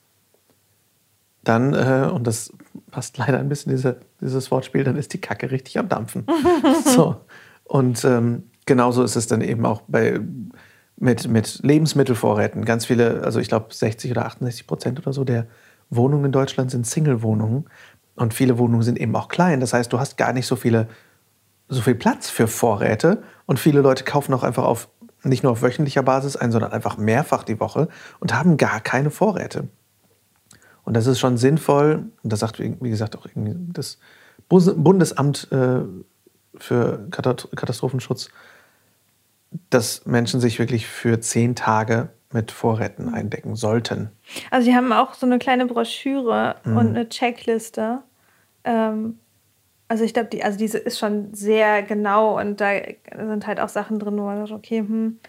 dann, 1.45 1.73
äh, 1.73 2.09
und 2.11 2.27
das 2.27 2.51
passt 2.91 3.17
leider 3.17 3.39
ein 3.39 3.47
bisschen 3.47 3.71
diese, 3.71 4.01
dieses 4.19 4.51
Wortspiel, 4.51 4.83
dann 4.83 4.97
ist 4.97 5.13
die 5.13 5.21
Kacke 5.21 5.51
richtig 5.51 5.79
am 5.79 5.87
Dampfen. 5.87 6.25
so. 6.85 7.15
Und 7.63 8.03
ähm, 8.03 8.43
genauso 8.65 9.03
ist 9.03 9.15
es 9.15 9.27
dann 9.27 9.41
eben 9.41 9.65
auch 9.65 9.81
bei 9.87 10.19
mit, 10.97 11.27
mit 11.27 11.59
Lebensmittelvorräten. 11.63 12.65
Ganz 12.65 12.85
viele, 12.85 13.23
also 13.23 13.39
ich 13.39 13.47
glaube 13.47 13.73
60 13.73 14.11
oder 14.11 14.25
68 14.25 14.67
Prozent 14.67 14.99
oder 14.99 15.13
so 15.13 15.23
der 15.23 15.47
Wohnungen 15.89 16.25
in 16.25 16.31
Deutschland 16.31 16.71
sind 16.71 16.87
Single-Wohnungen. 16.87 17.65
Und 18.15 18.33
viele 18.33 18.57
Wohnungen 18.57 18.83
sind 18.83 18.97
eben 18.97 19.15
auch 19.15 19.27
klein. 19.27 19.59
Das 19.59 19.73
heißt, 19.73 19.91
du 19.91 19.99
hast 19.99 20.17
gar 20.17 20.31
nicht 20.31 20.47
so, 20.47 20.55
viele, 20.55 20.87
so 21.67 21.81
viel 21.81 21.95
Platz 21.95 22.29
für 22.29 22.47
Vorräte. 22.47 23.23
Und 23.45 23.59
viele 23.59 23.81
Leute 23.81 24.03
kaufen 24.03 24.33
auch 24.33 24.43
einfach 24.43 24.63
auf, 24.63 24.87
nicht 25.23 25.43
nur 25.43 25.51
auf 25.51 25.61
wöchentlicher 25.61 26.03
Basis 26.03 26.37
ein, 26.37 26.51
sondern 26.51 26.71
einfach 26.71 26.97
mehrfach 26.97 27.43
die 27.43 27.59
Woche 27.59 27.89
und 28.19 28.33
haben 28.33 28.57
gar 28.57 28.79
keine 28.79 29.11
Vorräte. 29.11 29.67
Und 30.83 30.95
das 30.95 31.07
ist 31.07 31.19
schon 31.19 31.37
sinnvoll. 31.37 32.05
Und 32.23 32.31
das 32.31 32.39
sagt, 32.39 32.59
wie 32.59 32.89
gesagt, 32.89 33.17
auch 33.17 33.27
das 33.35 33.97
Bundesamt 34.47 35.51
äh, 35.51 35.81
für 36.57 37.07
Katastrophenschutz 37.09 38.29
dass 39.69 40.05
Menschen 40.05 40.39
sich 40.39 40.59
wirklich 40.59 40.87
für 40.87 41.19
zehn 41.19 41.55
Tage 41.55 42.09
mit 42.31 42.51
Vorräten 42.51 43.13
eindecken 43.13 43.55
sollten. 43.55 44.09
Also 44.51 44.69
die 44.69 44.75
haben 44.75 44.91
auch 44.91 45.13
so 45.13 45.25
eine 45.25 45.39
kleine 45.39 45.65
Broschüre 45.65 46.55
mhm. 46.63 46.77
und 46.77 46.87
eine 46.89 47.09
Checkliste. 47.09 47.99
Ähm, 48.63 49.19
also 49.87 50.03
ich 50.03 50.13
glaube, 50.13 50.29
die, 50.29 50.43
also 50.43 50.57
diese 50.57 50.77
ist 50.77 50.99
schon 50.99 51.33
sehr 51.33 51.83
genau 51.83 52.39
und 52.39 52.59
da 52.59 52.71
sind 53.15 53.47
halt 53.47 53.59
auch 53.59 53.69
Sachen 53.69 53.99
drin, 53.99 54.17
wo 54.17 54.23
man 54.23 54.39
sagt, 54.39 54.51
okay, 54.51 54.79
hm, 54.79 55.19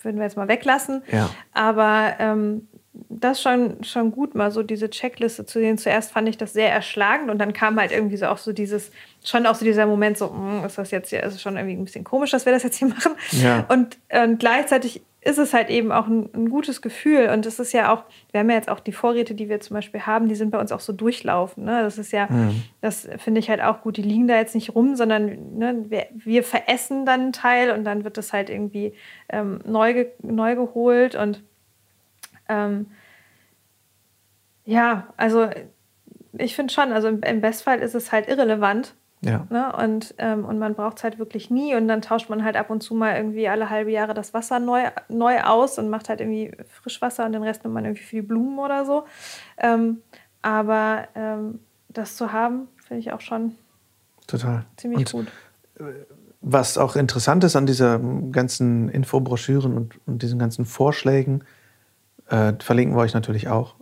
würden 0.00 0.16
wir 0.16 0.24
jetzt 0.24 0.36
mal 0.36 0.48
weglassen. 0.48 1.02
Ja. 1.10 1.28
Aber 1.52 2.14
ähm, 2.18 2.68
das 3.08 3.42
schon, 3.42 3.82
schon 3.84 4.12
gut, 4.12 4.34
mal 4.34 4.50
so 4.50 4.62
diese 4.62 4.90
Checkliste 4.90 5.46
zu 5.46 5.58
sehen. 5.58 5.78
Zuerst 5.78 6.12
fand 6.12 6.28
ich 6.28 6.38
das 6.38 6.52
sehr 6.52 6.72
erschlagend 6.72 7.30
und 7.30 7.38
dann 7.38 7.52
kam 7.52 7.78
halt 7.78 7.92
irgendwie 7.92 8.16
so 8.16 8.26
auch 8.26 8.38
so 8.38 8.52
dieses, 8.52 8.90
schon 9.30 9.46
auch 9.46 9.54
so 9.54 9.64
dieser 9.64 9.86
Moment, 9.86 10.18
so, 10.18 10.30
hm, 10.30 10.64
ist 10.64 10.78
das 10.78 10.90
jetzt 10.90 11.10
hier, 11.10 11.22
ist 11.22 11.40
schon 11.40 11.56
irgendwie 11.56 11.76
ein 11.76 11.84
bisschen 11.84 12.04
komisch, 12.04 12.30
dass 12.30 12.46
wir 12.46 12.52
das 12.52 12.62
jetzt 12.62 12.76
hier 12.76 12.88
machen. 12.88 13.12
Ja. 13.32 13.66
Und, 13.68 13.98
und 14.10 14.38
gleichzeitig 14.38 15.02
ist 15.20 15.38
es 15.38 15.52
halt 15.52 15.68
eben 15.68 15.90
auch 15.92 16.06
ein, 16.06 16.30
ein 16.32 16.48
gutes 16.48 16.80
Gefühl. 16.80 17.28
Und 17.28 17.44
das 17.44 17.58
ist 17.58 17.72
ja 17.72 17.92
auch, 17.92 18.04
wir 18.30 18.40
haben 18.40 18.48
ja 18.48 18.56
jetzt 18.56 18.70
auch 18.70 18.80
die 18.80 18.92
Vorräte, 18.92 19.34
die 19.34 19.48
wir 19.48 19.60
zum 19.60 19.74
Beispiel 19.74 20.02
haben, 20.02 20.28
die 20.28 20.36
sind 20.36 20.50
bei 20.50 20.58
uns 20.58 20.72
auch 20.72 20.80
so 20.80 20.92
durchlaufen. 20.92 21.64
Ne? 21.64 21.82
Das 21.82 21.98
ist 21.98 22.12
ja, 22.12 22.28
mhm. 22.30 22.62
das 22.80 23.08
finde 23.18 23.40
ich 23.40 23.50
halt 23.50 23.60
auch 23.60 23.82
gut. 23.82 23.96
Die 23.96 24.02
liegen 24.02 24.28
da 24.28 24.36
jetzt 24.36 24.54
nicht 24.54 24.74
rum, 24.74 24.94
sondern 24.94 25.58
ne, 25.58 25.84
wir, 25.88 26.06
wir, 26.14 26.44
veressen 26.44 27.04
dann 27.04 27.20
einen 27.20 27.32
Teil 27.32 27.72
und 27.72 27.84
dann 27.84 28.04
wird 28.04 28.16
das 28.16 28.32
halt 28.32 28.48
irgendwie 28.48 28.94
ähm, 29.28 29.60
neu, 29.66 29.92
ge, 29.92 30.06
neu 30.22 30.54
geholt 30.54 31.14
und 31.14 31.42
ähm, 32.48 32.86
ja, 34.64 35.08
also 35.16 35.48
ich 36.32 36.54
finde 36.54 36.72
schon, 36.72 36.92
also 36.92 37.08
im, 37.08 37.22
im, 37.22 37.40
Bestfall 37.40 37.80
ist 37.80 37.94
es 37.94 38.12
halt 38.12 38.28
irrelevant. 38.28 38.94
Ja. 39.20 39.46
Ne? 39.50 39.72
Und, 39.76 40.14
ähm, 40.18 40.44
und 40.44 40.58
man 40.58 40.74
braucht 40.74 40.98
es 40.98 41.04
halt 41.04 41.18
wirklich 41.18 41.50
nie 41.50 41.74
und 41.74 41.88
dann 41.88 42.02
tauscht 42.02 42.28
man 42.28 42.44
halt 42.44 42.56
ab 42.56 42.70
und 42.70 42.82
zu 42.82 42.94
mal 42.94 43.16
irgendwie 43.16 43.48
alle 43.48 43.68
halbe 43.68 43.90
Jahre 43.90 44.14
das 44.14 44.32
Wasser 44.32 44.60
neu, 44.60 44.84
neu 45.08 45.40
aus 45.42 45.78
und 45.78 45.90
macht 45.90 46.08
halt 46.08 46.20
irgendwie 46.20 46.52
Frischwasser 46.68 47.26
und 47.26 47.32
den 47.32 47.42
Rest 47.42 47.64
nimmt 47.64 47.74
man 47.74 47.84
irgendwie 47.84 48.04
für 48.04 48.16
die 48.16 48.22
Blumen 48.22 48.58
oder 48.58 48.84
so. 48.84 49.04
Ähm, 49.56 50.02
aber 50.42 51.08
ähm, 51.14 51.60
das 51.88 52.16
zu 52.16 52.32
haben, 52.32 52.68
finde 52.86 53.00
ich 53.00 53.12
auch 53.12 53.20
schon 53.20 53.56
Total. 54.26 54.64
ziemlich 54.76 55.12
und, 55.12 55.26
gut. 55.76 55.86
Äh, 55.86 56.04
was 56.40 56.78
auch 56.78 56.94
interessant 56.94 57.42
ist 57.42 57.56
an 57.56 57.66
dieser 57.66 57.98
ganzen 58.30 58.88
Infobroschüren 58.88 59.74
und, 59.74 59.94
und 60.06 60.22
diesen 60.22 60.38
ganzen 60.38 60.64
Vorschlägen, 60.64 61.42
äh, 62.28 62.52
verlinken 62.60 62.96
wir 62.96 63.00
euch 63.00 63.14
natürlich 63.14 63.48
auch, 63.48 63.74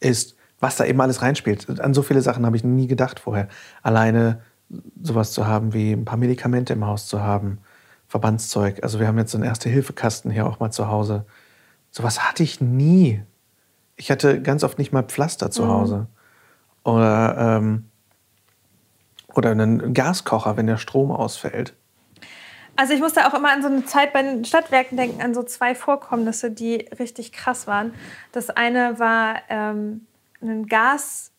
ist, 0.00 0.36
was 0.60 0.76
da 0.76 0.84
eben 0.84 1.00
alles 1.00 1.22
reinspielt. 1.22 1.80
An 1.80 1.94
so 1.94 2.02
viele 2.02 2.20
Sachen 2.20 2.44
habe 2.44 2.56
ich 2.56 2.64
nie 2.64 2.86
gedacht 2.86 3.20
vorher. 3.20 3.48
Alleine 3.82 4.42
sowas 5.00 5.32
zu 5.32 5.46
haben 5.46 5.72
wie 5.72 5.92
ein 5.92 6.04
paar 6.04 6.18
Medikamente 6.18 6.72
im 6.72 6.86
Haus 6.86 7.06
zu 7.06 7.22
haben, 7.22 7.58
Verbandszeug. 8.08 8.82
Also 8.82 9.00
wir 9.00 9.06
haben 9.06 9.18
jetzt 9.18 9.32
so 9.32 9.38
einen 9.38 9.46
Erste-Hilfe-Kasten 9.46 10.30
hier 10.30 10.46
auch 10.46 10.60
mal 10.60 10.70
zu 10.70 10.88
Hause. 10.88 11.24
Sowas 11.90 12.28
hatte 12.28 12.42
ich 12.42 12.60
nie. 12.60 13.22
Ich 13.96 14.10
hatte 14.10 14.42
ganz 14.42 14.64
oft 14.64 14.78
nicht 14.78 14.92
mal 14.92 15.02
Pflaster 15.02 15.50
zu 15.50 15.64
mhm. 15.64 15.68
Hause. 15.68 16.06
Oder, 16.84 17.36
ähm, 17.38 17.86
oder 19.34 19.50
einen 19.50 19.94
Gaskocher, 19.94 20.56
wenn 20.56 20.66
der 20.66 20.76
Strom 20.76 21.10
ausfällt. 21.10 21.74
Also 22.76 22.92
ich 22.92 23.00
musste 23.00 23.26
auch 23.26 23.34
immer 23.34 23.50
an 23.50 23.62
so 23.62 23.68
eine 23.68 23.86
Zeit 23.86 24.12
bei 24.12 24.22
den 24.22 24.44
Stadtwerken 24.44 24.96
denken, 24.98 25.22
an 25.22 25.32
so 25.32 25.42
zwei 25.42 25.74
Vorkommnisse, 25.74 26.50
die 26.50 26.88
richtig 26.98 27.32
krass 27.32 27.66
waren. 27.66 27.94
Das 28.32 28.50
eine 28.50 28.98
war 28.98 29.36
ähm, 29.48 30.06
ein 30.42 30.66
Gas, 30.66 31.32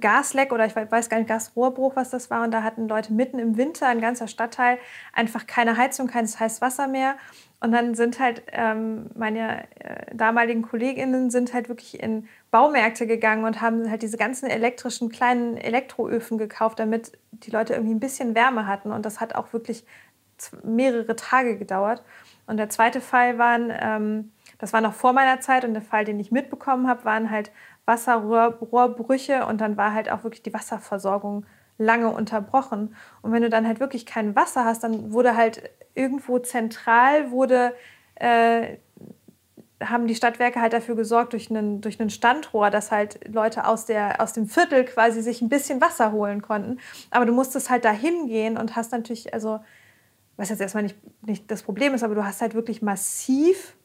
Gasleck 0.00 0.52
oder 0.52 0.66
ich 0.66 0.74
weiß 0.74 1.08
gar 1.08 1.18
nicht, 1.18 1.28
Gasrohrbruch, 1.28 1.94
was 1.94 2.10
das 2.10 2.30
war. 2.30 2.42
Und 2.42 2.50
da 2.50 2.62
hatten 2.62 2.88
Leute 2.88 3.12
mitten 3.12 3.38
im 3.38 3.56
Winter, 3.56 3.86
ein 3.86 4.00
ganzer 4.00 4.26
Stadtteil, 4.26 4.78
einfach 5.12 5.46
keine 5.46 5.76
Heizung, 5.76 6.08
keines 6.08 6.40
heißes 6.40 6.60
Wasser 6.60 6.88
mehr. 6.88 7.16
Und 7.60 7.72
dann 7.72 7.94
sind 7.94 8.18
halt 8.20 8.42
ähm, 8.52 9.10
meine 9.14 9.64
äh, 9.80 10.14
damaligen 10.14 10.62
KollegInnen 10.62 11.30
sind 11.30 11.54
halt 11.54 11.68
wirklich 11.68 12.00
in 12.00 12.28
Baumärkte 12.50 13.06
gegangen 13.06 13.44
und 13.44 13.60
haben 13.60 13.90
halt 13.90 14.02
diese 14.02 14.16
ganzen 14.16 14.48
elektrischen 14.48 15.08
kleinen 15.08 15.56
Elektroöfen 15.56 16.38
gekauft, 16.38 16.78
damit 16.78 17.12
die 17.30 17.50
Leute 17.50 17.74
irgendwie 17.74 17.94
ein 17.94 18.00
bisschen 18.00 18.34
Wärme 18.34 18.66
hatten. 18.66 18.92
Und 18.92 19.06
das 19.06 19.20
hat 19.20 19.34
auch 19.34 19.52
wirklich 19.52 19.84
mehrere 20.62 21.16
Tage 21.16 21.58
gedauert. 21.58 22.02
Und 22.46 22.56
der 22.56 22.68
zweite 22.68 23.00
Fall 23.00 23.38
waren, 23.38 23.72
ähm, 23.80 24.32
das 24.58 24.72
war 24.72 24.80
noch 24.80 24.94
vor 24.94 25.12
meiner 25.12 25.40
Zeit 25.40 25.64
und 25.64 25.74
der 25.74 25.82
Fall, 25.82 26.04
den 26.04 26.18
ich 26.18 26.32
mitbekommen 26.32 26.88
habe, 26.88 27.04
waren 27.04 27.30
halt 27.30 27.50
Wasserrohrbrüche 27.88 29.44
und 29.46 29.60
dann 29.60 29.76
war 29.76 29.92
halt 29.92 30.10
auch 30.12 30.22
wirklich 30.22 30.44
die 30.44 30.54
Wasserversorgung 30.54 31.44
lange 31.78 32.10
unterbrochen. 32.10 32.94
Und 33.22 33.32
wenn 33.32 33.42
du 33.42 33.50
dann 33.50 33.66
halt 33.66 33.80
wirklich 33.80 34.06
kein 34.06 34.36
Wasser 34.36 34.64
hast, 34.64 34.84
dann 34.84 35.12
wurde 35.12 35.36
halt 35.36 35.70
irgendwo 35.94 36.38
zentral 36.38 37.32
wurde 37.32 37.74
äh, 38.16 38.76
haben 39.82 40.06
die 40.06 40.14
Stadtwerke 40.14 40.60
halt 40.60 40.72
dafür 40.72 40.96
gesorgt, 40.96 41.32
durch 41.32 41.50
einen, 41.50 41.80
durch 41.80 42.00
einen 42.00 42.10
Standrohr, 42.10 42.70
dass 42.70 42.90
halt 42.90 43.20
Leute 43.32 43.66
aus, 43.66 43.86
der, 43.86 44.20
aus 44.20 44.32
dem 44.32 44.46
Viertel 44.46 44.84
quasi 44.84 45.22
sich 45.22 45.40
ein 45.40 45.48
bisschen 45.48 45.80
Wasser 45.80 46.12
holen 46.12 46.42
konnten. 46.42 46.78
Aber 47.10 47.26
du 47.26 47.32
musstest 47.32 47.70
halt 47.70 47.84
da 47.84 47.92
hingehen 47.92 48.56
und 48.56 48.74
hast 48.76 48.92
natürlich, 48.92 49.32
also, 49.32 49.60
was 50.36 50.48
jetzt 50.48 50.60
erstmal 50.60 50.82
nicht, 50.82 50.96
nicht 51.24 51.50
das 51.50 51.62
Problem 51.62 51.94
ist, 51.94 52.02
aber 52.02 52.14
du 52.14 52.24
hast 52.24 52.40
halt 52.40 52.54
wirklich 52.54 52.82
massiv, 52.82 53.76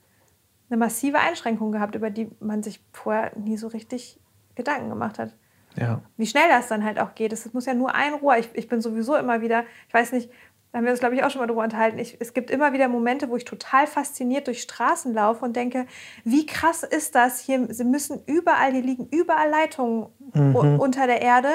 eine 0.70 0.78
massive 0.78 1.20
Einschränkung 1.20 1.72
gehabt, 1.72 1.96
über 1.96 2.10
die 2.10 2.30
man 2.40 2.64
sich 2.64 2.82
vorher 2.92 3.32
nie 3.38 3.58
so 3.58 3.68
richtig 3.68 4.20
Gedanken 4.56 4.90
gemacht 4.90 5.20
hat. 5.20 5.36
Ja. 5.76 6.02
Wie 6.18 6.28
schnell 6.28 6.48
das 6.50 6.68
dann 6.68 6.84
halt 6.84 7.00
auch 7.00 7.16
geht. 7.16 7.34
Es 7.34 7.52
muss 7.54 7.66
ja 7.66 7.74
nur 7.74 7.96
ein 7.96 8.14
Rohr. 8.14 8.38
Ich, 8.38 8.50
ich 8.54 8.68
bin 8.68 8.82
sowieso 8.82 9.16
immer 9.16 9.42
wieder, 9.42 9.64
ich 9.88 9.94
weiß 9.94 10.12
nicht, 10.12 10.30
da 10.72 10.78
haben 10.80 10.86
wir 10.86 10.92
uns, 10.92 11.00
glaube 11.00 11.14
ich, 11.16 11.24
auch 11.24 11.30
schon 11.30 11.40
mal 11.40 11.46
drüber 11.48 11.64
unterhalten. 11.64 12.00
Ich, 12.00 12.18
es 12.20 12.34
gibt 12.34 12.50
immer 12.50 12.74
wieder 12.74 12.88
Momente, 12.88 13.30
wo 13.30 13.36
ich 13.36 13.46
total 13.46 13.86
fasziniert 13.86 14.48
durch 14.48 14.62
Straßen 14.64 15.14
laufe 15.14 15.46
und 15.46 15.56
denke, 15.56 15.86
wie 16.24 16.48
krass 16.48 16.82
ist 16.82 17.14
das? 17.14 17.40
Hier 17.40 17.72
sie 17.72 17.84
müssen 17.84 18.24
überall, 18.26 18.72
hier 18.72 18.82
liegen 18.82 19.08
überall 19.12 19.50
Leitungen 19.50 20.08
Mhm. 20.34 20.80
unter 20.80 21.06
der 21.06 21.22
Erde. 21.22 21.50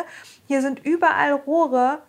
Hier 0.46 0.62
sind 0.62 0.84
überall 0.84 1.32
Rohre. 1.32 2.02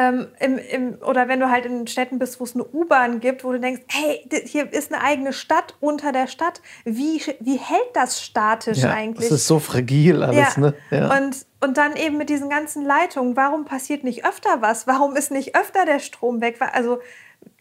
Ähm, 0.00 0.28
im, 0.38 0.58
im, 0.58 0.98
oder 1.02 1.26
wenn 1.26 1.40
du 1.40 1.50
halt 1.50 1.66
in 1.66 1.88
Städten 1.88 2.20
bist, 2.20 2.38
wo 2.38 2.44
es 2.44 2.54
eine 2.54 2.64
U-Bahn 2.64 3.18
gibt, 3.18 3.42
wo 3.42 3.50
du 3.50 3.58
denkst, 3.58 3.82
hey, 3.88 4.28
hier 4.44 4.72
ist 4.72 4.92
eine 4.92 5.02
eigene 5.02 5.32
Stadt 5.32 5.74
unter 5.80 6.12
der 6.12 6.28
Stadt. 6.28 6.60
Wie, 6.84 7.20
wie 7.40 7.56
hält 7.56 7.90
das 7.94 8.22
statisch 8.22 8.78
ja. 8.78 8.92
eigentlich? 8.92 9.26
Es 9.26 9.32
ist 9.32 9.48
so 9.48 9.58
fragil 9.58 10.22
alles, 10.22 10.54
ja. 10.54 10.60
ne? 10.60 10.74
Ja. 10.92 11.18
Und, 11.18 11.44
und 11.60 11.76
dann 11.78 11.96
eben 11.96 12.16
mit 12.16 12.28
diesen 12.28 12.48
ganzen 12.48 12.84
Leitungen, 12.84 13.34
warum 13.34 13.64
passiert 13.64 14.04
nicht 14.04 14.24
öfter 14.24 14.62
was? 14.62 14.86
Warum 14.86 15.16
ist 15.16 15.32
nicht 15.32 15.56
öfter 15.56 15.84
der 15.84 15.98
Strom 15.98 16.40
weg? 16.40 16.58
Also, 16.72 17.00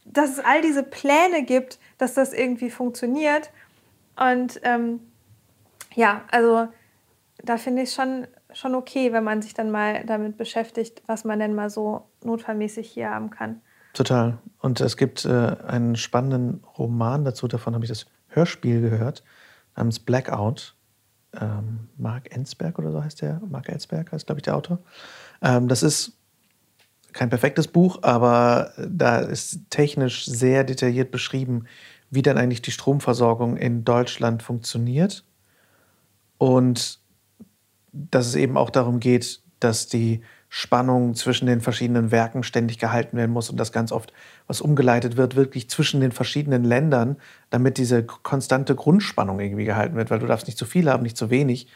dass 0.06 0.30
es 0.30 0.40
all 0.40 0.62
diese 0.62 0.84
Pläne 0.84 1.42
gibt, 1.42 1.80
dass 1.98 2.14
das 2.14 2.34
irgendwie 2.34 2.70
funktioniert. 2.70 3.50
Und 4.16 4.60
ähm, 4.62 5.00
ja, 5.96 6.22
also 6.30 6.68
da 7.44 7.58
finde 7.58 7.82
ich 7.82 7.94
schon, 7.94 8.28
schon 8.54 8.76
okay, 8.76 9.14
wenn 9.14 9.24
man 9.24 9.42
sich 9.42 9.54
dann 9.54 9.72
mal 9.72 10.04
damit 10.06 10.38
beschäftigt, 10.38 11.04
was 11.08 11.24
man 11.26 11.40
denn 11.40 11.54
mal 11.54 11.70
so 11.70 12.08
notfallmäßig 12.24 12.90
hier 12.90 13.10
haben 13.10 13.30
kann. 13.30 13.62
Total. 13.94 14.38
Und 14.60 14.80
es 14.80 14.98
gibt 14.98 15.26
äh, 15.26 15.56
einen 15.68 15.96
spannenden 15.96 16.64
Roman 16.78 17.26
dazu, 17.26 17.48
davon 17.48 17.74
habe 17.74 17.86
ich 17.86 17.90
das 17.90 18.06
Hörspiel 18.30 18.82
gehört, 18.82 19.24
namens 19.76 20.00
Blackout. 20.00 20.76
Ähm, 21.40 21.90
Mark 21.98 22.34
Ensberg 22.34 22.80
oder 22.80 22.92
so 22.92 23.04
heißt 23.04 23.22
der. 23.22 23.42
Mark 23.50 23.70
Ensberg 23.70 24.12
heißt, 24.12 24.28
glaube 24.28 24.40
ich, 24.40 24.44
der 24.44 24.56
Autor. 24.56 24.80
Ähm, 25.42 25.68
das 25.68 25.84
ist 25.84 26.14
kein 27.12 27.30
perfektes 27.30 27.68
Buch, 27.68 28.00
aber 28.04 28.72
da 28.78 29.20
ist 29.20 29.70
technisch 29.70 30.26
sehr 30.26 30.64
detailliert 30.64 31.12
beschrieben, 31.12 31.66
wie 32.10 32.22
dann 32.22 32.38
eigentlich 32.38 32.62
die 32.62 32.72
Stromversorgung 32.72 33.58
in 33.58 33.84
Deutschland 33.84 34.44
funktioniert. 34.44 35.26
Und 36.38 37.00
dass 38.12 38.28
es 38.28 38.36
eben 38.36 38.58
auch 38.58 38.70
darum 38.70 39.00
geht, 39.00 39.42
dass 39.60 39.88
die 39.88 40.22
Spannung 40.50 41.14
zwischen 41.14 41.46
den 41.46 41.60
verschiedenen 41.60 42.12
Werken 42.12 42.44
ständig 42.44 42.80
gehalten 42.80 43.18
werden 43.18 43.32
muss 43.32 43.50
und 43.50 43.58
dass 43.58 43.72
ganz 43.72 43.92
oft 43.92 44.14
was 44.48 44.62
umgeleitet 44.62 45.18
wird, 45.18 45.36
wirklich 45.36 45.70
zwischen 45.70 46.00
den 46.00 46.14
verschiedenen 46.14 46.64
Ländern, 46.64 47.18
damit 47.50 47.78
diese 47.78 48.04
konstante 48.04 48.74
Grundspannung 48.76 49.40
irgendwie 49.40 49.66
gehalten 49.66 49.96
wird, 49.96 50.10
weil 50.10 50.20
du 50.20 50.28
darfst 50.28 50.48
nicht 50.48 50.58
zu 50.58 50.66
viel 50.66 50.90
haben, 50.90 51.04
nicht 51.04 51.18
zu 51.18 51.30
wenig. 51.30 51.68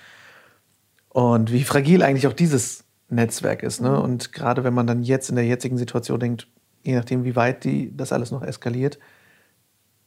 Und 1.10 1.52
wie 1.52 1.64
fragil 1.64 2.02
eigentlich 2.02 2.28
auch 2.28 2.34
dieses 2.34 2.86
Netzwerk 3.10 3.64
ist. 3.64 3.82
Ne? 3.82 4.00
Und 4.00 4.32
gerade 4.32 4.64
wenn 4.64 4.74
man 4.74 4.88
dann 4.88 5.04
jetzt 5.04 5.30
in 5.30 5.36
der 5.36 5.46
jetzigen 5.46 5.78
Situation 5.78 6.20
denkt, 6.20 6.48
je 6.84 6.96
nachdem, 6.96 7.26
wie 7.26 7.36
weit 7.36 7.66
die, 7.66 7.96
das 7.96 8.14
alles 8.14 8.32
noch 8.32 8.42
eskaliert, 8.42 9.00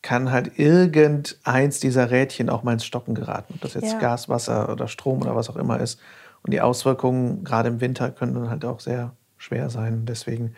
kann 0.05 0.31
halt 0.31 0.59
irgendeins 0.59 1.81
dieser 1.81 2.11
Rädchen 2.11 2.51
auch 2.51 2.63
mal 2.63 2.75
ins 2.75 2.85
Stocken 2.85 3.15
geraten. 3.15 3.55
Ob 3.55 3.63
das 3.63 3.73
jetzt 3.73 3.95
Ja. 3.95 3.99
Gas, 3.99 4.29
Wasser 4.29 4.71
oder 4.71 4.87
Strom 4.87 5.23
oder 5.23 5.35
was 5.35 5.49
auch 5.49 5.57
immer 5.57 5.81
ist. 5.81 5.99
Und 6.43 6.53
die 6.53 6.61
Auswirkungen, 6.61 7.43
gerade 7.43 7.71
im 7.71 7.81
Winter, 7.81 8.11
können 8.11 8.35
dann 8.35 8.51
halt 8.51 8.67
auch 8.67 8.81
sehr 8.81 9.17
schwer 9.39 9.71
sein. 9.71 10.05
Deswegen 10.05 10.55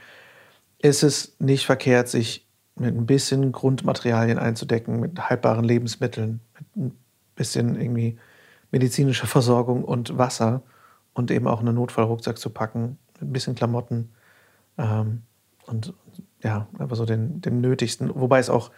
ist 0.78 1.05
es 1.05 1.36
nicht 1.38 1.64
verkehrt, 1.64 2.09
sich 2.09 2.44
mit 2.74 2.92
ein 2.92 3.07
bisschen 3.07 3.53
Grundmaterialien 3.53 4.40
einzudecken, 4.40 4.99
mit 4.99 5.30
haltbaren 5.30 5.64
Lebensmitteln, 5.64 6.40
mit 6.59 6.76
ein 6.76 6.99
bisschen 7.36 7.80
irgendwie 7.80 8.18
medizinischer 8.72 9.28
Versorgung 9.28 9.84
und 9.84 10.18
Wasser 10.18 10.62
und 11.14 11.30
eben 11.30 11.47
auch 11.47 11.61
einen 11.61 11.76
Notfallrucksack 11.76 12.36
zu 12.36 12.51
packen, 12.51 12.99
mit 13.14 13.22
ein 13.22 13.32
bisschen 13.32 13.55
Klamotten 13.55 14.11
ähm, 14.76 15.22
und 15.66 15.94
ja, 16.42 16.66
einfach 16.80 16.97
so 16.97 17.07
den, 17.07 17.40
den 17.40 17.61
Nötigsten. 17.61 18.11
Wobei 18.12 18.40
es 18.40 18.51
auch 18.51 18.72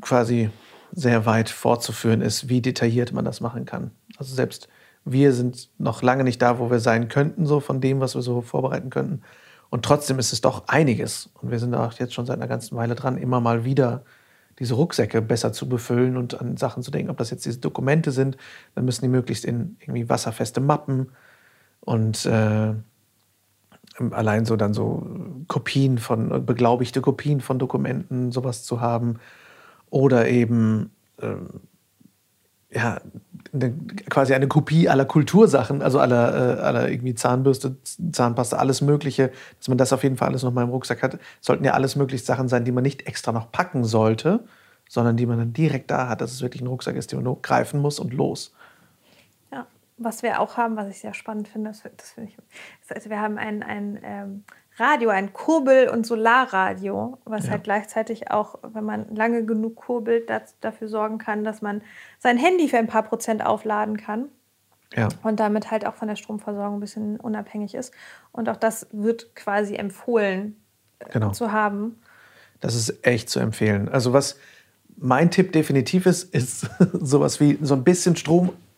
quasi 0.00 0.50
sehr 0.92 1.26
weit 1.26 1.50
fortzuführen 1.50 2.22
ist, 2.22 2.48
wie 2.48 2.60
detailliert 2.60 3.12
man 3.12 3.24
das 3.24 3.40
machen 3.40 3.64
kann. 3.64 3.90
Also 4.16 4.34
selbst 4.34 4.68
wir 5.04 5.32
sind 5.32 5.70
noch 5.78 6.02
lange 6.02 6.24
nicht 6.24 6.42
da, 6.42 6.58
wo 6.58 6.70
wir 6.70 6.80
sein 6.80 7.08
könnten, 7.08 7.46
so 7.46 7.60
von 7.60 7.80
dem, 7.80 8.00
was 8.00 8.14
wir 8.14 8.22
so 8.22 8.40
vorbereiten 8.40 8.90
könnten. 8.90 9.22
Und 9.70 9.84
trotzdem 9.84 10.18
ist 10.18 10.32
es 10.32 10.40
doch 10.40 10.68
einiges. 10.68 11.30
Und 11.34 11.50
wir 11.50 11.58
sind 11.58 11.74
auch 11.74 11.92
jetzt 11.94 12.14
schon 12.14 12.26
seit 12.26 12.36
einer 12.36 12.48
ganzen 12.48 12.76
Weile 12.76 12.94
dran, 12.94 13.16
immer 13.16 13.40
mal 13.40 13.64
wieder 13.64 14.04
diese 14.58 14.74
Rucksäcke 14.74 15.22
besser 15.22 15.52
zu 15.52 15.68
befüllen 15.68 16.16
und 16.16 16.40
an 16.40 16.56
Sachen 16.56 16.82
zu 16.82 16.90
denken. 16.90 17.10
Ob 17.10 17.18
das 17.18 17.30
jetzt 17.30 17.44
diese 17.44 17.58
Dokumente 17.58 18.10
sind, 18.10 18.36
dann 18.74 18.84
müssen 18.84 19.02
die 19.02 19.08
möglichst 19.08 19.44
in 19.44 19.76
irgendwie 19.80 20.08
wasserfeste 20.08 20.60
Mappen 20.60 21.12
und 21.80 22.26
äh, 22.26 22.74
allein 24.10 24.44
so 24.44 24.56
dann 24.56 24.74
so 24.74 25.06
Kopien 25.48 25.98
von, 25.98 26.44
beglaubigte 26.44 27.00
Kopien 27.00 27.40
von 27.40 27.58
Dokumenten, 27.58 28.32
sowas 28.32 28.64
zu 28.64 28.80
haben. 28.80 29.18
Oder 29.90 30.28
eben 30.28 30.90
ähm, 31.20 31.60
ja, 32.70 33.00
eine, 33.52 33.72
quasi 34.10 34.34
eine 34.34 34.48
Kopie 34.48 34.88
aller 34.88 35.04
Kultursachen, 35.04 35.82
also 35.82 35.98
aller, 35.98 36.58
äh, 36.58 36.60
aller 36.60 36.90
irgendwie 36.90 37.14
Zahnbürste, 37.14 37.76
Zahnpasta, 38.12 38.56
alles 38.56 38.80
Mögliche, 38.80 39.30
dass 39.58 39.68
man 39.68 39.78
das 39.78 39.92
auf 39.92 40.02
jeden 40.02 40.16
Fall 40.16 40.28
alles 40.28 40.42
noch 40.42 40.52
mal 40.52 40.62
im 40.62 40.70
Rucksack 40.70 41.02
hat. 41.02 41.18
Sollten 41.40 41.64
ja 41.64 41.72
alles 41.72 41.96
mögliche 41.96 42.24
Sachen 42.24 42.48
sein, 42.48 42.64
die 42.64 42.72
man 42.72 42.82
nicht 42.82 43.06
extra 43.06 43.32
noch 43.32 43.52
packen 43.52 43.84
sollte, 43.84 44.44
sondern 44.88 45.16
die 45.16 45.26
man 45.26 45.38
dann 45.38 45.52
direkt 45.52 45.90
da 45.90 46.08
hat, 46.08 46.20
dass 46.20 46.32
es 46.32 46.42
wirklich 46.42 46.62
ein 46.62 46.66
Rucksack 46.66 46.96
ist, 46.96 47.12
den 47.12 47.18
man 47.18 47.24
nur 47.24 47.40
greifen 47.40 47.80
muss 47.80 47.98
und 47.98 48.12
los. 48.12 48.52
Was 49.98 50.22
wir 50.22 50.40
auch 50.40 50.56
haben, 50.56 50.76
was 50.76 50.88
ich 50.88 51.00
sehr 51.00 51.14
spannend 51.14 51.48
finde, 51.48 51.70
das, 51.70 51.82
das 51.96 52.10
finde 52.10 52.30
ich, 52.30 52.38
also 52.94 53.08
wir 53.08 53.20
haben 53.20 53.38
ein, 53.38 53.62
ein 53.62 53.98
ähm, 54.02 54.44
Radio, 54.78 55.08
ein 55.08 55.32
Kurbel- 55.32 55.88
und 55.88 56.04
Solarradio, 56.06 57.18
was 57.24 57.46
Ja. 57.46 57.52
halt 57.52 57.64
gleichzeitig 57.64 58.30
auch, 58.30 58.58
wenn 58.62 58.84
man 58.84 59.14
lange 59.14 59.44
genug 59.46 59.76
kurbelt, 59.76 60.28
das, 60.28 60.54
dafür 60.60 60.88
sorgen 60.88 61.16
kann, 61.18 61.44
dass 61.44 61.62
man 61.62 61.80
sein 62.18 62.36
Handy 62.36 62.68
für 62.68 62.76
ein 62.76 62.86
paar 62.86 63.04
Prozent 63.04 63.44
aufladen 63.44 63.96
kann 63.96 64.26
Ja, 64.94 65.08
und 65.22 65.40
damit 65.40 65.70
halt 65.70 65.86
auch 65.86 65.94
von 65.94 66.08
der 66.08 66.16
Stromversorgung 66.16 66.76
ein 66.76 66.80
bisschen 66.80 67.18
unabhängig 67.18 67.74
ist. 67.74 67.92
Und 68.32 68.50
auch 68.50 68.56
das 68.56 68.86
wird 68.92 69.34
quasi 69.34 69.76
empfohlen 69.76 70.56
genau. 71.10 71.30
zu 71.30 71.52
haben. 71.52 71.98
Das 72.60 72.74
ist 72.74 73.06
echt 73.06 73.30
zu 73.30 73.40
empfehlen. 73.40 73.88
Also 73.88 74.12
was 74.12 74.38
mein 74.98 75.30
Tipp 75.30 75.52
definitiv 75.52 76.04
ist, 76.04 76.34
ist 76.34 76.68
sowas 76.92 77.40
wie 77.40 77.58
so 77.62 77.74
ein 77.74 77.84
bisschen 77.84 78.14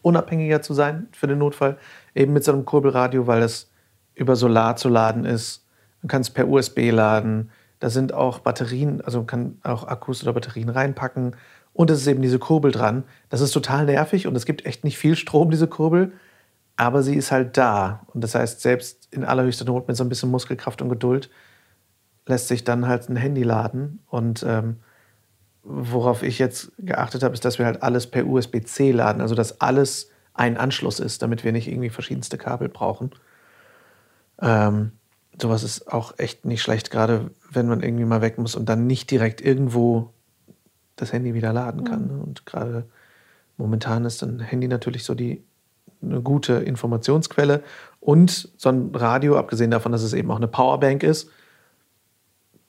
stromunabhängiger 0.09 0.62
zu 0.62 0.74
sein 0.74 1.09
für 1.12 1.26
den 1.26 1.38
Notfall. 1.38 1.76
Eben 2.14 2.32
mit 2.32 2.44
so 2.44 2.52
einem 2.52 2.64
Kurbelradio, 2.64 3.26
weil 3.26 3.40
das 3.40 3.70
über 4.14 4.36
Solar 4.36 4.76
zu 4.76 4.88
laden 4.88 5.24
ist. 5.24 5.64
Man 6.02 6.09
kann 6.09 6.22
es 6.22 6.30
per 6.30 6.48
USB 6.48 6.90
laden. 6.90 7.50
Da 7.80 7.90
sind 7.90 8.12
auch 8.12 8.40
Batterien, 8.40 9.00
also 9.02 9.18
man 9.18 9.26
kann 9.26 9.59
auch 9.62 9.86
Akkus 9.86 10.22
oder 10.22 10.32
Batterien 10.32 10.68
reinpacken. 10.68 11.36
Und 11.72 11.90
es 11.90 12.00
ist 12.00 12.06
eben 12.09 12.22
diese 12.22 12.38
Kurbel 12.38 12.72
dran. 12.72 13.04
Das 13.28 13.40
ist 13.40 13.52
total 13.52 13.84
nervig 13.84 14.26
und 14.26 14.34
es 14.34 14.46
gibt 14.46 14.66
echt 14.66 14.82
nicht 14.82 14.98
viel 14.98 15.14
Strom, 15.14 15.50
diese 15.50 15.68
Kurbel. 15.68 16.12
Aber 16.76 17.02
sie 17.02 17.14
ist 17.14 17.30
halt 17.30 17.56
da. 17.56 18.00
Und 18.14 18.22
das 18.24 18.34
heißt, 18.34 18.61
selbst 18.61 19.09
in 19.12 19.24
allerhöchster 19.24 19.64
Not 19.64 19.86
mit 19.88 19.96
so 19.96 20.04
ein 20.04 20.09
bisschen 20.09 20.30
Muskelkraft 20.30 20.80
und 20.82 20.88
Geduld 20.88 21.30
lässt 22.26 22.48
sich 22.48 22.64
dann 22.64 22.86
halt 22.86 23.09
ein 23.09 23.16
Handy 23.16 23.42
laden. 23.42 24.00
Und 24.06 24.44
ähm, 24.46 24.76
worauf 25.69 26.23
ich 26.23 26.39
jetzt 26.39 26.73
geachtet 26.79 27.23
habe, 27.23 27.35
ist, 27.35 27.45
dass 27.45 27.59
wir 27.59 27.66
halt 27.66 27.83
alles 27.83 28.07
per 28.07 28.27
USB-C 28.27 28.91
laden. 28.93 29.21
Also 29.21 29.35
dass 29.35 29.61
alles 29.61 30.11
ein 30.33 30.57
Anschluss 30.57 30.99
ist, 30.99 31.21
damit 31.23 31.45
wir 31.45 31.53
nicht 31.53 31.69
irgendwie 31.69 31.91
verschiedenste 31.91 32.39
Kabel 32.39 32.69
brauchen. 32.69 33.11
Ähm, 34.41 34.93
sowas 35.41 35.62
ist 35.62 35.93
auch 35.93 36.19
echt 36.19 36.45
nicht 36.45 36.62
schlecht, 36.62 36.91
gerade 36.91 37.31
wenn 37.51 37.69
man 37.69 37.83
irgendwie 37.83 38.05
mal 38.05 38.23
weg 38.23 38.39
muss 38.39 38.55
und 38.55 38.69
dann 38.69 38.87
nicht 38.87 39.11
direkt 39.11 39.41
irgendwo 39.41 40.11
das 40.97 41.12
Handy 41.12 41.35
wieder 41.35 41.53
laden 41.53 41.85
kann. 41.85 42.07
Ne? 42.07 42.23
Und 42.23 42.47
gerade 42.47 42.87
momentan 43.57 44.05
ist 44.05 44.23
ein 44.23 44.41
Handy 44.41 44.69
natürlich 44.69 45.05
so 45.05 45.14
die 45.14 45.45
eine 46.01 46.23
gute 46.23 46.55
Informationsquelle 46.55 47.62
und 48.01 48.51
so 48.57 48.69
ein 48.69 48.95
Radio, 48.95 49.37
abgesehen 49.37 49.71
davon, 49.71 49.93
dass 49.93 50.03
es 50.03 50.12
eben 50.12 50.31
auch 50.31 50.37
eine 50.37 50.49
Powerbank 50.49 51.03
ist. 51.03 51.31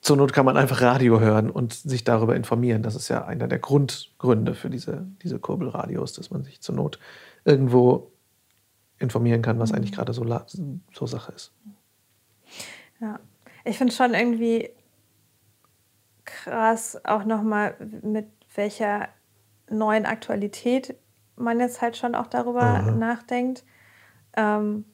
Zur 0.00 0.16
Not 0.16 0.32
kann 0.32 0.46
man 0.46 0.56
einfach 0.56 0.80
Radio 0.80 1.20
hören 1.20 1.50
und 1.50 1.74
sich 1.74 2.04
darüber 2.04 2.34
informieren. 2.34 2.82
Das 2.82 2.94
ist 2.94 3.08
ja 3.08 3.26
einer 3.26 3.48
der 3.48 3.58
Grundgründe 3.58 4.54
für 4.54 4.70
diese, 4.70 5.06
diese 5.22 5.38
Kurbelradios, 5.38 6.14
dass 6.14 6.30
man 6.30 6.42
sich 6.42 6.60
zur 6.60 6.74
Not 6.74 6.98
irgendwo 7.44 8.10
informieren 8.98 9.42
kann, 9.42 9.58
was 9.58 9.72
eigentlich 9.72 9.92
gerade 9.92 10.12
so, 10.12 10.24
so 10.92 11.06
Sache 11.06 11.32
ist. 11.32 11.52
Ja, 13.00 13.18
ich 13.64 13.76
finde 13.76 13.92
schon 13.92 14.14
irgendwie 14.14 14.70
krass 16.24 17.00
auch 17.04 17.24
nochmal, 17.24 17.74
mit 18.02 18.26
welcher 18.54 19.08
neuen 19.68 20.06
Aktualität 20.06 20.96
man 21.36 21.60
jetzt 21.60 21.80
halt 21.80 21.96
schon 21.96 22.14
auch 22.14 22.26
darüber 22.26 22.82
mhm. 22.82 22.98
nachdenkt. 22.98 23.64
Ähm, 24.36 24.84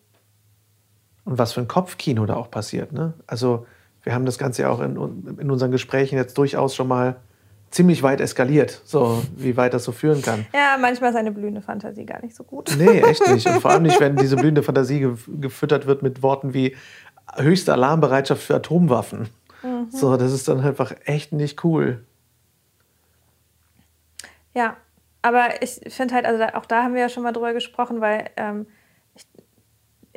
und 1.24 1.38
was 1.38 1.52
für 1.52 1.60
ein 1.60 1.68
Kopfkino 1.68 2.24
da 2.26 2.34
auch 2.36 2.50
passiert. 2.50 2.92
Ne? 2.92 3.14
Also 3.26 3.66
wir 4.06 4.14
haben 4.14 4.24
das 4.24 4.38
Ganze 4.38 4.62
ja 4.62 4.70
auch 4.70 4.80
in, 4.80 4.96
in 5.38 5.50
unseren 5.50 5.72
Gesprächen 5.72 6.14
jetzt 6.14 6.38
durchaus 6.38 6.76
schon 6.76 6.86
mal 6.86 7.16
ziemlich 7.72 8.04
weit 8.04 8.20
eskaliert, 8.20 8.80
so 8.84 9.20
wie 9.36 9.56
weit 9.56 9.74
das 9.74 9.82
so 9.82 9.90
führen 9.90 10.22
kann. 10.22 10.46
Ja, 10.54 10.78
manchmal 10.80 11.10
ist 11.10 11.16
eine 11.16 11.32
blühende 11.32 11.60
Fantasie 11.60 12.06
gar 12.06 12.22
nicht 12.22 12.36
so 12.36 12.44
gut. 12.44 12.72
Nee, 12.78 13.00
echt 13.00 13.26
nicht. 13.28 13.46
Und 13.50 13.60
vor 13.60 13.72
allem 13.72 13.82
nicht, 13.82 13.98
wenn 13.98 14.14
diese 14.14 14.36
blühende 14.36 14.62
Fantasie 14.62 15.12
gefüttert 15.40 15.86
wird 15.86 16.04
mit 16.04 16.22
Worten 16.22 16.54
wie 16.54 16.76
höchste 17.34 17.72
Alarmbereitschaft 17.72 18.44
für 18.44 18.54
Atomwaffen. 18.54 19.28
Mhm. 19.64 19.88
So, 19.90 20.16
das 20.16 20.32
ist 20.32 20.46
dann 20.46 20.60
einfach 20.60 20.94
echt 21.04 21.32
nicht 21.32 21.64
cool. 21.64 22.04
Ja, 24.54 24.76
aber 25.22 25.60
ich 25.60 25.80
finde 25.88 26.14
halt, 26.14 26.26
also 26.26 26.44
auch 26.54 26.66
da 26.66 26.84
haben 26.84 26.94
wir 26.94 27.00
ja 27.00 27.08
schon 27.08 27.24
mal 27.24 27.32
drüber 27.32 27.52
gesprochen, 27.52 28.00
weil 28.00 28.30
ähm, 28.36 28.66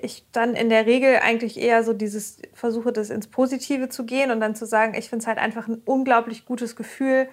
ich 0.01 0.25
dann 0.31 0.55
in 0.55 0.69
der 0.69 0.85
Regel 0.85 1.19
eigentlich 1.21 1.59
eher 1.59 1.83
so 1.83 1.93
dieses 1.93 2.41
versuche, 2.53 2.91
das 2.91 3.09
ins 3.09 3.27
Positive 3.27 3.89
zu 3.89 4.05
gehen 4.05 4.31
und 4.31 4.39
dann 4.39 4.55
zu 4.55 4.65
sagen, 4.65 4.93
ich 4.93 5.09
finde 5.09 5.23
es 5.23 5.27
halt 5.27 5.37
einfach 5.37 5.67
ein 5.67 5.81
unglaublich 5.85 6.45
gutes 6.45 6.75
Gefühl, 6.75 7.29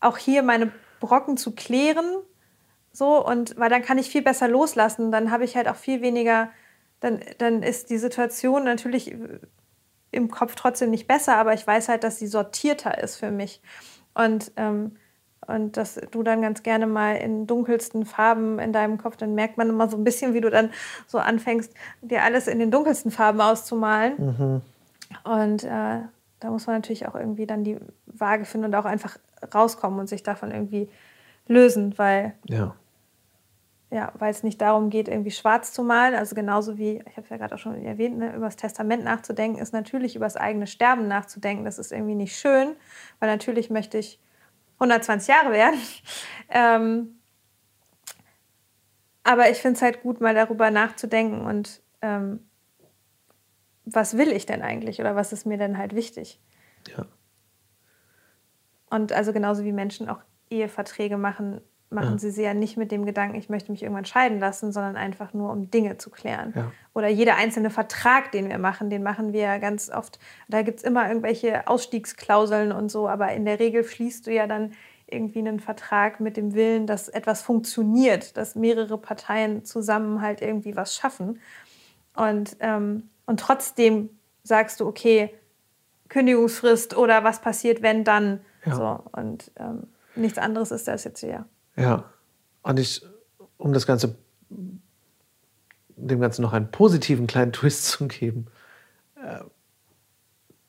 auch 0.00 0.18
hier 0.18 0.42
meine 0.42 0.72
Brocken 1.00 1.36
zu 1.36 1.52
klären. 1.54 2.04
So, 2.92 3.24
und 3.24 3.58
weil 3.58 3.70
dann 3.70 3.82
kann 3.82 3.98
ich 3.98 4.08
viel 4.08 4.22
besser 4.22 4.48
loslassen, 4.48 5.10
dann 5.10 5.30
habe 5.30 5.44
ich 5.44 5.56
halt 5.56 5.68
auch 5.68 5.76
viel 5.76 6.00
weniger, 6.00 6.50
dann, 7.00 7.20
dann 7.38 7.62
ist 7.62 7.90
die 7.90 7.98
Situation 7.98 8.64
natürlich 8.64 9.14
im 10.12 10.30
Kopf 10.30 10.54
trotzdem 10.54 10.90
nicht 10.90 11.08
besser, 11.08 11.36
aber 11.36 11.54
ich 11.54 11.66
weiß 11.66 11.88
halt, 11.88 12.04
dass 12.04 12.18
sie 12.18 12.28
sortierter 12.28 13.02
ist 13.02 13.16
für 13.16 13.32
mich. 13.32 13.60
Und 14.14 14.52
ähm, 14.56 14.96
und 15.46 15.76
dass 15.76 16.00
du 16.10 16.22
dann 16.22 16.42
ganz 16.42 16.62
gerne 16.62 16.86
mal 16.86 17.16
in 17.16 17.46
dunkelsten 17.46 18.06
Farben 18.06 18.58
in 18.58 18.72
deinem 18.72 18.98
Kopf, 18.98 19.16
dann 19.16 19.34
merkt 19.34 19.58
man 19.58 19.68
immer 19.68 19.88
so 19.88 19.96
ein 19.96 20.04
bisschen, 20.04 20.34
wie 20.34 20.40
du 20.40 20.50
dann 20.50 20.70
so 21.06 21.18
anfängst, 21.18 21.72
dir 22.02 22.22
alles 22.22 22.46
in 22.46 22.58
den 22.58 22.70
dunkelsten 22.70 23.10
Farben 23.10 23.40
auszumalen. 23.40 24.14
Mhm. 24.18 24.62
Und 25.24 25.64
äh, 25.64 26.00
da 26.40 26.50
muss 26.50 26.66
man 26.66 26.76
natürlich 26.76 27.06
auch 27.08 27.14
irgendwie 27.14 27.46
dann 27.46 27.64
die 27.64 27.78
Waage 28.06 28.44
finden 28.44 28.66
und 28.66 28.74
auch 28.74 28.84
einfach 28.84 29.18
rauskommen 29.54 30.00
und 30.00 30.08
sich 30.08 30.22
davon 30.22 30.50
irgendwie 30.50 30.88
lösen, 31.46 31.96
weil 31.98 32.34
ja. 32.48 32.74
Ja, 33.90 34.10
weil 34.18 34.32
es 34.32 34.42
nicht 34.42 34.60
darum 34.60 34.90
geht, 34.90 35.06
irgendwie 35.06 35.30
schwarz 35.30 35.72
zu 35.72 35.84
malen. 35.84 36.16
Also 36.16 36.34
genauso 36.34 36.78
wie, 36.78 36.96
ich 37.08 37.16
habe 37.16 37.22
es 37.22 37.28
ja 37.28 37.36
gerade 37.36 37.54
auch 37.54 37.60
schon 37.60 37.80
erwähnt, 37.84 38.18
ne, 38.18 38.34
über 38.34 38.46
das 38.46 38.56
Testament 38.56 39.04
nachzudenken, 39.04 39.60
ist 39.60 39.72
natürlich 39.72 40.16
über 40.16 40.24
das 40.24 40.36
eigene 40.36 40.66
Sterben 40.66 41.06
nachzudenken. 41.06 41.64
Das 41.64 41.78
ist 41.78 41.92
irgendwie 41.92 42.16
nicht 42.16 42.36
schön, 42.36 42.74
weil 43.20 43.30
natürlich 43.30 43.70
möchte 43.70 43.98
ich 43.98 44.18
120 44.78 45.28
Jahre 45.28 45.52
werden. 45.52 45.78
Ähm, 46.50 47.20
aber 49.22 49.50
ich 49.50 49.58
finde 49.58 49.76
es 49.76 49.82
halt 49.82 50.02
gut, 50.02 50.20
mal 50.20 50.34
darüber 50.34 50.70
nachzudenken 50.70 51.46
und 51.46 51.82
ähm, 52.02 52.46
was 53.86 54.16
will 54.16 54.30
ich 54.30 54.46
denn 54.46 54.62
eigentlich 54.62 55.00
oder 55.00 55.16
was 55.16 55.32
ist 55.32 55.46
mir 55.46 55.58
denn 55.58 55.78
halt 55.78 55.94
wichtig. 55.94 56.40
Ja. 56.94 57.06
Und 58.90 59.12
also 59.12 59.32
genauso 59.32 59.64
wie 59.64 59.72
Menschen 59.72 60.08
auch 60.08 60.20
Eheverträge 60.50 61.16
machen, 61.16 61.60
machen 61.90 62.12
ja. 62.12 62.18
sie 62.18 62.30
sie 62.30 62.42
ja 62.42 62.54
nicht 62.54 62.76
mit 62.76 62.90
dem 62.90 63.06
Gedanken, 63.06 63.36
ich 63.36 63.48
möchte 63.48 63.70
mich 63.70 63.82
irgendwann 63.82 64.04
scheiden 64.04 64.40
lassen, 64.40 64.72
sondern 64.72 64.96
einfach 64.96 65.32
nur, 65.32 65.50
um 65.50 65.70
Dinge 65.70 65.96
zu 65.96 66.10
klären. 66.10 66.52
Ja. 66.56 66.72
Oder 66.92 67.08
jeder 67.08 67.36
einzelne 67.36 67.70
Vertrag, 67.70 68.32
den 68.32 68.48
wir 68.48 68.58
machen, 68.58 68.90
den 68.90 69.02
machen 69.02 69.32
wir 69.32 69.42
ja 69.42 69.58
ganz 69.58 69.90
oft. 69.90 70.18
Da 70.48 70.62
gibt 70.62 70.78
es 70.78 70.84
immer 70.84 71.08
irgendwelche 71.08 71.66
Ausstiegsklauseln 71.68 72.72
und 72.72 72.90
so, 72.90 73.08
aber 73.08 73.32
in 73.32 73.44
der 73.44 73.60
Regel 73.60 73.84
schließt 73.84 74.26
du 74.26 74.32
ja 74.32 74.46
dann 74.46 74.72
irgendwie 75.06 75.40
einen 75.40 75.60
Vertrag 75.60 76.20
mit 76.20 76.36
dem 76.36 76.54
Willen, 76.54 76.86
dass 76.86 77.08
etwas 77.08 77.42
funktioniert, 77.42 78.36
dass 78.36 78.54
mehrere 78.54 78.98
Parteien 78.98 79.64
zusammen 79.64 80.20
halt 80.20 80.40
irgendwie 80.40 80.76
was 80.76 80.96
schaffen. 80.96 81.40
Und, 82.16 82.56
ähm, 82.60 83.10
und 83.26 83.40
trotzdem 83.40 84.10
sagst 84.42 84.80
du, 84.80 84.86
okay, 84.86 85.34
Kündigungsfrist 86.08 86.96
oder 86.96 87.24
was 87.24 87.40
passiert, 87.40 87.82
wenn 87.82 88.04
dann. 88.04 88.40
Ja. 88.64 88.74
So, 88.74 89.04
und 89.12 89.50
ähm, 89.58 89.88
nichts 90.14 90.38
anderes 90.38 90.70
ist 90.70 90.88
das 90.88 91.04
jetzt 91.04 91.20
hier. 91.20 91.44
Ja, 91.76 92.12
und 92.62 92.78
ich, 92.78 93.04
um 93.56 93.72
das 93.72 93.86
Ganze, 93.86 94.16
dem 94.48 96.20
Ganzen 96.20 96.42
noch 96.42 96.52
einen 96.52 96.70
positiven 96.70 97.26
kleinen 97.26 97.52
Twist 97.54 97.86
zu 97.86 98.08
geben, 98.08 98.46
äh, 99.16 99.40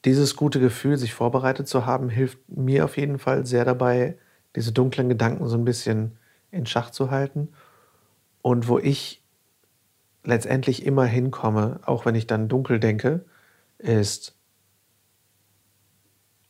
dieses 0.04 0.36
gute 0.36 0.60
Gefühl, 0.60 0.98
sich 0.98 1.14
vorbereitet 1.14 1.68
zu 1.68 1.86
haben, 1.86 2.10
hilft 2.10 2.38
mir 2.48 2.86
auf 2.86 2.98
jeden 2.98 3.18
Fall 3.18 3.46
sehr 3.46 3.66
dabei, 3.66 4.18
diese 4.56 4.72
dunklen 4.72 5.10
Gedanken 5.10 5.48
so 5.48 5.58
ein 5.58 5.66
bisschen 5.66 6.18
in 6.52 6.66
Schach 6.66 6.92
zu 6.92 7.10
halten. 7.10 7.50
Und 8.42 8.68
wo 8.68 8.78
ich 8.78 9.24
letztendlich 10.24 10.86
immer 10.86 11.06
hinkomme, 11.06 11.80
auch 11.86 12.06
wenn 12.06 12.16
ich 12.16 12.28
dann 12.28 12.48
dunkel 12.48 12.80
denke, 12.80 13.26
ist, 13.80 14.36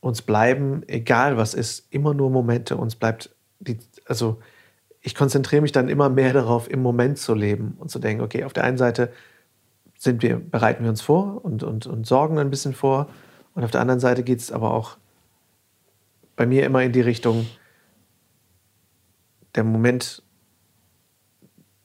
uns 0.02 0.22
bleiben, 0.22 0.84
egal 0.88 1.38
was 1.38 1.54
ist, 1.54 1.88
immer 1.92 2.14
nur 2.14 2.30
Momente, 2.30 2.78
uns 2.78 2.96
bleibt 2.96 3.35
die, 3.60 3.80
also 4.06 4.40
ich 5.02 5.16
konzentriere 5.16 5.62
mich 5.62 5.72
dann 5.72 5.90
immer 5.90 6.10
mehr 6.10 6.34
darauf, 6.34 6.70
im 6.70 6.82
Moment 6.82 7.20
zu 7.20 7.34
leben 7.34 7.76
und 7.80 7.90
zu 7.90 8.00
denken, 8.00 8.24
okay, 8.24 8.44
auf 8.44 8.54
der 8.54 8.64
einen 8.64 8.78
Seite 8.78 9.12
sind 9.98 10.22
wir, 10.22 10.40
bereiten 10.40 10.84
wir 10.84 10.90
uns 10.90 11.02
vor 11.02 11.44
und, 11.44 11.64
und, 11.64 11.86
und 11.86 12.06
sorgen 12.08 12.40
ein 12.40 12.50
bisschen 12.50 12.74
vor. 12.74 13.08
Und 13.54 13.64
auf 13.64 13.72
der 13.72 13.82
anderen 13.82 14.00
Seite 14.00 14.24
geht 14.24 14.40
es 14.40 14.52
aber 14.52 14.74
auch 14.74 14.98
bei 16.36 16.46
mir 16.46 16.66
immer 16.66 16.84
in 16.84 16.92
die 16.92 17.02
Richtung, 17.02 17.48
der 19.56 19.64
Moment 19.64 20.22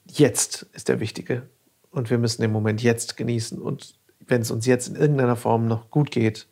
jetzt 0.06 0.66
ist 0.72 0.88
der 0.88 0.98
wichtige. 1.00 1.48
Und 1.90 2.10
wir 2.10 2.18
müssen 2.18 2.42
den 2.42 2.52
Moment 2.52 2.82
jetzt 2.82 3.16
genießen. 3.16 3.60
Und 3.60 3.94
wenn 4.26 4.42
es 4.42 4.50
uns 4.50 4.66
jetzt 4.66 4.88
in 4.88 4.96
irgendeiner 4.96 5.36
Form 5.36 5.66
noch 5.66 5.90
gut 5.90 6.10
geht, 6.10 6.48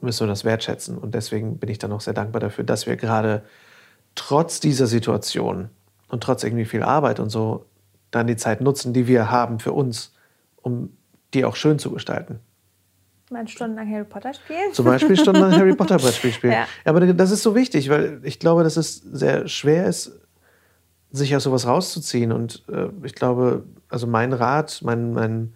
müssen 0.00 0.26
wir 0.26 0.28
das 0.28 0.44
wertschätzen. 0.44 0.98
Und 0.98 1.14
deswegen 1.14 1.58
bin 1.58 1.70
ich 1.70 1.78
dann 1.78 1.92
auch 1.92 2.00
sehr 2.00 2.14
dankbar 2.14 2.40
dafür, 2.40 2.64
dass 2.64 2.86
wir 2.86 2.96
gerade 2.96 3.42
trotz 4.14 4.60
dieser 4.60 4.86
Situation 4.86 5.70
und 6.08 6.22
trotz 6.22 6.44
irgendwie 6.44 6.64
viel 6.64 6.82
Arbeit 6.82 7.20
und 7.20 7.30
so 7.30 7.66
dann 8.10 8.26
die 8.26 8.36
Zeit 8.36 8.60
nutzen, 8.60 8.92
die 8.92 9.06
wir 9.06 9.30
haben 9.30 9.58
für 9.58 9.72
uns, 9.72 10.12
um 10.62 10.96
die 11.34 11.44
auch 11.44 11.56
schön 11.56 11.78
zu 11.78 11.90
gestalten. 11.90 12.38
Mal 13.30 13.48
stundenlang 13.48 13.90
Harry 13.90 14.04
Potter 14.04 14.34
spielen? 14.34 14.72
Zum 14.72 14.84
Beispiel 14.84 15.16
stundenlang 15.16 15.52
Harry 15.52 15.74
Potter 15.76 15.96
Brettspiel 15.96 16.32
spielen. 16.32 16.52
Ja. 16.52 16.66
Aber 16.84 17.00
das 17.00 17.30
ist 17.30 17.42
so 17.42 17.54
wichtig, 17.54 17.88
weil 17.88 18.20
ich 18.22 18.38
glaube, 18.38 18.62
dass 18.62 18.76
es 18.76 18.96
sehr 18.96 19.48
schwer 19.48 19.86
ist, 19.86 20.12
sich 21.10 21.34
aus 21.34 21.44
sowas 21.44 21.66
rauszuziehen. 21.66 22.32
Und 22.32 22.64
äh, 22.70 22.88
ich 23.02 23.14
glaube, 23.14 23.64
also 23.88 24.06
mein 24.06 24.32
Rat, 24.32 24.80
mein, 24.84 25.12
mein 25.12 25.54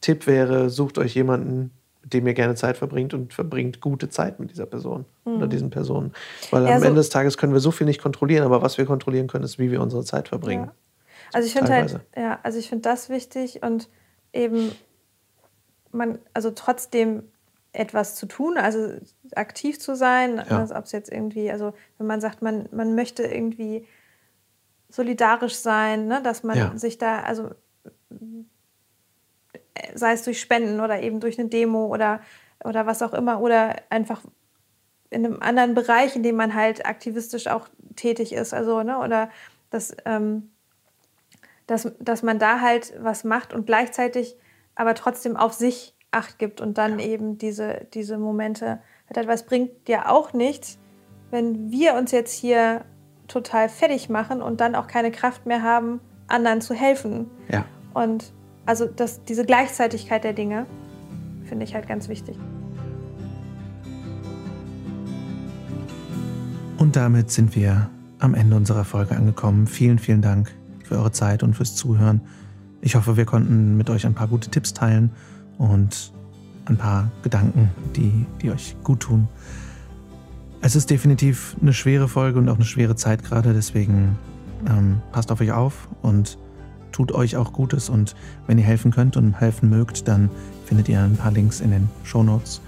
Tipp 0.00 0.26
wäre, 0.26 0.70
sucht 0.70 0.96
euch 0.96 1.14
jemanden, 1.14 1.72
dem 2.12 2.26
ihr 2.26 2.34
gerne 2.34 2.54
Zeit 2.54 2.76
verbringt 2.76 3.14
und 3.14 3.32
verbringt 3.32 3.80
gute 3.80 4.08
Zeit 4.08 4.40
mit 4.40 4.50
dieser 4.50 4.66
Person 4.66 5.04
mhm. 5.24 5.36
oder 5.36 5.46
diesen 5.46 5.70
Personen. 5.70 6.12
Weil 6.50 6.64
ja, 6.64 6.74
am 6.74 6.80
so 6.80 6.86
Ende 6.86 7.00
des 7.00 7.10
Tages 7.10 7.36
können 7.36 7.52
wir 7.52 7.60
so 7.60 7.70
viel 7.70 7.86
nicht 7.86 8.00
kontrollieren, 8.00 8.44
aber 8.44 8.62
was 8.62 8.78
wir 8.78 8.86
kontrollieren 8.86 9.26
können, 9.26 9.44
ist, 9.44 9.58
wie 9.58 9.70
wir 9.70 9.80
unsere 9.80 10.04
Zeit 10.04 10.28
verbringen. 10.28 10.66
Ja. 10.66 10.72
Also 11.32 11.46
ich 11.46 11.52
finde 11.52 11.72
halt, 11.72 12.00
ja, 12.16 12.38
also 12.42 12.58
ich 12.58 12.68
finde 12.68 12.82
das 12.82 13.10
wichtig 13.10 13.62
und 13.62 13.88
eben 14.32 14.72
man, 15.92 16.18
also 16.32 16.50
trotzdem 16.50 17.24
etwas 17.72 18.14
zu 18.14 18.26
tun, 18.26 18.56
also 18.56 18.94
aktiv 19.34 19.78
zu 19.78 19.94
sein, 19.94 20.36
ja. 20.36 20.58
also 20.58 20.74
ob 20.74 20.84
es 20.84 20.92
jetzt 20.92 21.12
irgendwie, 21.12 21.50
also 21.50 21.74
wenn 21.98 22.06
man 22.06 22.20
sagt, 22.20 22.42
man, 22.42 22.68
man 22.72 22.94
möchte 22.94 23.24
irgendwie 23.24 23.86
solidarisch 24.88 25.56
sein, 25.56 26.06
ne, 26.06 26.22
dass 26.22 26.42
man 26.42 26.56
ja. 26.56 26.72
sich 26.76 26.96
da, 26.98 27.20
also 27.20 27.50
sei 29.94 30.12
es 30.12 30.22
durch 30.22 30.40
Spenden 30.40 30.80
oder 30.80 31.02
eben 31.02 31.20
durch 31.20 31.38
eine 31.38 31.48
Demo 31.48 31.86
oder, 31.86 32.20
oder 32.64 32.86
was 32.86 33.02
auch 33.02 33.12
immer, 33.12 33.40
oder 33.40 33.76
einfach 33.90 34.22
in 35.10 35.24
einem 35.24 35.40
anderen 35.40 35.74
Bereich, 35.74 36.16
in 36.16 36.22
dem 36.22 36.36
man 36.36 36.54
halt 36.54 36.84
aktivistisch 36.84 37.46
auch 37.46 37.68
tätig 37.96 38.32
ist, 38.32 38.52
also, 38.52 38.82
ne, 38.82 38.98
oder 38.98 39.30
dass, 39.70 39.96
ähm, 40.04 40.50
dass, 41.66 41.90
dass 41.98 42.22
man 42.22 42.38
da 42.38 42.60
halt 42.60 42.92
was 42.98 43.24
macht 43.24 43.52
und 43.52 43.66
gleichzeitig 43.66 44.36
aber 44.74 44.94
trotzdem 44.94 45.36
auf 45.36 45.52
sich 45.52 45.94
Acht 46.10 46.38
gibt 46.38 46.62
und 46.62 46.78
dann 46.78 46.98
ja. 46.98 47.06
eben 47.06 47.36
diese, 47.36 47.86
diese 47.92 48.16
Momente 48.16 48.80
hat. 49.08 49.26
Weil 49.26 49.34
es 49.34 49.42
bringt 49.42 49.88
ja 49.88 50.08
auch 50.08 50.32
nichts, 50.32 50.78
wenn 51.30 51.70
wir 51.70 51.94
uns 51.94 52.12
jetzt 52.12 52.32
hier 52.32 52.86
total 53.26 53.68
fertig 53.68 54.08
machen 54.08 54.40
und 54.40 54.62
dann 54.62 54.74
auch 54.74 54.86
keine 54.86 55.10
Kraft 55.10 55.44
mehr 55.44 55.62
haben, 55.62 56.00
anderen 56.26 56.62
zu 56.62 56.72
helfen. 56.72 57.30
Ja. 57.50 57.66
Und 57.92 58.32
also 58.68 58.84
das, 58.84 59.24
diese 59.24 59.46
Gleichzeitigkeit 59.46 60.24
der 60.24 60.34
Dinge 60.34 60.66
finde 61.44 61.64
ich 61.64 61.74
halt 61.74 61.88
ganz 61.88 62.10
wichtig. 62.10 62.38
Und 66.76 66.94
damit 66.94 67.30
sind 67.30 67.56
wir 67.56 67.88
am 68.18 68.34
Ende 68.34 68.56
unserer 68.56 68.84
Folge 68.84 69.16
angekommen. 69.16 69.66
Vielen, 69.66 69.98
vielen 69.98 70.20
Dank 70.20 70.54
für 70.84 70.96
eure 70.96 71.12
Zeit 71.12 71.42
und 71.42 71.54
fürs 71.54 71.76
Zuhören. 71.76 72.20
Ich 72.82 72.94
hoffe, 72.94 73.16
wir 73.16 73.24
konnten 73.24 73.78
mit 73.78 73.88
euch 73.88 74.04
ein 74.04 74.14
paar 74.14 74.28
gute 74.28 74.50
Tipps 74.50 74.74
teilen 74.74 75.12
und 75.56 76.12
ein 76.66 76.76
paar 76.76 77.10
Gedanken, 77.22 77.70
die, 77.96 78.26
die 78.42 78.50
euch 78.50 78.76
gut 78.84 79.00
tun. 79.00 79.28
Es 80.60 80.76
ist 80.76 80.90
definitiv 80.90 81.56
eine 81.62 81.72
schwere 81.72 82.06
Folge 82.06 82.38
und 82.38 82.50
auch 82.50 82.56
eine 82.56 82.66
schwere 82.66 82.96
Zeit 82.96 83.24
gerade, 83.24 83.54
deswegen 83.54 84.18
ähm, 84.68 85.00
passt 85.10 85.32
auf 85.32 85.40
euch 85.40 85.52
auf 85.52 85.88
und 86.02 86.36
tut 86.98 87.12
euch 87.12 87.36
auch 87.36 87.52
Gutes 87.52 87.88
und 87.88 88.16
wenn 88.48 88.58
ihr 88.58 88.64
helfen 88.64 88.90
könnt 88.90 89.16
und 89.16 89.40
helfen 89.40 89.70
mögt, 89.70 90.08
dann 90.08 90.30
findet 90.64 90.88
ihr 90.88 91.00
ein 91.00 91.16
paar 91.16 91.30
Links 91.30 91.60
in 91.60 91.70
den 91.70 91.88
Show 92.02 92.24
Notes. 92.24 92.60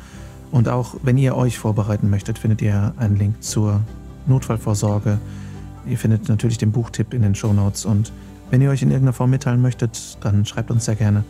Und 0.52 0.68
auch 0.68 0.94
wenn 1.02 1.18
ihr 1.18 1.36
euch 1.36 1.58
vorbereiten 1.58 2.08
möchtet, 2.10 2.38
findet 2.38 2.62
ihr 2.62 2.94
einen 2.96 3.16
Link 3.16 3.42
zur 3.42 3.80
Notfallvorsorge. 4.28 5.18
Ihr 5.84 5.98
findet 5.98 6.28
natürlich 6.28 6.58
den 6.58 6.70
Buchtipp 6.70 7.12
in 7.12 7.22
den 7.22 7.34
Show 7.34 7.52
Notes 7.52 7.84
und 7.84 8.12
wenn 8.50 8.62
ihr 8.62 8.70
euch 8.70 8.82
in 8.82 8.92
irgendeiner 8.92 9.14
Form 9.14 9.30
mitteilen 9.30 9.60
möchtet, 9.60 10.18
dann 10.20 10.46
schreibt 10.46 10.70
uns 10.70 10.84
sehr 10.84 10.94
gerne 10.94 11.24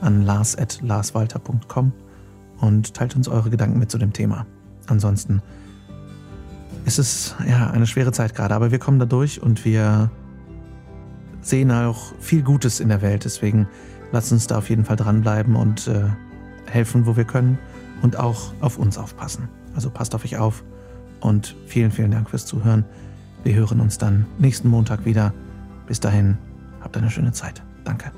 an 0.00 0.22
lars.larswalter.com 0.22 1.92
und 2.62 2.94
teilt 2.94 3.16
uns 3.16 3.28
eure 3.28 3.50
Gedanken 3.50 3.78
mit 3.78 3.90
zu 3.90 3.98
dem 3.98 4.14
Thema. 4.14 4.46
Ansonsten 4.86 5.42
ist 6.86 6.98
es 6.98 7.34
ja 7.46 7.68
eine 7.68 7.86
schwere 7.86 8.12
Zeit 8.12 8.34
gerade, 8.34 8.54
aber 8.54 8.70
wir 8.70 8.78
kommen 8.78 8.98
da 8.98 9.04
durch 9.04 9.42
und 9.42 9.66
wir 9.66 10.10
sehen 11.46 11.70
auch 11.70 12.12
viel 12.18 12.42
Gutes 12.42 12.80
in 12.80 12.88
der 12.88 13.02
Welt. 13.02 13.24
Deswegen 13.24 13.68
lasst 14.12 14.32
uns 14.32 14.46
da 14.46 14.58
auf 14.58 14.68
jeden 14.68 14.84
Fall 14.84 14.96
dranbleiben 14.96 15.56
und 15.56 15.88
äh, 15.88 16.08
helfen, 16.70 17.06
wo 17.06 17.16
wir 17.16 17.24
können 17.24 17.58
und 18.02 18.18
auch 18.18 18.52
auf 18.60 18.78
uns 18.78 18.98
aufpassen. 18.98 19.48
Also 19.74 19.90
passt 19.90 20.14
auf 20.14 20.24
euch 20.24 20.36
auf 20.36 20.64
und 21.20 21.54
vielen, 21.66 21.90
vielen 21.90 22.10
Dank 22.10 22.30
fürs 22.30 22.46
Zuhören. 22.46 22.84
Wir 23.44 23.54
hören 23.54 23.80
uns 23.80 23.98
dann 23.98 24.26
nächsten 24.38 24.68
Montag 24.68 25.04
wieder. 25.04 25.32
Bis 25.86 26.00
dahin, 26.00 26.36
habt 26.80 26.96
eine 26.96 27.10
schöne 27.10 27.32
Zeit. 27.32 27.62
Danke. 27.84 28.10